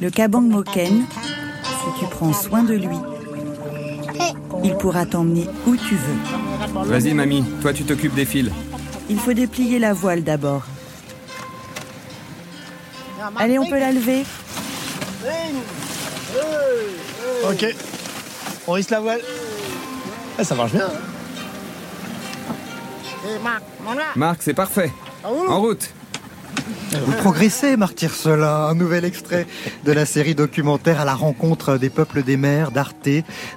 Le 0.00 0.10
kabang 0.10 0.42
moken, 0.42 1.04
si 1.62 2.00
tu 2.00 2.06
prends 2.10 2.32
soin 2.32 2.64
de 2.64 2.74
lui, 2.74 2.96
il 4.64 4.74
pourra 4.76 5.06
t'emmener 5.06 5.48
où 5.66 5.76
tu 5.76 5.94
veux. 5.94 6.84
Vas-y 6.84 7.14
mamie, 7.14 7.44
toi 7.60 7.72
tu 7.72 7.84
t'occupes 7.84 8.14
des 8.14 8.24
fils. 8.24 8.50
Il 9.08 9.18
faut 9.18 9.32
déplier 9.32 9.78
la 9.78 9.92
voile 9.92 10.24
d'abord. 10.24 10.62
Allez, 13.36 13.58
on 13.58 13.66
peut 13.66 13.78
la 13.78 13.92
lever. 13.92 14.24
Ok. 17.48 17.74
On 18.66 18.76
hisse 18.76 18.90
la 18.90 19.00
voile. 19.00 19.20
Ah, 20.38 20.44
ça 20.44 20.54
marche 20.54 20.72
bien. 20.72 20.88
Marc, 24.16 24.42
c'est 24.42 24.54
parfait. 24.54 24.92
En 25.24 25.60
route. 25.60 25.88
Vous 26.92 27.12
progressez, 27.12 27.76
Martyr 27.76 28.14
Cela, 28.14 28.66
un 28.66 28.74
nouvel 28.74 29.04
extrait 29.04 29.46
de 29.84 29.92
la 29.92 30.04
série 30.04 30.34
documentaire 30.34 31.00
à 31.00 31.04
la 31.04 31.14
rencontre 31.14 31.78
des 31.78 31.90
peuples 31.90 32.22
des 32.22 32.36
mers 32.36 32.70
d'Arte. 32.70 33.08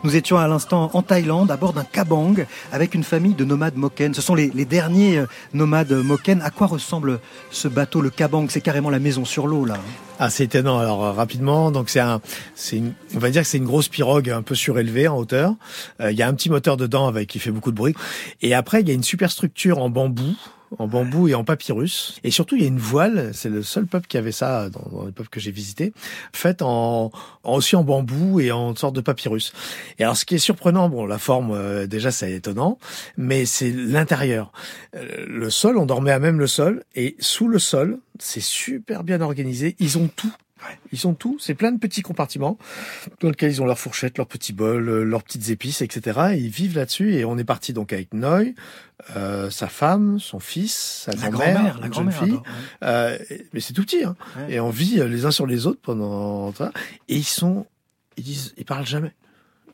Nous 0.03 0.15
étions 0.15 0.37
à 0.37 0.47
l'instant 0.47 0.89
en 0.93 1.01
Thaïlande 1.01 1.51
à 1.51 1.57
bord 1.57 1.73
d'un 1.73 1.83
kabang 1.83 2.35
avec 2.71 2.95
une 2.95 3.03
famille 3.03 3.33
de 3.33 3.43
nomades 3.43 3.75
moken. 3.75 4.13
Ce 4.13 4.21
sont 4.21 4.35
les, 4.35 4.51
les 4.55 4.65
derniers 4.65 5.17
euh, 5.17 5.25
nomades 5.53 5.91
moken. 5.91 6.41
À 6.41 6.49
quoi 6.49 6.67
ressemble 6.67 7.19
ce 7.51 7.67
bateau, 7.67 8.01
le 8.01 8.09
kabang? 8.09 8.47
C'est 8.49 8.61
carrément 8.61 8.89
la 8.89 8.99
maison 8.99 9.25
sur 9.25 9.47
l'eau, 9.47 9.65
là. 9.65 9.77
Ah, 10.17 10.29
c'est 10.29 10.45
étonnant. 10.45 10.79
Alors 10.79 11.03
euh, 11.03 11.11
rapidement, 11.11 11.71
donc 11.71 11.89
c'est 11.89 11.99
un, 11.99 12.21
c'est 12.55 12.77
une, 12.77 12.93
on 13.15 13.19
va 13.19 13.29
dire 13.29 13.41
que 13.41 13.47
c'est 13.47 13.57
une 13.57 13.65
grosse 13.65 13.89
pirogue 13.89 14.29
un 14.29 14.41
peu 14.41 14.55
surélevée 14.55 15.07
en 15.07 15.17
hauteur. 15.17 15.53
Euh, 15.99 16.11
Il 16.11 16.17
y 16.17 16.23
a 16.23 16.27
un 16.27 16.33
petit 16.33 16.49
moteur 16.49 16.77
dedans 16.77 17.07
avec 17.07 17.27
qui 17.27 17.39
fait 17.39 17.51
beaucoup 17.51 17.71
de 17.71 17.77
bruit. 17.77 17.95
Et 18.41 18.55
après, 18.55 18.81
il 18.81 18.87
y 18.87 18.91
a 18.91 18.93
une 18.93 19.03
superstructure 19.03 19.79
en 19.79 19.89
bambou 19.89 20.35
en 20.77 20.87
bambou 20.87 21.27
et 21.27 21.35
en 21.35 21.43
papyrus. 21.43 22.19
Et 22.23 22.31
surtout, 22.31 22.55
il 22.55 22.61
y 22.61 22.65
a 22.65 22.67
une 22.67 22.79
voile, 22.79 23.31
c'est 23.33 23.49
le 23.49 23.63
seul 23.63 23.85
peuple 23.85 24.07
qui 24.07 24.17
avait 24.17 24.31
ça 24.31 24.69
dans, 24.69 25.05
les 25.05 25.11
peuples 25.11 25.29
que 25.29 25.39
j'ai 25.39 25.51
visités, 25.51 25.93
faite 26.33 26.61
en, 26.61 27.11
en, 27.43 27.55
aussi 27.55 27.75
en 27.75 27.83
bambou 27.83 28.39
et 28.39 28.51
en 28.51 28.75
sorte 28.75 28.95
de 28.95 29.01
papyrus. 29.01 29.53
Et 29.99 30.03
alors, 30.03 30.17
ce 30.17 30.25
qui 30.25 30.35
est 30.35 30.39
surprenant, 30.39 30.89
bon, 30.89 31.05
la 31.05 31.17
forme, 31.17 31.51
euh, 31.51 31.87
déjà, 31.87 32.11
c'est 32.11 32.31
étonnant, 32.31 32.77
mais 33.17 33.45
c'est 33.45 33.71
l'intérieur. 33.71 34.51
Euh, 34.95 35.25
le 35.27 35.49
sol, 35.49 35.77
on 35.77 35.85
dormait 35.85 36.11
à 36.11 36.19
même 36.19 36.39
le 36.39 36.47
sol, 36.47 36.83
et 36.95 37.15
sous 37.19 37.47
le 37.47 37.59
sol, 37.59 37.99
c'est 38.19 38.41
super 38.41 39.03
bien 39.03 39.21
organisé. 39.21 39.75
Ils 39.79 39.97
ont 39.97 40.09
tout. 40.15 40.33
Ils 40.91 41.07
ont 41.07 41.13
tout, 41.13 41.37
c'est 41.39 41.53
plein 41.55 41.71
de 41.71 41.79
petits 41.79 42.01
compartiments 42.01 42.57
dans 43.21 43.29
lesquels 43.29 43.51
ils 43.51 43.61
ont 43.61 43.65
leurs 43.65 43.79
fourchettes, 43.79 44.17
leurs 44.17 44.27
petits 44.27 44.53
bols, 44.53 44.87
euh, 44.89 45.03
leurs 45.03 45.23
petites 45.23 45.49
épices, 45.49 45.81
etc. 45.81 46.19
Et 46.33 46.37
ils 46.37 46.49
vivent 46.49 46.75
là-dessus. 46.75 47.13
Et 47.15 47.25
on 47.25 47.37
est 47.37 47.43
parti 47.43 47.73
donc 47.73 47.91
avec 47.93 48.13
Noy, 48.13 48.53
euh, 49.15 49.49
sa 49.49 49.67
femme, 49.67 50.19
son 50.19 50.39
fils, 50.39 51.07
sa 51.09 51.29
grand-mère, 51.29 51.79
la 51.79 51.87
une 51.87 51.93
jeune 51.93 52.09
grand-mère, 52.09 52.23
fille. 52.23 52.33
attends, 52.33 52.43
Euh, 52.83 53.17
mais 53.53 53.59
c'est 53.59 53.73
tout 53.73 53.83
petit, 53.83 54.03
hein. 54.03 54.15
Ouais. 54.37 54.53
Et 54.53 54.59
on 54.59 54.69
vit 54.69 54.99
euh, 54.99 55.07
les 55.07 55.25
uns 55.25 55.31
sur 55.31 55.45
les 55.47 55.65
autres 55.67 55.81
pendant 55.81 56.53
ça. 56.53 56.71
Et 57.09 57.15
ils 57.17 57.23
sont, 57.23 57.65
ils 58.17 58.23
disent, 58.23 58.53
ils 58.57 58.65
parlent 58.65 58.85
jamais. 58.85 59.13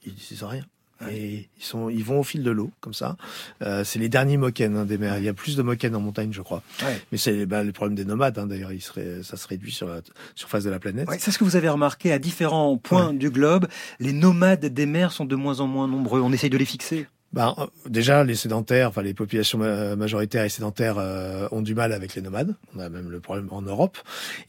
Ils 0.06 0.14
disent 0.16 0.44
rien. 0.44 0.64
Et 1.10 1.50
ils 1.58 1.64
sont, 1.64 1.90
ils 1.90 2.04
vont 2.04 2.20
au 2.20 2.24
fil 2.24 2.44
de 2.44 2.52
l'eau 2.52 2.72
comme 2.80 2.94
ça. 2.94 3.18
Euh, 3.62 3.84
c'est 3.84 4.00
les 4.00 4.10
derniers 4.10 4.38
moken 4.38 4.78
hein, 4.78 4.86
des 4.86 4.98
mers. 4.98 5.18
Il 5.18 5.24
y 5.24 5.30
a 5.30 5.34
plus 5.34 5.56
de 5.56 5.62
moken 5.62 5.96
en 5.96 6.00
montagne, 6.00 6.32
je 6.32 6.42
crois. 6.42 6.62
Ouais. 6.84 7.02
Mais 7.12 7.18
c'est 7.18 7.46
bah, 7.46 7.64
le 7.64 7.72
problème 7.72 7.96
des 7.96 8.06
nomades. 8.06 8.38
Hein, 8.38 8.48
D'ailleurs, 8.48 8.72
serait, 8.80 9.24
ça 9.24 9.38
se 9.38 9.48
réduit 9.48 9.72
sur 9.72 9.88
la 9.88 10.02
surface 10.36 10.64
de 10.64 10.70
la 10.70 10.80
planète. 10.80 11.08
Ouais, 11.08 11.18
c'est 11.20 11.32
ce 11.32 11.38
que 11.38 11.44
vous 11.44 11.56
avez 11.56 11.70
remarqué 11.70 12.12
à 12.12 12.20
différents 12.20 12.78
points 12.78 13.14
du 13.14 13.30
globe. 13.30 13.68
Les 14.00 14.14
nomades 14.14 14.66
des 14.66 14.86
mers 14.86 15.12
sont 15.12 15.26
de 15.26 15.36
moins 15.36 15.60
en 15.60 15.68
moins 15.68 15.88
nombreux. 15.88 16.22
On 16.22 16.32
essaye 16.32 16.50
de 16.50 16.58
les 16.58 16.66
fixer. 16.66 17.08
Ben, 17.34 17.56
euh, 17.60 17.66
déjà, 17.90 18.24
les 18.26 18.36
sédentaires, 18.36 18.90
enfin 18.90 19.02
les 19.02 19.14
populations 19.14 19.58
ma- 19.58 19.96
majoritaires 19.96 20.44
et 20.44 20.50
sédentaires 20.50 20.96
euh, 20.98 21.48
ont 21.52 21.62
du 21.62 21.74
mal 21.76 21.94
avec 21.94 22.14
les 22.16 22.22
nomades. 22.22 22.56
On 22.76 22.80
a 22.80 22.90
même 22.90 23.10
le 23.10 23.20
problème 23.22 23.48
en 23.52 23.62
Europe. 23.62 23.98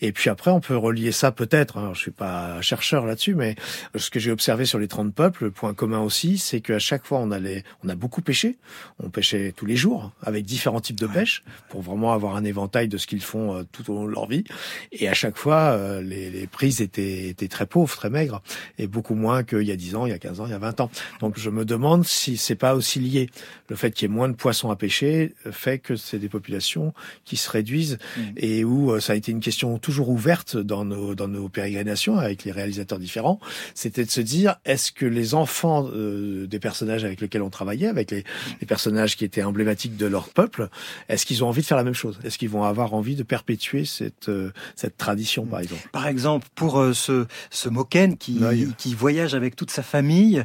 Et 0.01 0.11
puis 0.13 0.31
après, 0.31 0.51
on 0.51 0.61
peut 0.61 0.77
relier 0.77 1.13
ça 1.13 1.31
peut-être. 1.31 1.79
Hein, 1.79 1.93
je 1.95 2.01
suis 2.01 2.11
pas 2.11 2.61
chercheur 2.61 3.07
là-dessus, 3.07 3.37
mais 3.37 3.55
ce 3.95 4.11
que 4.11 4.19
j'ai 4.19 4.33
observé 4.33 4.65
sur 4.65 4.81
les 4.81 4.89
30 4.89 5.15
peuples, 5.15 5.45
le 5.45 5.51
point 5.53 5.75
commun 5.75 6.01
aussi, 6.01 6.39
c'est 6.39 6.61
qu'à 6.61 6.81
chaque 6.81 7.07
fois, 7.07 7.19
on 7.21 7.31
allait, 7.31 7.63
on 7.85 7.89
a 7.89 7.95
beaucoup 7.95 8.21
pêché. 8.21 8.59
On 8.99 9.11
pêchait 9.11 9.53
tous 9.57 9.67
les 9.67 9.77
jours 9.77 10.11
avec 10.23 10.45
différents 10.45 10.81
types 10.81 10.99
de 10.99 11.07
pêche 11.07 11.45
pour 11.69 11.83
vraiment 11.83 12.13
avoir 12.13 12.35
un 12.35 12.43
éventail 12.45 12.89
de 12.89 12.99
ce 12.99 13.07
qu'ils 13.07 13.23
font 13.23 13.55
euh, 13.59 13.63
tout 13.71 13.93
au 13.93 13.95
long 13.95 14.07
de 14.07 14.11
leur 14.13 14.27
vie. 14.27 14.43
Et 14.91 15.09
à 15.09 15.15
chaque 15.15 15.37
fois, 15.39 15.71
euh, 15.71 16.03
les, 16.03 16.31
les 16.31 16.47
prises 16.49 16.81
étaient, 16.81 17.29
étaient 17.29 17.49
très 17.49 17.67
pauvres, 17.67 17.95
très 17.95 18.11
maigres, 18.11 18.43
et 18.79 18.89
beaucoup 18.89 19.15
moins 19.15 19.45
qu'il 19.45 19.63
y 19.63 19.71
a 19.71 19.77
10 19.77 19.95
ans, 19.95 20.07
il 20.07 20.11
y 20.11 20.15
a 20.15 20.19
15 20.19 20.41
ans, 20.41 20.47
il 20.47 20.51
y 20.51 20.55
a 20.55 20.59
20 20.59 20.81
ans. 20.81 20.91
Donc 21.21 21.39
je 21.39 21.49
me 21.49 21.65
demande 21.65 22.05
si 22.05 22.37
c'est 22.37 22.57
pas 22.57 22.72
aussi 22.75 23.01
lié. 23.01 23.31
Le 23.69 23.77
fait 23.77 23.93
qu'il 23.93 24.09
y 24.09 24.13
ait 24.13 24.15
moins 24.15 24.29
de 24.29 24.35
poissons 24.35 24.71
à 24.71 24.77
pêcher 24.77 25.35
euh, 25.47 25.53
fait 25.53 25.79
que 25.79 25.97
c'est 25.97 26.19
des 26.19 26.29
populations 26.29 26.93
qui 27.25 27.37
se 27.37 27.51
réduisent 27.51 27.99
et 28.37 28.65
où 28.65 28.93
euh, 28.93 29.01
ça 29.01 29.13
a 29.15 29.17
été 29.17 29.33
une 29.33 29.41
question 29.41 29.79
toujours 29.79 30.09
ouverte 30.09 30.57
dans 30.57 30.85
nos, 30.85 31.15
dans 31.15 31.29
nos 31.29 31.49
pérégrinations 31.49 32.19
avec 32.19 32.45
les 32.45 32.53
réalisateurs 32.53 32.99
différents. 32.99 33.41
C'était 33.75 34.05
de 34.05 34.11
se 34.11 34.21
dire, 34.21 34.57
est-ce 34.65 34.93
que 34.93 35.07
les 35.07 35.35
enfants 35.35 35.89
euh, 35.93 36.47
des 36.47 36.59
personnages 36.59 37.05
avec 37.05 37.21
lesquels 37.21 37.43
on 37.43 37.51
travaillait, 37.51 37.89
avec 37.89 38.11
les, 38.11 38.25
les 38.61 38.67
personnages 38.67 39.17
qui 39.17 39.25
étaient 39.25 39.43
emblématiques 39.43 39.97
de 39.97 40.07
leur 40.07 40.29
peuple, 40.29 40.69
est-ce 41.09 41.27
qu'ils 41.27 41.45
ont 41.45 41.49
envie 41.49 41.63
de 41.63 41.67
faire 41.67 41.77
la 41.77 41.85
même 41.85 41.95
chose? 41.95 42.19
Est-ce 42.25 42.39
qu'ils 42.39 42.51
vont 42.51 42.65
avoir 42.65 42.95
envie 42.95 43.17
de 43.17 43.23
perpétuer 43.23 43.85
cette, 43.85 44.29
euh, 44.29 44.53
cette 44.77 44.97
tradition, 44.97 45.47
par 45.47 45.61
exemple? 45.61 45.89
Par 45.93 46.07
exemple, 46.07 46.49
pour 46.55 46.79
euh, 46.79 46.93
ce, 46.93 47.27
ce 47.51 47.69
Moken 47.69 48.17
qui, 48.17 48.41
qui 48.79 48.95
voyage 48.95 49.35
avec 49.35 49.57
toute 49.57 49.71
sa 49.71 49.83
famille, 49.83 50.45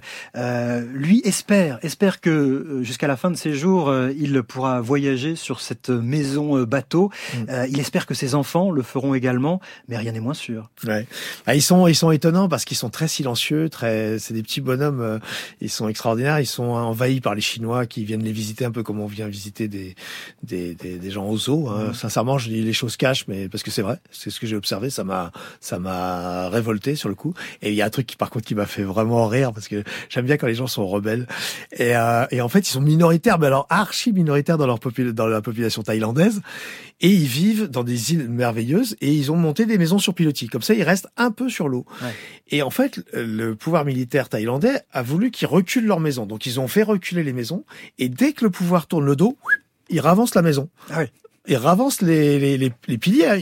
lui 0.93 1.21
espère, 1.23 1.80
espère 1.84 2.16
que 2.22 2.30
euh, 2.30 2.84
jusqu'à 2.84 3.07
la 3.07 3.18
fin 3.18 3.32
de 3.32 3.36
ses 3.36 3.53
jours, 3.53 3.89
euh, 3.89 4.11
il 4.18 4.41
pourra 4.43 4.82
voyager 4.82 5.36
sur 5.36 5.61
cette 5.61 5.89
maison 5.89 6.57
euh, 6.57 6.65
bateau. 6.65 7.11
Euh, 7.49 7.68
il 7.70 7.80
espère 7.80 8.05
que 8.05 8.13
ses 8.13 8.36
enfants 8.36 8.72
le 8.72 8.82
feront 8.82 9.13
également, 9.13 9.59
mais 9.88 9.97
rien 9.97 10.11
n'est 10.11 10.20
moins 10.20 10.34
sûr. 10.34 10.70
Ouais. 10.86 11.07
Ah, 11.45 11.55
ils 11.55 11.61
sont 11.61 11.88
ils 11.88 11.95
sont 11.95 12.11
étonnants 12.11 12.49
parce 12.49 12.65
qu'ils 12.65 12.78
sont 12.78 12.89
très 12.89 13.07
silencieux, 13.07 13.70
très 13.70 14.20
c'est 14.20 14.34
des 14.34 14.43
petits 14.43 14.61
bonhommes, 14.61 15.20
ils 15.61 15.70
sont 15.70 15.88
extraordinaires, 15.88 16.39
ils 16.39 16.45
sont 16.45 16.63
envahis 16.63 17.22
par 17.22 17.36
les 17.36 17.41
Chinois 17.41 17.86
qui 17.86 18.03
viennent 18.03 18.24
les 18.24 18.32
visiter 18.32 18.65
un 18.65 18.72
peu 18.72 18.84
comme 18.84 18.99
on 18.99 19.07
vient 19.07 19.28
visiter 19.28 19.68
des 19.68 19.95
des, 20.43 20.76
des, 20.76 20.97
des 20.97 21.11
gens 21.11 21.26
au 21.26 21.38
zoo. 21.38 21.70
Hein. 21.70 21.88
Mhm. 21.88 21.93
Sincèrement, 21.93 22.38
je 22.38 22.49
dis 22.49 22.61
les 22.61 22.74
choses 22.74 22.97
cachent, 22.97 23.28
mais 23.28 23.49
parce 23.49 23.63
que 23.63 23.72
c'est 23.72 23.82
vrai, 23.82 23.99
c'est 24.11 24.30
ce 24.30 24.39
que 24.39 24.47
j'ai 24.47 24.55
observé, 24.55 24.89
ça 24.89 25.03
m'a 25.03 25.32
ça 25.59 25.80
m'a 25.80 26.49
révolté 26.49 26.95
sur 26.95 27.09
le 27.09 27.15
coup. 27.15 27.34
Et 27.61 27.70
il 27.70 27.76
y 27.76 27.82
a 27.82 27.86
un 27.86 27.89
truc 27.89 28.07
qui 28.07 28.15
par 28.15 28.30
contre 28.30 28.45
qui 28.45 28.55
m'a 28.55 28.65
fait 28.65 28.84
vraiment 28.84 29.28
rire 29.28 29.53
parce 29.53 29.68
que 29.68 29.84
j'aime 30.09 30.26
bien 30.26 30.38
quand 30.38 30.47
les 30.47 30.55
gens 30.55 30.68
sont 30.68 30.88
rebelles. 30.88 31.28
Et, 31.72 31.95
euh, 31.95 32.07
et 32.32 32.41
en 32.41 32.49
fait, 32.49 32.60
ils 32.60 32.72
sont 32.72 32.82
minoritaires, 32.82 33.39
mais 33.39 33.47
alors 33.47 33.66
archi 33.70 34.12
minoritaires 34.12 34.58
dans 34.58 34.68
leur 34.68 34.80
dans 35.14 35.28
la 35.28 35.41
population 35.41 35.84
thaïlandaise. 35.84 36.41
Et 36.99 37.10
ils 37.10 37.28
vivent 37.28 37.68
dans 37.68 37.84
des 37.84 38.14
îles 38.14 38.28
merveilleuses 38.28 38.95
et 39.01 39.14
ils 39.14 39.32
ont 39.32 39.36
monté 39.36 39.66
des 39.66 39.78
maisons 39.78 39.99
sur 39.99 40.14
pilotis. 40.14 40.47
Comme 40.47 40.62
ça, 40.62 40.74
ils 40.74 40.84
restent 40.84 41.10
un 41.16 41.32
peu 41.32 41.49
sur 41.49 41.70
l'eau. 41.70 41.86
Et 42.49 42.62
en 42.62 42.70
fait, 42.70 42.99
le 43.14 43.55
pouvoir 43.55 43.86
militaire 43.86 44.30
thaïlandais 44.30 44.82
a 44.91 45.03
voulu 45.03 45.32
qu'ils 45.32 45.47
reculent 45.47 45.86
leurs 45.86 45.99
maisons. 45.99 46.26
Donc, 46.26 46.45
ils 46.45 46.60
ont 46.60 46.68
fait 46.68 46.84
reculer 46.84 47.24
les 47.24 47.34
maisons. 47.34 47.66
Et 47.99 48.10
dès 48.10 48.34
que 48.34 48.45
le 48.45 48.51
pouvoir 48.51 48.88
tourne 48.88 49.05
le 49.05 49.16
dos, 49.16 49.38
ils 49.89 49.99
ravancent 49.99 50.36
la 50.36 50.41
maison. 50.41 50.70
Ils 51.47 51.57
ravancent 51.57 52.01
les, 52.01 52.39
les, 52.39 52.57
les, 52.57 52.71
les 52.87 52.97
piliers, 52.97 53.25
hein. 53.27 53.39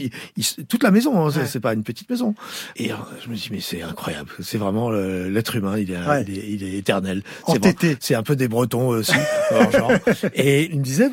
Toute 0.68 0.82
la 0.82 0.90
maison, 0.90 1.26
hein. 1.26 1.30
C'est- 1.32 1.46
c'est 1.46 1.60
pas 1.60 1.72
une 1.74 1.82
petite 1.82 2.08
maison. 2.08 2.34
Et 2.76 2.92
euh, 2.92 2.96
je 3.24 3.28
me 3.28 3.34
dis, 3.34 3.48
mais 3.50 3.60
c'est 3.60 3.82
incroyable. 3.82 4.30
C'est 4.40 4.58
vraiment 4.58 4.90
l'être 4.90 5.56
humain, 5.56 5.76
il 5.78 5.90
est, 5.90 5.96
Ouais. 6.06 6.24
il 6.28 6.38
est, 6.38 6.48
il 6.50 6.62
est 6.64 6.78
éternel. 6.78 7.22
C'est 7.48 7.58
bon. 7.58 8.16
Un 8.16 8.22
peu 8.22 8.36
des 8.36 8.48
Bretons 8.48 8.88
aussi. 8.88 9.12
genre. 9.72 9.92
Et 10.34 10.70
il 10.70 10.78
me 10.78 10.84
disait, 10.84 11.10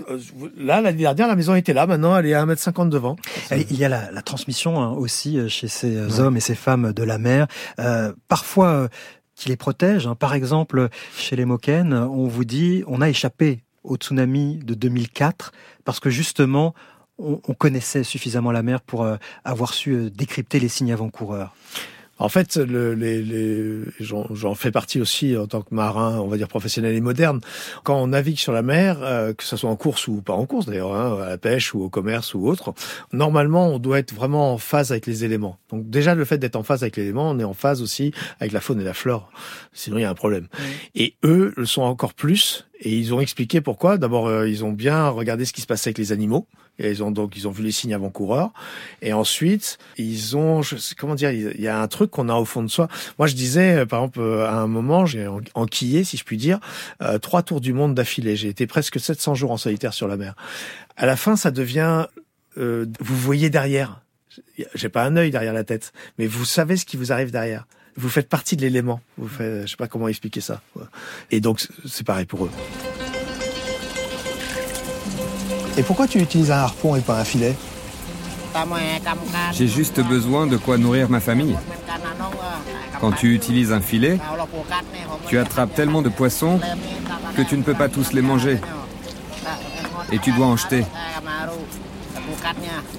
là, 0.58 0.82
l'année 0.82 0.98
dernière, 1.00 1.28
la 1.28 1.36
maison 1.36 1.56
était 1.56 1.74
là, 1.74 1.86
maintenant 1.88 2.18
elle 2.18 2.26
est 2.28 2.34
à 2.34 2.46
1m50 2.46 2.90
devant. 2.90 3.16
Et 3.52 3.66
Il 3.70 3.78
y 3.78 3.86
a 3.86 3.90
la, 3.90 4.12
la 4.12 4.22
transmission 4.22 4.82
hein, 4.82 4.92
aussi 4.92 5.38
euh, 5.38 5.48
chez 5.48 5.68
ces 5.68 5.96
euh, 5.96 6.20
hommes 6.20 6.38
et 6.38 6.42
ces 6.42 6.56
femmes 6.56 6.94
de 6.94 7.04
la 7.04 7.18
mer. 7.18 7.48
Euh, 7.80 8.14
parfois, 8.28 8.68
euh, 8.68 8.88
qui 9.36 9.50
les 9.50 9.58
protège. 9.58 10.06
Hein. 10.08 10.16
Par 10.16 10.34
exemple, 10.36 10.90
chez 11.18 11.36
les 11.36 11.46
Moken, 11.46 11.94
on 11.94 12.28
vous 12.28 12.46
dit 12.46 12.84
on 12.88 13.02
a 13.02 13.10
échappé 13.10 13.64
au 13.84 13.96
tsunami 13.98 14.58
de 14.58 14.74
2004 14.74 15.52
parce 15.86 16.00
que 16.00 16.10
justement 16.10 16.74
on, 17.18 17.38
connaissait 17.54 18.04
suffisamment 18.04 18.52
la 18.52 18.64
mer 18.64 18.82
pour 18.82 19.04
euh, 19.04 19.18
avoir 19.46 19.74
su 19.74 19.92
euh, 19.92 20.10
décrypter 20.10 20.60
les 20.60 20.68
signes 20.68 20.92
avant-coureurs. 20.92 21.54
En 22.24 22.30
fait, 22.30 22.56
le, 22.56 22.94
les, 22.94 23.22
les, 23.22 23.82
j'en 24.00 24.56
fais 24.56 24.72
partie 24.72 25.02
aussi 25.02 25.36
en 25.36 25.46
tant 25.46 25.62
que 25.62 25.76
marin, 25.76 26.20
on 26.20 26.28
va 26.28 26.38
dire 26.38 26.48
professionnel 26.48 26.96
et 26.96 27.02
moderne. 27.02 27.42
Quand 27.84 28.02
on 28.02 28.08
navigue 28.08 28.38
sur 28.38 28.54
la 28.54 28.62
mer, 28.62 29.00
euh, 29.02 29.34
que 29.34 29.44
ce 29.44 29.58
soit 29.58 29.70
en 29.70 29.76
course 29.76 30.08
ou 30.08 30.22
pas 30.22 30.32
en 30.32 30.46
course 30.46 30.68
d'ailleurs, 30.68 30.96
hein, 30.96 31.22
à 31.22 31.28
la 31.32 31.38
pêche 31.38 31.74
ou 31.74 31.84
au 31.84 31.90
commerce 31.90 32.34
ou 32.34 32.48
autre, 32.48 32.74
normalement 33.12 33.68
on 33.68 33.78
doit 33.78 34.00
être 34.00 34.14
vraiment 34.14 34.54
en 34.54 34.58
phase 34.58 34.92
avec 34.92 35.06
les 35.06 35.26
éléments. 35.26 35.58
Donc 35.70 35.90
déjà 35.90 36.16
le 36.16 36.24
fait 36.24 36.38
d'être 36.38 36.56
en 36.56 36.64
phase 36.64 36.82
avec 36.84 36.96
l'élément, 36.96 37.30
on 37.30 37.40
est 37.40 37.44
en 37.44 37.54
phase 37.54 37.82
aussi 37.82 38.14
avec 38.40 38.54
la 38.54 38.62
faune 38.62 38.80
et 38.80 38.86
la 38.86 38.94
flore. 38.94 39.30
Sinon 39.74 39.98
il 39.98 40.04
y 40.04 40.06
a 40.06 40.10
un 40.10 40.16
problème. 40.16 40.48
Et 40.96 41.16
eux 41.26 41.54
le 41.58 41.66
sont 41.66 41.82
encore 41.82 42.14
plus 42.14 42.70
et 42.80 42.98
ils 42.98 43.14
ont 43.14 43.20
expliqué 43.20 43.60
pourquoi. 43.60 43.98
D'abord, 43.98 44.28
euh, 44.28 44.48
ils 44.48 44.64
ont 44.64 44.72
bien 44.72 45.10
regardé 45.10 45.44
ce 45.44 45.52
qui 45.52 45.60
se 45.60 45.68
passait 45.68 45.90
avec 45.90 45.98
les 45.98 46.14
animaux. 46.14 46.48
Et 46.80 46.90
ils 46.90 47.04
ont 47.04 47.12
donc 47.12 47.36
ils 47.38 47.48
ont 47.48 47.52
vu 47.52 47.64
les 47.64 47.72
signes 47.72 47.94
avant-coureurs. 47.94 48.52
Et 49.02 49.14
ensuite, 49.14 49.78
ils 49.98 50.36
ont 50.36 50.62
je 50.62 50.76
sais, 50.76 50.96
comment 50.96 51.16
dire, 51.16 51.32
il 51.32 51.62
y 51.62 51.68
a 51.68 51.80
un 51.80 51.88
truc 51.88 52.12
qu'on 52.12 52.30
a 52.30 52.36
au 52.36 52.46
fond 52.46 52.64
de 52.64 52.68
soi. 52.68 52.88
Moi, 53.20 53.28
je 53.28 53.36
disais, 53.36 53.78
euh, 53.78 53.86
par 53.86 54.02
exemple, 54.02 54.20
euh, 54.20 54.48
à 54.48 54.56
un 54.56 54.68
moment, 54.68 55.06
j'ai 55.06 55.28
enquillé, 55.54 56.04
si 56.04 56.18
je 56.18 56.24
puis 56.24 56.38
dire, 56.38 56.60
trois 57.22 57.44
tours 57.44 57.62
du 57.62 57.74
monde 57.74 57.94
d'affilée. 57.96 58.36
J'ai 58.36 58.50
été 58.50 58.68
presque 58.68 59.00
700 59.00 59.36
jours 59.36 59.52
en 59.52 59.58
solitaire 59.58 59.94
sur 59.94 60.08
la 60.08 60.18
mer. 60.18 60.36
À 60.98 61.06
la 61.06 61.16
fin, 61.16 61.36
ça 61.36 61.52
devient, 61.52 62.06
vous 62.56 63.18
voyez 63.18 63.50
derrière. 63.50 64.02
J'ai 64.74 64.90
pas 64.90 65.04
un 65.04 65.16
œil 65.16 65.32
derrière 65.32 65.54
la 65.54 65.64
tête, 65.64 65.94
mais 66.18 66.28
vous 66.28 66.46
savez 66.46 66.78
ce 66.78 66.86
qui 66.86 66.98
vous 66.98 67.12
arrive 67.12 67.32
derrière 67.32 67.66
vous 67.96 68.10
faites 68.10 68.30
partie 68.30 68.56
de 68.56 68.62
l'élément. 68.62 69.02
Vous 69.18 69.28
faites, 69.28 69.64
je 69.64 69.72
sais 69.72 69.78
pas 69.78 69.88
comment 69.88 70.08
expliquer 70.08 70.42
ça. 70.42 70.62
Et 71.32 71.42
donc 71.42 71.66
c'est 71.86 72.06
pareil 72.06 72.26
pour 72.26 72.46
eux. 72.46 72.52
Et 75.78 75.84
pourquoi 75.84 76.08
tu 76.08 76.20
utilises 76.20 76.52
un 76.52 76.58
harpon 76.58 76.96
et 76.96 77.02
pas 77.02 77.20
un 77.20 77.24
filet? 77.24 77.56
J'ai 79.54 79.68
juste 79.68 80.00
besoin 80.02 80.46
de 80.46 80.58
quoi 80.58 80.78
nourrir 80.78 81.10
ma 81.10 81.20
famille. 81.20 81.56
Quand 83.02 83.12
tu 83.12 83.34
utilises 83.34 83.72
un 83.72 83.82
filet, 83.82 84.20
tu 85.28 85.38
attrapes 85.38 85.74
tellement 85.74 86.02
de 86.02 86.10
poissons 86.10 86.60
que 87.36 87.42
tu 87.42 87.58
ne 87.58 87.64
peux 87.64 87.74
pas 87.74 87.90
tous 87.90 88.14
les 88.14 88.22
manger. 88.22 88.60
Et 90.12 90.20
tu 90.20 90.32
dois 90.32 90.46
en 90.46 90.58
jeter. 90.58 90.86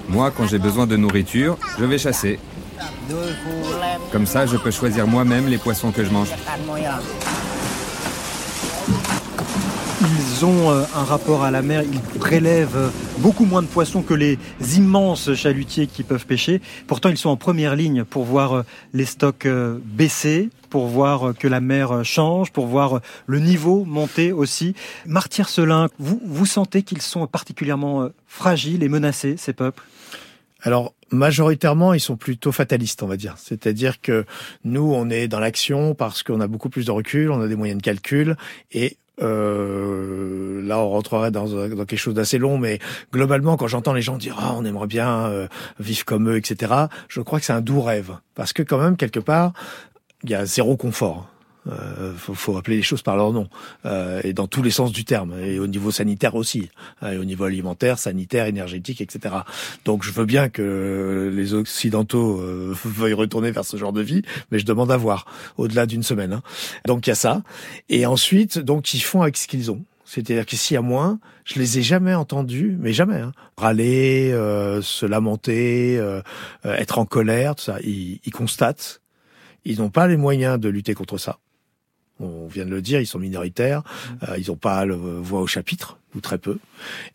Moi, 0.09 0.31
quand 0.31 0.47
j'ai 0.47 0.59
besoin 0.59 0.85
de 0.85 0.97
nourriture, 0.97 1.57
je 1.79 1.85
vais 1.85 1.97
chasser. 1.97 2.39
Comme 4.11 4.25
ça, 4.25 4.45
je 4.45 4.57
peux 4.57 4.71
choisir 4.71 5.07
moi-même 5.07 5.47
les 5.47 5.57
poissons 5.57 5.91
que 5.91 6.03
je 6.03 6.09
mange. 6.09 6.29
Ils 10.07 10.45
ont 10.45 10.71
euh, 10.71 10.83
un 10.93 11.03
rapport 11.03 11.43
à 11.43 11.49
la 11.49 11.63
mer, 11.63 11.81
ils 11.81 12.19
prélèvent 12.19 12.75
euh, 12.75 12.89
beaucoup 13.19 13.45
moins 13.45 13.63
de 13.63 13.67
poissons 13.67 14.03
que 14.03 14.13
les 14.13 14.37
immenses 14.75 15.33
chalutiers 15.33 15.87
qui 15.87 16.03
peuvent 16.03 16.27
pêcher. 16.27 16.61
Pourtant, 16.85 17.09
ils 17.09 17.17
sont 17.17 17.29
en 17.29 17.37
première 17.37 17.75
ligne 17.75 18.03
pour 18.03 18.23
voir 18.23 18.53
euh, 18.53 18.63
les 18.93 19.05
stocks 19.05 19.47
baisser, 19.83 20.49
pour 20.69 20.87
voir 20.87 21.33
que 21.37 21.47
la 21.47 21.59
mer 21.59 22.03
change, 22.03 22.51
pour 22.51 22.67
voir 22.67 22.99
le 23.25 23.39
niveau 23.39 23.83
monter 23.85 24.31
aussi. 24.31 24.75
Martyr 25.07 25.49
Selin, 25.49 25.87
vous, 25.97 26.21
vous 26.23 26.45
sentez 26.45 26.83
qu'ils 26.83 27.01
sont 27.01 27.25
particulièrement 27.25 28.09
fragiles 28.27 28.83
et 28.83 28.89
menacés, 28.89 29.35
ces 29.37 29.53
peuples? 29.53 29.83
Alors 30.61 30.93
majoritairement, 31.11 31.93
ils 31.93 31.99
sont 31.99 32.17
plutôt 32.17 32.51
fatalistes, 32.51 33.01
on 33.03 33.07
va 33.07 33.17
dire. 33.17 33.35
C'est-à-dire 33.37 34.01
que 34.01 34.25
nous, 34.63 34.93
on 34.93 35.09
est 35.09 35.27
dans 35.27 35.39
l'action 35.39 35.95
parce 35.95 36.23
qu'on 36.23 36.41
a 36.41 36.47
beaucoup 36.47 36.69
plus 36.69 36.85
de 36.85 36.91
recul, 36.91 37.31
on 37.31 37.41
a 37.41 37.47
des 37.47 37.55
moyens 37.55 37.77
de 37.79 37.83
calcul 37.83 38.35
et 38.71 38.97
euh, 39.21 40.61
là, 40.65 40.79
on 40.79 40.89
rentrerait 40.89 41.31
dans, 41.31 41.47
quelque 41.85 41.95
chose 41.97 42.13
d'assez 42.13 42.37
long, 42.37 42.57
mais 42.57 42.79
globalement, 43.11 43.57
quand 43.57 43.67
j'entends 43.67 43.93
les 43.93 44.01
gens 44.01 44.17
dire 44.17 44.37
ah, 44.39 44.53
on 44.55 44.65
aimerait 44.65 44.87
bien 44.87 45.27
euh, 45.27 45.47
vivre 45.79 46.05
comme 46.05 46.29
eux, 46.29 46.37
etc., 46.37 46.73
je 47.07 47.21
crois 47.21 47.39
que 47.39 47.45
c'est 47.45 47.53
un 47.53 47.61
doux 47.61 47.81
rêve, 47.81 48.17
parce 48.35 48.53
que 48.53 48.63
quand 48.63 48.77
même 48.77 48.97
quelque 48.97 49.19
part, 49.19 49.53
il 50.23 50.29
y 50.31 50.35
a 50.35 50.45
zéro 50.45 50.75
confort. 50.77 51.29
Euh, 51.67 52.13
faut, 52.15 52.35
faut, 52.35 52.57
appeler 52.57 52.77
les 52.77 52.83
choses 52.83 53.01
par 53.01 53.17
leur 53.17 53.33
nom, 53.33 53.47
euh, 53.85 54.21
et 54.23 54.33
dans 54.33 54.45
tous 54.45 54.61
les 54.61 54.69
sens 54.69 54.91
du 54.91 55.03
terme, 55.03 55.33
et 55.39 55.57
au 55.57 55.65
niveau 55.65 55.89
sanitaire 55.89 56.35
aussi, 56.35 56.69
hein, 57.01 57.13
et 57.13 57.17
au 57.17 57.25
niveau 57.25 57.45
alimentaire, 57.45 57.97
sanitaire, 57.97 58.45
énergétique, 58.45 59.01
etc. 59.01 59.35
Donc 59.83 60.03
je 60.03 60.11
veux 60.11 60.25
bien 60.25 60.49
que 60.49 61.31
les 61.33 61.53
Occidentaux 61.55 62.39
euh, 62.39 62.75
veuillent 62.85 63.13
retourner 63.13 63.49
vers 63.49 63.65
ce 63.65 63.77
genre 63.77 63.93
de 63.93 64.01
vie, 64.01 64.21
mais 64.51 64.59
je 64.59 64.65
demande 64.65 64.91
à 64.91 64.97
voir, 64.97 65.25
au-delà 65.57 65.87
d'une 65.87 66.03
semaine. 66.03 66.33
Hein. 66.33 66.43
Donc 66.85 67.07
il 67.07 67.09
y 67.09 67.13
a 67.13 67.15
ça. 67.15 67.41
Et 67.89 68.05
ensuite, 68.05 68.59
donc 68.59 68.93
ils 68.93 69.01
font 69.01 69.23
avec 69.23 69.37
ce 69.37 69.47
qu'ils 69.47 69.71
ont. 69.71 69.83
C'est-à-dire 70.05 70.45
que 70.45 70.55
s'il 70.55 70.75
y 70.75 70.77
a 70.77 70.81
moins, 70.81 71.19
je 71.45 71.59
les 71.59 71.79
ai 71.79 71.81
jamais 71.81 72.13
entendus, 72.13 72.77
mais 72.79 72.93
jamais, 72.93 73.19
hein, 73.19 73.31
râler, 73.57 74.31
euh, 74.31 74.83
se 74.83 75.05
lamenter, 75.05 75.97
euh, 75.97 76.21
être 76.63 76.99
en 76.99 77.05
colère, 77.05 77.55
tout 77.55 77.63
ça. 77.63 77.77
Ils, 77.83 78.19
ils 78.23 78.31
constatent. 78.31 79.01
Ils 79.65 79.79
n'ont 79.79 79.89
pas 79.89 80.07
les 80.07 80.15
moyens 80.15 80.59
de 80.59 80.69
lutter 80.69 80.93
contre 80.93 81.17
ça. 81.17 81.39
On 82.19 82.47
vient 82.47 82.65
de 82.65 82.71
le 82.71 82.81
dire, 82.81 82.99
ils 82.99 83.07
sont 83.07 83.19
minoritaires, 83.19 83.81
mmh. 83.81 84.25
euh, 84.29 84.37
ils 84.37 84.47
n'ont 84.47 84.55
pas 84.55 84.85
le 84.85 84.95
voix 84.95 85.41
au 85.41 85.47
chapitre 85.47 85.97
ou 86.15 86.21
très 86.21 86.37
peu. 86.37 86.57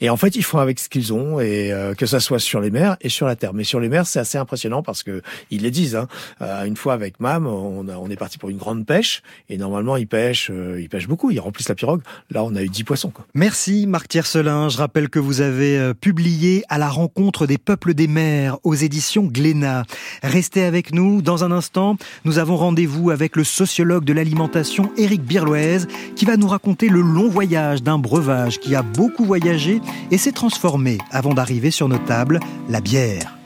Et 0.00 0.10
en 0.10 0.16
fait, 0.16 0.36
ils 0.36 0.42
font 0.42 0.58
avec 0.58 0.78
ce 0.78 0.88
qu'ils 0.88 1.12
ont, 1.12 1.40
et 1.40 1.72
euh, 1.72 1.94
que 1.94 2.06
ça 2.06 2.20
soit 2.20 2.38
sur 2.38 2.60
les 2.60 2.70
mers 2.70 2.96
et 3.00 3.08
sur 3.08 3.26
la 3.26 3.36
terre. 3.36 3.54
Mais 3.54 3.64
sur 3.64 3.80
les 3.80 3.88
mers, 3.88 4.06
c'est 4.06 4.18
assez 4.18 4.38
impressionnant 4.38 4.82
parce 4.82 5.02
que 5.02 5.22
ils 5.50 5.62
les 5.62 5.70
disent. 5.70 5.96
Hein. 5.96 6.08
Euh, 6.42 6.64
une 6.64 6.76
fois 6.76 6.94
avec 6.94 7.20
Mam, 7.20 7.46
on, 7.46 7.88
a, 7.88 7.96
on 7.96 8.08
est 8.08 8.16
parti 8.16 8.38
pour 8.38 8.50
une 8.50 8.56
grande 8.56 8.86
pêche, 8.86 9.22
et 9.48 9.56
normalement 9.56 9.96
ils 9.96 10.06
pêchent, 10.06 10.50
euh, 10.50 10.80
ils 10.80 10.88
pêchent 10.88 11.08
beaucoup, 11.08 11.30
ils 11.30 11.40
remplissent 11.40 11.68
la 11.68 11.74
pirogue. 11.74 12.02
Là, 12.30 12.44
on 12.44 12.54
a 12.54 12.62
eu 12.62 12.68
10 12.68 12.84
poissons. 12.84 13.10
Quoi. 13.10 13.26
Merci 13.34 13.86
Marc 13.86 14.08
Tiercelin. 14.08 14.68
Je 14.68 14.78
rappelle 14.78 15.08
que 15.08 15.18
vous 15.18 15.40
avez 15.40 15.94
publié 15.94 16.64
à 16.68 16.78
la 16.78 16.88
rencontre 16.88 17.46
des 17.46 17.58
peuples 17.58 17.94
des 17.94 18.08
mers 18.08 18.58
aux 18.64 18.74
éditions 18.74 19.24
Glénat. 19.24 19.84
Restez 20.22 20.64
avec 20.64 20.92
nous. 20.92 21.22
Dans 21.22 21.44
un 21.44 21.52
instant, 21.52 21.96
nous 22.24 22.38
avons 22.38 22.56
rendez-vous 22.56 23.10
avec 23.10 23.36
le 23.36 23.44
sociologue 23.44 24.04
de 24.04 24.12
l'alimentation 24.12 24.90
Éric 24.96 25.22
Birloise, 25.22 25.86
qui 26.16 26.24
va 26.24 26.36
nous 26.36 26.48
raconter 26.48 26.88
le 26.88 27.00
long 27.00 27.28
voyage 27.28 27.82
d'un 27.82 27.98
breuvage 27.98 28.58
qui 28.60 28.74
a 28.74 28.82
beaucoup 28.94 29.24
voyagé 29.24 29.80
et 30.10 30.18
s'est 30.18 30.32
transformé 30.32 30.98
avant 31.10 31.34
d'arriver 31.34 31.70
sur 31.70 31.88
nos 31.88 31.98
tables, 31.98 32.40
la 32.68 32.80
bière. 32.80 33.36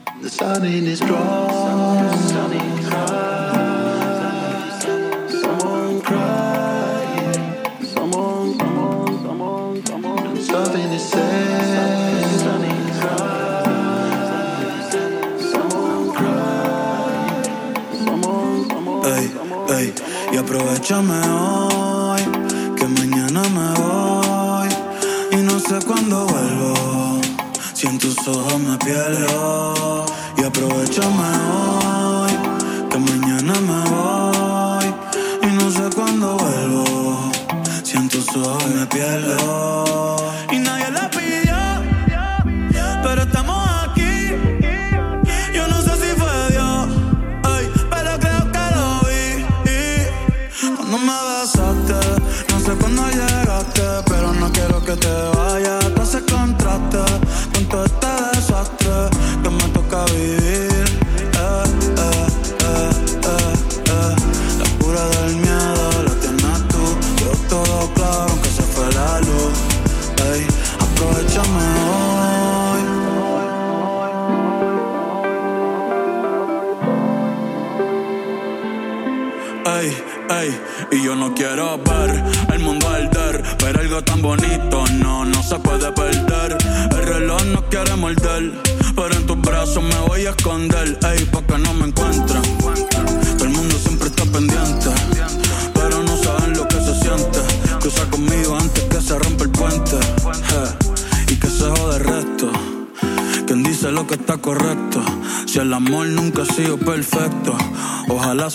Sé 25.67 25.79
cuándo 25.85 26.25
vuelvo. 26.27 27.21
Si 27.73 27.87
en 27.87 27.97
tus 27.97 28.15
ojos 28.27 28.59
me 28.59 28.77
pierdo 28.77 30.05
y 30.37 30.43
aprovechame 30.43 31.29
hoy, 31.51 32.31
que 32.89 32.97
mañana 32.99 33.53
me 33.69 33.79
voy 33.89 34.85
y 35.41 35.47
no 35.55 35.71
sé 35.71 35.95
cuándo 35.95 36.37
vuelvo. 36.37 37.31
Si 37.83 37.97
en 37.97 38.09
tus 38.09 38.27
ojos 38.35 38.65
me 38.75 38.85
pierdo 38.87 40.14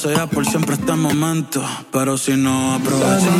sea 0.01 0.27
por 0.27 0.47
siempre 0.47 0.77
este 0.77 0.93
momento. 0.93 1.63
Pero 1.93 2.17
si 2.17 2.37
no 2.37 2.75
aprovecho. 2.75 3.31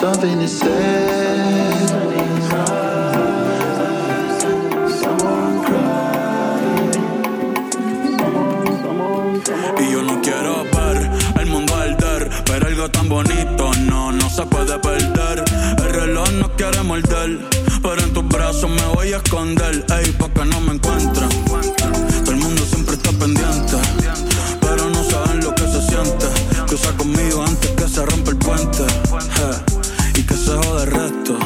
Something 0.00 0.40
is 0.40 0.62
Y 0.62 1.07
esconder, 19.28 19.84
ey, 19.90 20.10
pa' 20.12 20.30
que 20.30 20.44
no 20.46 20.58
me 20.62 20.72
encuentren. 20.72 21.28
Todo 22.24 22.30
el 22.30 22.38
mundo 22.38 22.62
siempre 22.64 22.94
está 22.94 23.10
pendiente, 23.12 23.76
pero 24.58 24.88
no 24.88 25.04
saben 25.04 25.44
lo 25.44 25.54
que 25.54 25.64
se 25.64 25.82
siente. 25.82 26.26
Cruza 26.66 26.96
conmigo 26.96 27.44
antes 27.46 27.70
que 27.72 27.88
se 27.88 28.06
rompa 28.06 28.30
el 28.30 28.38
puente, 28.38 28.84
y 30.14 30.22
que 30.22 30.34
se 30.34 30.52
jode 30.56 30.84
el 30.84 30.90
resto. 30.90 31.38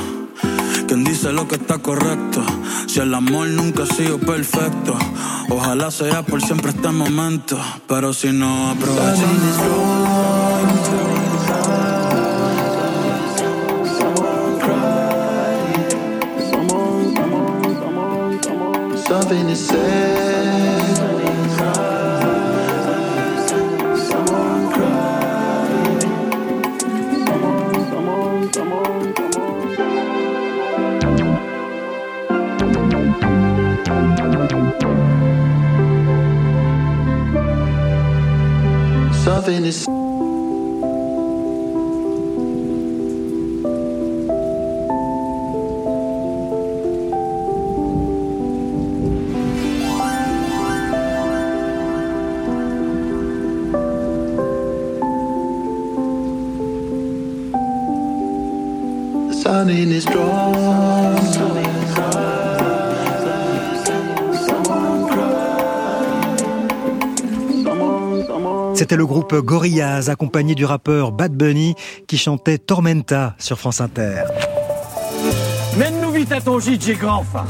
Quien 0.87 1.03
dice 1.03 1.33
lo 1.33 1.49
que 1.49 1.57
está 1.57 1.79
correcto, 1.79 2.45
si 2.87 3.01
el 3.01 3.13
amor 3.15 3.49
nunca 3.49 3.83
ha 3.83 3.87
sido 3.87 4.17
perfecto, 4.19 4.97
ojalá 5.51 5.91
sea 5.91 6.23
por 6.23 6.41
siempre 6.41 6.71
este 6.71 6.89
momento, 6.89 7.59
pero 7.89 8.15
si 8.15 8.31
no 8.31 8.71
aprovecho. 8.71 10.22
Something 19.53 19.69
is 39.67 39.87
groupe 69.33 69.47
Gorillaz 69.47 70.11
accompagné 70.11 70.55
du 70.55 70.65
rappeur 70.65 71.13
Bad 71.13 71.33
Bunny 71.33 71.75
qui 72.07 72.19
chantait 72.19 72.59
Tormenta 72.59 73.35
sur 73.39 73.59
France 73.59 73.81
Inter. 73.81 74.25
Mène-nous 75.79 76.11
vite 76.11 76.33
à 76.33 76.41
ton 76.41 76.59
gîte, 76.61 76.85
j'ai 76.85 76.95
grand 76.95 77.23
faim. 77.23 77.47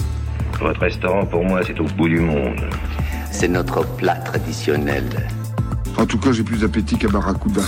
Votre 0.61 0.81
restaurant, 0.81 1.27
pour 1.27 1.45
moi, 1.45 1.61
c'est 1.67 1.79
au 1.81 1.85
bout 1.85 2.09
du 2.09 2.21
monde. 2.21 2.61
C'est 3.33 3.49
notre 3.49 3.85
plat 3.97 4.15
traditionnel. 4.15 5.05
En 5.99 6.07
tout 6.07 6.19
cas, 6.19 6.31
j'ai 6.31 6.45
plus 6.45 6.61
d'appétit 6.61 6.97
qu'à 6.97 7.09
Barracuda. 7.09 7.63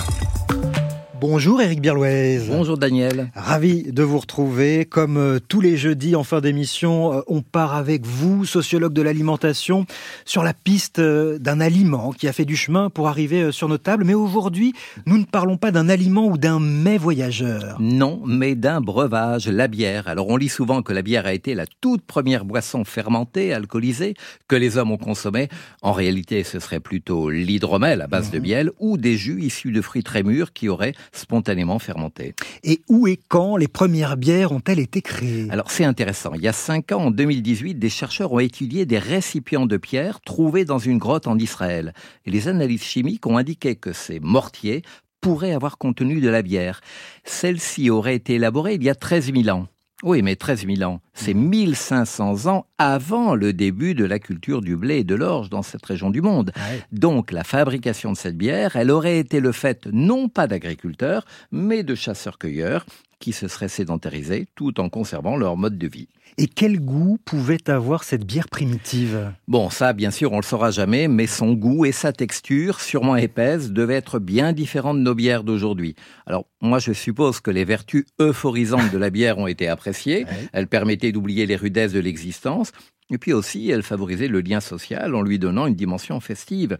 Bonjour 1.26 1.62
Eric 1.62 1.80
Birlouez. 1.80 2.42
Bonjour 2.50 2.76
Daniel. 2.76 3.30
Ravi 3.34 3.84
de 3.84 4.02
vous 4.02 4.18
retrouver. 4.18 4.84
Comme 4.84 5.16
euh, 5.16 5.38
tous 5.40 5.62
les 5.62 5.78
jeudis 5.78 6.16
en 6.16 6.22
fin 6.22 6.42
d'émission, 6.42 7.14
euh, 7.14 7.20
on 7.28 7.40
part 7.40 7.74
avec 7.74 8.04
vous, 8.04 8.44
sociologue 8.44 8.92
de 8.92 9.00
l'alimentation, 9.00 9.86
sur 10.26 10.42
la 10.42 10.52
piste 10.52 10.98
euh, 10.98 11.38
d'un 11.38 11.60
aliment 11.60 12.12
qui 12.12 12.28
a 12.28 12.34
fait 12.34 12.44
du 12.44 12.56
chemin 12.56 12.90
pour 12.90 13.08
arriver 13.08 13.52
sur 13.52 13.70
nos 13.70 13.78
tables. 13.78 14.04
Mais 14.04 14.12
aujourd'hui, 14.12 14.74
nous 15.06 15.16
ne 15.16 15.24
parlons 15.24 15.56
pas 15.56 15.70
d'un 15.70 15.88
aliment 15.88 16.26
ou 16.26 16.36
d'un 16.36 16.60
mets 16.60 16.98
voyageur. 16.98 17.78
Non, 17.80 18.20
mais 18.26 18.54
d'un 18.54 18.82
breuvage, 18.82 19.48
la 19.48 19.66
bière. 19.66 20.08
Alors 20.08 20.28
on 20.28 20.36
lit 20.36 20.50
souvent 20.50 20.82
que 20.82 20.92
la 20.92 21.00
bière 21.00 21.24
a 21.24 21.32
été 21.32 21.54
la 21.54 21.64
toute 21.80 22.02
première 22.02 22.44
boisson 22.44 22.84
fermentée, 22.84 23.54
alcoolisée, 23.54 24.12
que 24.46 24.56
les 24.56 24.76
hommes 24.76 24.90
ont 24.90 24.98
consommée. 24.98 25.48
En 25.80 25.92
réalité, 25.92 26.44
ce 26.44 26.60
serait 26.60 26.80
plutôt 26.80 27.30
l'hydromel 27.30 28.02
à 28.02 28.08
base 28.08 28.30
de 28.30 28.38
miel 28.38 28.72
ou 28.78 28.98
des 28.98 29.16
jus 29.16 29.40
issus 29.40 29.72
de 29.72 29.80
fruits 29.80 30.04
très 30.04 30.22
mûrs 30.22 30.52
qui 30.52 30.68
auraient 30.68 30.92
spontanément 31.16 31.78
fermenté. 31.78 32.34
Et 32.62 32.82
où 32.88 33.06
et 33.06 33.18
quand 33.28 33.56
les 33.56 33.68
premières 33.68 34.16
bières 34.16 34.52
ont-elles 34.52 34.80
été 34.80 35.02
créées? 35.02 35.48
Alors 35.50 35.70
c'est 35.70 35.84
intéressant. 35.84 36.32
Il 36.34 36.42
y 36.42 36.48
a 36.48 36.52
cinq 36.52 36.92
ans, 36.92 37.06
en 37.06 37.10
2018, 37.10 37.74
des 37.74 37.90
chercheurs 37.90 38.32
ont 38.32 38.40
étudié 38.40 38.86
des 38.86 38.98
récipients 38.98 39.66
de 39.66 39.76
pierre 39.76 40.20
trouvés 40.20 40.64
dans 40.64 40.78
une 40.78 40.98
grotte 40.98 41.26
en 41.26 41.38
Israël. 41.38 41.92
Et 42.26 42.30
les 42.30 42.48
analyses 42.48 42.82
chimiques 42.82 43.26
ont 43.26 43.36
indiqué 43.36 43.76
que 43.76 43.92
ces 43.92 44.20
mortiers 44.20 44.82
pourraient 45.20 45.54
avoir 45.54 45.78
contenu 45.78 46.20
de 46.20 46.28
la 46.28 46.42
bière. 46.42 46.80
Celle-ci 47.24 47.88
aurait 47.88 48.16
été 48.16 48.34
élaborée 48.34 48.74
il 48.74 48.84
y 48.84 48.90
a 48.90 48.94
13 48.94 49.32
000 49.32 49.48
ans. 49.56 49.66
Oui, 50.06 50.20
mais 50.20 50.36
13 50.36 50.66
000 50.66 50.82
ans, 50.82 51.00
c'est 51.14 51.32
1500 51.32 52.46
ans 52.52 52.66
avant 52.76 53.34
le 53.34 53.54
début 53.54 53.94
de 53.94 54.04
la 54.04 54.18
culture 54.18 54.60
du 54.60 54.76
blé 54.76 54.98
et 54.98 55.04
de 55.04 55.14
l'orge 55.14 55.48
dans 55.48 55.62
cette 55.62 55.86
région 55.86 56.10
du 56.10 56.20
monde. 56.20 56.52
Donc 56.92 57.32
la 57.32 57.42
fabrication 57.42 58.12
de 58.12 58.16
cette 58.18 58.36
bière, 58.36 58.76
elle 58.76 58.90
aurait 58.90 59.18
été 59.18 59.40
le 59.40 59.50
fait 59.50 59.86
non 59.86 60.28
pas 60.28 60.46
d'agriculteurs, 60.46 61.24
mais 61.52 61.84
de 61.84 61.94
chasseurs-cueilleurs 61.94 62.84
qui 63.18 63.32
se 63.32 63.48
seraient 63.48 63.68
sédentarisés 63.68 64.46
tout 64.54 64.80
en 64.80 64.88
conservant 64.88 65.36
leur 65.36 65.56
mode 65.56 65.78
de 65.78 65.86
vie. 65.86 66.08
Et 66.36 66.48
quel 66.48 66.80
goût 66.80 67.18
pouvait 67.24 67.70
avoir 67.70 68.02
cette 68.02 68.24
bière 68.24 68.48
primitive? 68.48 69.32
Bon, 69.46 69.70
ça, 69.70 69.92
bien 69.92 70.10
sûr, 70.10 70.32
on 70.32 70.38
le 70.38 70.42
saura 70.42 70.70
jamais, 70.70 71.06
mais 71.06 71.26
son 71.26 71.52
goût 71.52 71.84
et 71.84 71.92
sa 71.92 72.12
texture, 72.12 72.80
sûrement 72.80 73.16
épaisse, 73.16 73.70
devaient 73.70 73.94
être 73.94 74.18
bien 74.18 74.52
différents 74.52 74.94
de 74.94 75.00
nos 75.00 75.14
bières 75.14 75.44
d'aujourd'hui. 75.44 75.94
Alors, 76.26 76.46
moi, 76.60 76.80
je 76.80 76.92
suppose 76.92 77.40
que 77.40 77.50
les 77.50 77.64
vertus 77.64 78.04
euphorisantes 78.20 78.90
de 78.90 78.98
la 78.98 79.10
bière 79.10 79.38
ont 79.38 79.46
été 79.46 79.68
appréciées. 79.68 80.26
Elle 80.52 80.66
permettait 80.66 81.12
d'oublier 81.12 81.46
les 81.46 81.56
rudesses 81.56 81.92
de 81.92 82.00
l'existence. 82.00 82.72
Et 83.10 83.18
puis 83.18 83.34
aussi, 83.34 83.68
elle 83.70 83.82
favorisait 83.82 84.28
le 84.28 84.40
lien 84.40 84.60
social 84.60 85.14
en 85.14 85.20
lui 85.20 85.38
donnant 85.38 85.66
une 85.66 85.74
dimension 85.74 86.20
festive. 86.20 86.78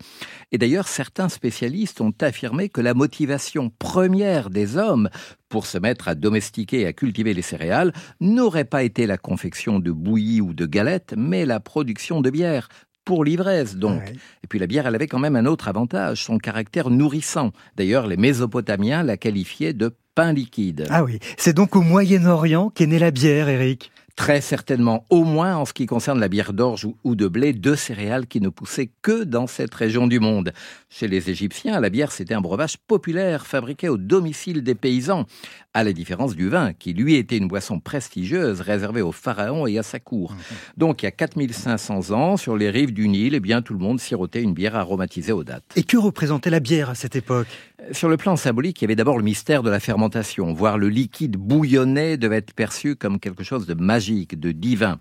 Et 0.52 0.58
d'ailleurs, 0.58 0.88
certains 0.88 1.28
spécialistes 1.28 2.00
ont 2.00 2.14
affirmé 2.20 2.70
que 2.70 2.80
la 2.80 2.94
motivation 2.94 3.70
première 3.78 4.48
des 4.48 4.78
hommes 4.78 5.10
pour 5.50 5.66
se 5.66 5.76
mettre 5.76 6.08
à 6.08 6.14
domestiquer 6.14 6.80
et 6.80 6.86
à 6.86 6.94
cultiver 6.94 7.34
les 7.34 7.42
céréales 7.42 7.92
n'aurait 8.20 8.64
pas 8.64 8.84
été 8.84 9.06
la 9.06 9.18
confection 9.18 9.80
de 9.80 9.90
bouillies 9.90 10.40
ou 10.40 10.54
de 10.54 10.64
galettes, 10.64 11.14
mais 11.16 11.44
la 11.44 11.60
production 11.60 12.22
de 12.22 12.30
bière 12.30 12.68
pour 13.04 13.22
l'ivresse 13.22 13.76
donc. 13.76 14.02
Et 14.42 14.46
puis 14.48 14.58
la 14.58 14.66
bière, 14.66 14.86
elle 14.86 14.94
avait 14.94 15.08
quand 15.08 15.18
même 15.18 15.36
un 15.36 15.44
autre 15.44 15.68
avantage, 15.68 16.24
son 16.24 16.38
caractère 16.38 16.88
nourrissant. 16.88 17.52
D'ailleurs, 17.76 18.06
les 18.06 18.16
Mésopotamiens 18.16 19.02
la 19.02 19.18
qualifiaient 19.18 19.74
de 19.74 19.94
pain 20.14 20.32
liquide. 20.32 20.86
Ah 20.88 21.04
oui, 21.04 21.18
c'est 21.36 21.52
donc 21.52 21.76
au 21.76 21.82
Moyen-Orient 21.82 22.70
qu'est 22.70 22.86
née 22.86 22.98
la 22.98 23.10
bière, 23.10 23.50
Eric 23.50 23.90
Très 24.16 24.40
certainement, 24.40 25.04
au 25.10 25.24
moins 25.24 25.56
en 25.56 25.64
ce 25.64 25.72
qui 25.72 25.86
concerne 25.86 26.20
la 26.20 26.28
bière 26.28 26.52
d'orge 26.52 26.86
ou 27.02 27.16
de 27.16 27.26
blé, 27.26 27.52
deux 27.52 27.74
céréales 27.74 28.28
qui 28.28 28.40
ne 28.40 28.48
poussaient 28.48 28.90
que 29.02 29.24
dans 29.24 29.48
cette 29.48 29.74
région 29.74 30.06
du 30.06 30.20
monde. 30.20 30.52
Chez 30.88 31.08
les 31.08 31.30
Égyptiens, 31.30 31.80
la 31.80 31.90
bière, 31.90 32.12
c'était 32.12 32.34
un 32.34 32.40
breuvage 32.40 32.78
populaire 32.78 33.44
fabriqué 33.44 33.88
au 33.88 33.96
domicile 33.96 34.62
des 34.62 34.76
paysans, 34.76 35.26
à 35.74 35.82
la 35.82 35.92
différence 35.92 36.36
du 36.36 36.48
vin, 36.48 36.72
qui 36.72 36.92
lui 36.92 37.16
était 37.16 37.36
une 37.36 37.48
boisson 37.48 37.80
prestigieuse 37.80 38.60
réservée 38.60 39.02
aux 39.02 39.10
pharaons 39.10 39.66
et 39.66 39.78
à 39.78 39.82
sa 39.82 39.98
cour. 39.98 40.36
Donc 40.76 41.02
il 41.02 41.06
y 41.06 41.08
a 41.08 41.10
4500 41.10 42.12
ans, 42.12 42.36
sur 42.36 42.56
les 42.56 42.70
rives 42.70 42.94
du 42.94 43.08
Nil, 43.08 43.34
eh 43.34 43.40
bien, 43.40 43.62
tout 43.62 43.72
le 43.72 43.80
monde 43.80 43.98
sirotait 43.98 44.42
une 44.42 44.54
bière 44.54 44.76
aromatisée 44.76 45.32
aux 45.32 45.42
dates. 45.42 45.72
Et 45.74 45.82
que 45.82 45.96
représentait 45.96 46.50
la 46.50 46.60
bière 46.60 46.88
à 46.88 46.94
cette 46.94 47.16
époque? 47.16 47.48
Sur 47.93 48.09
le 48.09 48.16
plan 48.16 48.37
symbolique, 48.37 48.80
il 48.80 48.85
y 48.85 48.87
avait 48.87 48.97
d'abord 48.97 49.18
le 49.18 49.24
mystère 49.24 49.62
de 49.62 49.70
la 49.70 49.80
fermentation. 49.80 50.53
Voir 50.53 50.78
le 50.78 50.89
liquide 50.89 51.37
bouillonner 51.37 52.16
devait 52.16 52.37
être 52.37 52.55
perçu 52.55 52.97
comme 52.97 53.18
quelque 53.18 53.45
chose 53.45 53.66
de 53.66 53.74
magique, 53.74 54.39
de 54.39 54.53
divin. 54.53 55.01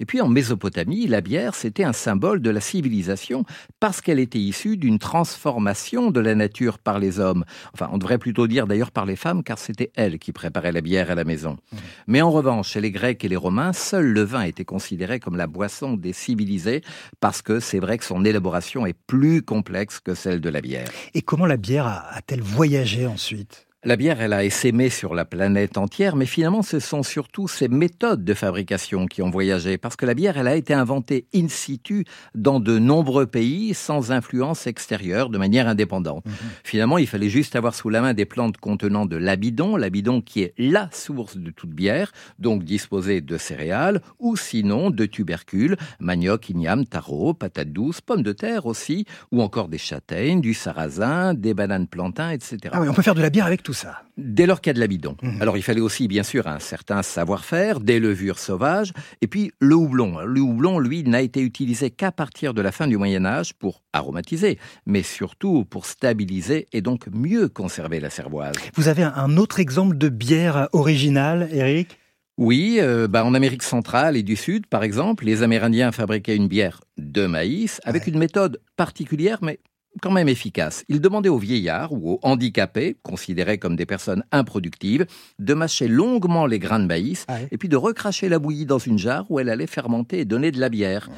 Et 0.00 0.06
puis 0.06 0.20
en 0.20 0.28
Mésopotamie, 0.28 1.06
la 1.06 1.20
bière, 1.20 1.54
c'était 1.54 1.84
un 1.84 1.92
symbole 1.92 2.40
de 2.40 2.50
la 2.50 2.60
civilisation 2.60 3.44
parce 3.80 4.00
qu'elle 4.00 4.18
était 4.18 4.38
issue 4.38 4.76
d'une 4.76 4.98
transformation 4.98 6.10
de 6.10 6.20
la 6.20 6.34
nature 6.34 6.78
par 6.78 6.98
les 6.98 7.20
hommes. 7.20 7.44
Enfin, 7.72 7.88
on 7.92 7.98
devrait 7.98 8.18
plutôt 8.18 8.46
dire 8.46 8.66
d'ailleurs 8.66 8.90
par 8.90 9.06
les 9.06 9.16
femmes 9.16 9.42
car 9.42 9.58
c'était 9.58 9.92
elles 9.94 10.18
qui 10.18 10.32
préparaient 10.32 10.72
la 10.72 10.80
bière 10.80 11.10
à 11.10 11.14
la 11.14 11.24
maison. 11.24 11.52
Mmh. 11.52 11.76
Mais 12.08 12.22
en 12.22 12.30
revanche, 12.30 12.70
chez 12.70 12.80
les 12.80 12.90
Grecs 12.90 13.24
et 13.24 13.28
les 13.28 13.36
Romains, 13.36 13.72
seul 13.72 14.06
le 14.06 14.22
vin 14.22 14.42
était 14.42 14.64
considéré 14.64 15.20
comme 15.20 15.36
la 15.36 15.46
boisson 15.46 15.94
des 15.94 16.12
civilisés 16.12 16.82
parce 17.20 17.42
que 17.42 17.60
c'est 17.60 17.78
vrai 17.78 17.98
que 17.98 18.04
son 18.04 18.24
élaboration 18.24 18.86
est 18.86 18.96
plus 19.06 19.42
complexe 19.42 20.00
que 20.00 20.14
celle 20.14 20.40
de 20.40 20.48
la 20.48 20.60
bière. 20.60 20.88
Et 21.14 21.22
comment 21.22 21.46
la 21.46 21.56
bière 21.56 21.86
a, 21.86 22.20
a-t-elle 22.24 22.40
voyagé 22.40 23.06
ensuite? 23.06 23.66
La 23.84 23.96
bière, 23.96 24.20
elle 24.22 24.32
a 24.32 24.44
essaimé 24.44 24.88
sur 24.88 25.14
la 25.14 25.26
planète 25.26 25.76
entière, 25.76 26.16
mais 26.16 26.24
finalement, 26.24 26.62
ce 26.62 26.78
sont 26.78 27.02
surtout 27.02 27.48
ses 27.48 27.68
méthodes 27.68 28.24
de 28.24 28.32
fabrication 28.32 29.06
qui 29.06 29.20
ont 29.20 29.28
voyagé, 29.28 29.76
parce 29.76 29.94
que 29.96 30.06
la 30.06 30.14
bière, 30.14 30.38
elle 30.38 30.48
a 30.48 30.56
été 30.56 30.72
inventée 30.72 31.26
in 31.34 31.48
situ 31.48 32.04
dans 32.34 32.60
de 32.60 32.78
nombreux 32.78 33.26
pays 33.26 33.74
sans 33.74 34.10
influence 34.10 34.66
extérieure, 34.66 35.28
de 35.28 35.36
manière 35.36 35.68
indépendante. 35.68 36.24
Mhm. 36.24 36.32
Finalement, 36.64 36.96
il 36.96 37.06
fallait 37.06 37.28
juste 37.28 37.56
avoir 37.56 37.74
sous 37.74 37.90
la 37.90 38.00
main 38.00 38.14
des 38.14 38.24
plantes 38.24 38.56
contenant 38.56 39.04
de 39.04 39.16
l'abidon, 39.16 39.76
l'abidon 39.76 40.22
qui 40.22 40.42
est 40.42 40.54
la 40.56 40.88
source 40.90 41.36
de 41.36 41.50
toute 41.50 41.70
bière, 41.70 42.12
donc 42.38 42.64
disposée 42.64 43.20
de 43.20 43.36
céréales, 43.36 44.00
ou 44.18 44.36
sinon 44.36 44.90
de 44.90 45.04
tubercules, 45.04 45.76
manioc, 46.00 46.48
igname, 46.48 46.86
taro, 46.86 47.34
patates 47.34 47.72
douces, 47.72 48.00
pommes 48.00 48.22
de 48.22 48.32
terre 48.32 48.64
aussi, 48.64 49.04
ou 49.30 49.42
encore 49.42 49.68
des 49.68 49.78
châtaignes, 49.78 50.40
du 50.40 50.54
sarrasin, 50.54 51.34
des 51.34 51.52
bananes 51.52 51.86
plantains, 51.86 52.30
etc. 52.30 52.56
Ah 52.72 52.80
oui, 52.80 52.88
on 52.88 52.94
peut 52.94 53.02
faire 53.02 53.14
de 53.14 53.22
la 53.22 53.30
bière 53.30 53.46
avec 53.46 53.62
tout 53.62 53.73
ça. 53.74 54.02
Dès 54.16 54.46
lors 54.46 54.60
qu'il 54.60 54.70
y 54.70 54.72
a 54.72 54.74
de 54.74 54.80
l'amidon. 54.80 55.16
Mhm. 55.22 55.42
Alors 55.42 55.56
il 55.56 55.62
fallait 55.62 55.80
aussi 55.80 56.08
bien 56.08 56.22
sûr 56.22 56.46
un 56.46 56.58
certain 56.58 57.02
savoir-faire, 57.02 57.80
des 57.80 58.00
levures 58.00 58.38
sauvages, 58.38 58.92
et 59.20 59.26
puis 59.26 59.52
le 59.58 59.74
houblon. 59.74 60.20
Le 60.20 60.40
houblon, 60.40 60.78
lui, 60.78 61.02
n'a 61.04 61.20
été 61.20 61.40
utilisé 61.40 61.90
qu'à 61.90 62.12
partir 62.12 62.54
de 62.54 62.62
la 62.62 62.72
fin 62.72 62.86
du 62.86 62.96
Moyen 62.96 63.24
Âge 63.24 63.54
pour 63.54 63.82
aromatiser, 63.92 64.58
mais 64.86 65.02
surtout 65.02 65.64
pour 65.64 65.86
stabiliser 65.86 66.66
et 66.72 66.80
donc 66.80 67.08
mieux 67.12 67.48
conserver 67.48 68.00
la 68.00 68.10
cervoise. 68.10 68.56
Vous 68.74 68.88
avez 68.88 69.02
un 69.02 69.36
autre 69.36 69.60
exemple 69.60 69.98
de 69.98 70.08
bière 70.08 70.68
originale, 70.72 71.48
Eric 71.52 71.98
oui, 72.36 72.78
euh, 72.80 73.06
bah 73.06 73.24
en 73.24 73.32
Amérique 73.32 73.62
centrale 73.62 74.16
et 74.16 74.24
du 74.24 74.34
Sud, 74.34 74.66
par 74.66 74.82
exemple, 74.82 75.24
les 75.24 75.44
Amérindiens 75.44 75.92
fabriquaient 75.92 76.34
une 76.34 76.48
bière 76.48 76.80
de 76.98 77.26
maïs 77.26 77.80
avec 77.84 78.08
une 78.08 78.18
méthode 78.18 78.60
particulière, 78.76 79.38
mais 79.40 79.60
quand 80.04 80.10
même 80.10 80.28
efficace. 80.28 80.84
Il 80.90 81.00
demandait 81.00 81.30
aux 81.30 81.38
vieillards 81.38 81.94
ou 81.94 82.12
aux 82.12 82.20
handicapés, 82.22 82.98
considérés 83.02 83.56
comme 83.56 83.74
des 83.74 83.86
personnes 83.86 84.22
improductives, 84.32 85.06
de 85.38 85.54
mâcher 85.54 85.88
longuement 85.88 86.44
les 86.44 86.58
grains 86.58 86.78
de 86.78 86.84
maïs 86.84 87.24
ah 87.26 87.38
et 87.50 87.56
puis 87.56 87.70
de 87.70 87.76
recracher 87.76 88.28
la 88.28 88.38
bouillie 88.38 88.66
dans 88.66 88.78
une 88.78 88.98
jarre 88.98 89.24
où 89.30 89.40
elle 89.40 89.48
allait 89.48 89.66
fermenter 89.66 90.18
et 90.18 90.24
donner 90.26 90.50
de 90.50 90.60
la 90.60 90.68
bière. 90.68 91.08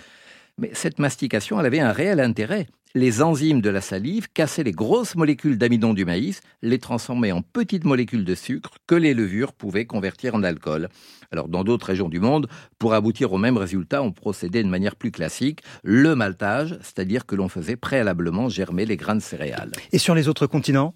Mais 0.57 0.71
cette 0.73 1.01
mastication, 1.01 1.59
elle 1.59 1.67
avait 1.67 1.81
un 1.81 1.91
réel 1.91 2.21
intérêt 2.21 2.69
les 2.97 3.21
enzymes 3.21 3.61
de 3.61 3.69
la 3.69 3.83
salive 3.83 4.29
cassaient 4.33 4.65
les 4.65 4.73
grosses 4.73 5.17
molécules 5.17 5.59
d'amidon 5.59 5.93
du 5.93 6.07
maïs, 6.07 6.41
les 6.63 6.79
transformaient 6.79 7.31
en 7.31 7.43
petites 7.43 7.85
molécules 7.85 8.25
de 8.25 8.35
sucre 8.35 8.79
que 8.87 8.95
les 8.95 9.13
levures 9.13 9.53
pouvaient 9.53 9.85
convertir 9.85 10.35
en 10.35 10.43
alcool. 10.43 10.89
Alors, 11.31 11.49
dans 11.49 11.63
d'autres 11.63 11.89
régions 11.89 12.09
du 12.09 12.21
monde, 12.21 12.49
pour 12.79 12.95
aboutir 12.95 13.35
au 13.35 13.39
même 13.39 13.59
résultat, 13.59 14.03
on 14.03 14.13
procédait 14.13 14.63
de 14.63 14.69
manière 14.69 14.97
plus 14.97 15.11
classique, 15.11 15.61
le 15.85 16.15
maltage, 16.15 16.79
c'est-à-dire 16.81 17.27
que 17.27 17.35
l'on 17.35 17.51
faisait 17.51 17.77
préalablement 17.77 18.49
germer 18.49 18.87
les 18.87 18.97
grains 18.97 19.17
de 19.17 19.21
céréales. 19.21 19.73
Et 19.93 19.99
sur 19.99 20.15
les 20.15 20.27
autres 20.27 20.47
continents? 20.47 20.95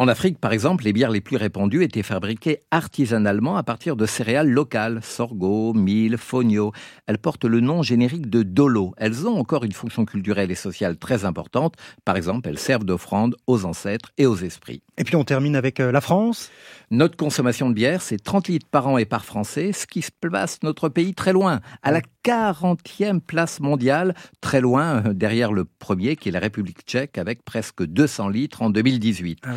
En 0.00 0.06
Afrique, 0.06 0.38
par 0.38 0.52
exemple, 0.52 0.84
les 0.84 0.92
bières 0.92 1.10
les 1.10 1.20
plus 1.20 1.36
répandues 1.36 1.82
étaient 1.82 2.04
fabriquées 2.04 2.60
artisanalement 2.70 3.56
à 3.56 3.64
partir 3.64 3.96
de 3.96 4.06
céréales 4.06 4.48
locales, 4.48 5.00
sorgho, 5.02 5.74
mil, 5.74 6.16
fonio. 6.18 6.72
Elles 7.08 7.18
portent 7.18 7.46
le 7.46 7.58
nom 7.58 7.82
générique 7.82 8.30
de 8.30 8.44
dolo. 8.44 8.94
Elles 8.96 9.26
ont 9.26 9.36
encore 9.36 9.64
une 9.64 9.72
fonction 9.72 10.04
culturelle 10.04 10.52
et 10.52 10.54
sociale 10.54 10.98
très 10.98 11.24
importante. 11.24 11.74
Par 12.04 12.16
exemple, 12.16 12.48
elles 12.48 12.60
servent 12.60 12.84
d'offrande 12.84 13.34
aux 13.48 13.64
ancêtres 13.64 14.12
et 14.18 14.26
aux 14.26 14.36
esprits. 14.36 14.82
Et 14.98 15.02
puis 15.02 15.16
on 15.16 15.24
termine 15.24 15.56
avec 15.56 15.80
euh, 15.80 15.90
la 15.90 16.00
France. 16.00 16.52
Notre 16.92 17.16
consommation 17.16 17.68
de 17.68 17.74
bière, 17.74 18.00
c'est 18.00 18.22
30 18.22 18.46
litres 18.46 18.68
par 18.70 18.86
an 18.86 18.98
et 18.98 19.04
par 19.04 19.24
Français, 19.24 19.72
ce 19.72 19.88
qui 19.88 20.02
se 20.02 20.12
place 20.20 20.60
notre 20.62 20.88
pays 20.88 21.12
très 21.12 21.32
loin, 21.32 21.60
à 21.82 21.90
la 21.90 22.02
40e 22.28 23.20
place 23.20 23.58
mondiale, 23.60 24.14
très 24.42 24.60
loin 24.60 25.02
euh, 25.02 25.14
derrière 25.14 25.50
le 25.50 25.64
premier 25.64 26.14
qui 26.14 26.28
est 26.28 26.32
la 26.32 26.40
République 26.40 26.82
tchèque 26.82 27.16
avec 27.16 27.42
presque 27.42 27.82
200 27.82 28.28
litres 28.28 28.60
en 28.60 28.68
2018. 28.68 29.38
Ah 29.44 29.52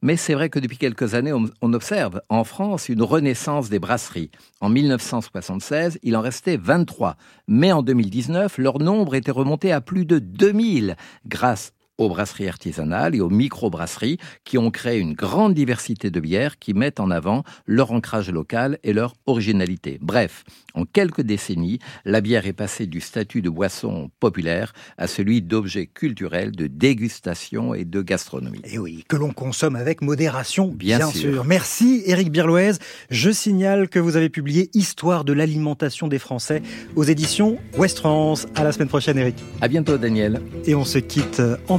Mais 0.00 0.16
c'est 0.16 0.32
vrai 0.32 0.48
que 0.48 0.58
depuis 0.58 0.78
quelques 0.78 1.14
années, 1.14 1.34
on 1.34 1.72
observe 1.74 2.22
en 2.30 2.44
France 2.44 2.88
une 2.88 3.02
renaissance 3.02 3.68
des 3.68 3.78
brasseries. 3.78 4.30
En 4.62 4.70
1976, 4.70 5.98
il 6.02 6.16
en 6.16 6.22
restait 6.22 6.56
23. 6.56 7.16
Mais 7.48 7.70
en 7.72 7.82
2019, 7.82 8.56
leur 8.56 8.78
nombre 8.78 9.14
était 9.14 9.30
remonté 9.30 9.70
à 9.70 9.82
plus 9.82 10.06
de 10.06 10.18
2000 10.18 10.96
grâce 11.26 11.74
aux 11.98 12.08
brasseries 12.08 12.48
artisanales 12.48 13.14
et 13.14 13.20
aux 13.20 13.30
micro-brasseries 13.30 14.18
qui 14.44 14.58
ont 14.58 14.70
créé 14.70 14.98
une 14.98 15.14
grande 15.14 15.54
diversité 15.54 16.10
de 16.10 16.20
bières 16.20 16.58
qui 16.58 16.74
mettent 16.74 17.00
en 17.00 17.10
avant 17.10 17.42
leur 17.66 17.92
ancrage 17.92 18.30
local 18.30 18.78
et 18.82 18.92
leur 18.92 19.14
originalité. 19.26 19.98
Bref, 20.00 20.44
en 20.74 20.84
quelques 20.84 21.22
décennies, 21.22 21.78
la 22.04 22.20
bière 22.20 22.46
est 22.46 22.52
passée 22.52 22.86
du 22.86 23.00
statut 23.00 23.40
de 23.40 23.48
boisson 23.48 24.10
populaire 24.20 24.74
à 24.98 25.06
celui 25.06 25.40
d'objet 25.40 25.86
culturel 25.86 26.52
de 26.52 26.66
dégustation 26.66 27.74
et 27.74 27.84
de 27.84 28.02
gastronomie. 28.02 28.60
Et 28.64 28.78
oui, 28.78 29.04
que 29.08 29.16
l'on 29.16 29.32
consomme 29.32 29.76
avec 29.76 30.02
modération, 30.02 30.68
bien, 30.68 31.10
sûr. 31.10 31.44
Merci 31.44 32.02
Éric 32.06 32.30
Birloez. 32.30 32.72
Je 33.10 33.30
signale 33.30 33.88
que 33.88 33.98
vous 33.98 34.16
avez 34.16 34.28
publié 34.28 34.70
Histoire 34.74 35.24
de 35.24 35.32
l'alimentation 35.32 36.08
des 36.08 36.18
Français 36.18 36.62
aux 36.94 37.04
éditions 37.04 37.58
West 37.78 37.98
France. 37.98 38.46
À 38.54 38.64
la 38.64 38.72
semaine 38.72 38.88
prochaine 38.88 39.18
Éric. 39.18 39.36
À 39.60 39.68
bientôt 39.68 39.96
Daniel. 39.96 40.42
Et 40.66 40.74
on 40.74 40.84
se 40.84 40.98
quitte 40.98 41.40
en 41.68 41.78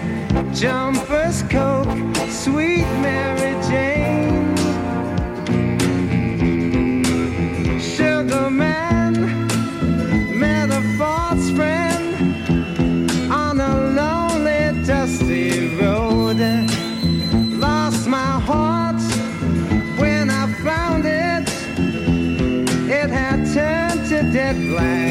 jumpers, 0.61 1.41
coke, 1.49 1.87
sweet 2.29 2.85
Mary 3.01 3.53
Jane. 3.67 4.55
Sugar 7.79 8.47
man 8.51 9.13
met 10.37 10.69
a 10.69 10.81
false 10.99 11.49
friend 11.57 12.13
on 13.31 13.59
a 13.59 13.73
lonely, 13.97 14.85
dusty 14.85 15.75
road. 15.77 16.37
Lost 17.57 18.07
my 18.07 18.39
heart 18.49 19.01
when 19.99 20.29
I 20.29 20.45
found 20.63 21.05
it. 21.05 21.49
It 22.87 23.09
had 23.09 23.51
turned 23.51 24.07
to 24.09 24.31
dead 24.31 24.57
black 24.69 25.10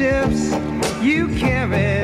ships 0.00 0.50
you 1.02 1.28
carry, 1.36 1.99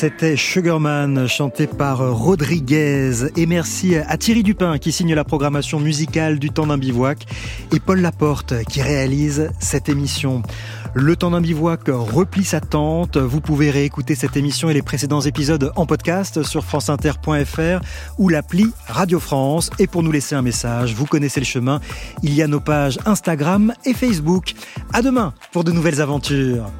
C'était 0.00 0.34
Sugarman, 0.34 1.28
chanté 1.28 1.66
par 1.66 1.98
Rodriguez. 1.98 3.28
Et 3.36 3.44
merci 3.44 3.96
à 3.96 4.16
Thierry 4.16 4.42
Dupin 4.42 4.78
qui 4.78 4.92
signe 4.92 5.14
la 5.14 5.24
programmation 5.24 5.78
musicale 5.78 6.38
du 6.38 6.48
temps 6.48 6.66
d'un 6.66 6.78
bivouac 6.78 7.26
et 7.70 7.80
Paul 7.80 8.00
Laporte 8.00 8.64
qui 8.64 8.80
réalise 8.80 9.50
cette 9.58 9.90
émission. 9.90 10.40
Le 10.94 11.16
temps 11.16 11.32
d'un 11.32 11.42
bivouac 11.42 11.82
replie 11.88 12.46
sa 12.46 12.62
tente. 12.62 13.18
Vous 13.18 13.42
pouvez 13.42 13.70
réécouter 13.70 14.14
cette 14.14 14.38
émission 14.38 14.70
et 14.70 14.72
les 14.72 14.80
précédents 14.80 15.20
épisodes 15.20 15.70
en 15.76 15.84
podcast 15.84 16.44
sur 16.44 16.64
franceinter.fr 16.64 17.84
ou 18.16 18.30
l'appli 18.30 18.72
Radio 18.86 19.20
France. 19.20 19.68
Et 19.78 19.86
pour 19.86 20.02
nous 20.02 20.12
laisser 20.12 20.34
un 20.34 20.40
message, 20.40 20.94
vous 20.94 21.04
connaissez 21.04 21.40
le 21.40 21.46
chemin. 21.46 21.78
Il 22.22 22.32
y 22.32 22.40
a 22.40 22.46
nos 22.46 22.60
pages 22.60 22.98
Instagram 23.04 23.74
et 23.84 23.92
Facebook. 23.92 24.54
À 24.94 25.02
demain 25.02 25.34
pour 25.52 25.62
de 25.62 25.72
nouvelles 25.72 26.00
aventures. 26.00 26.70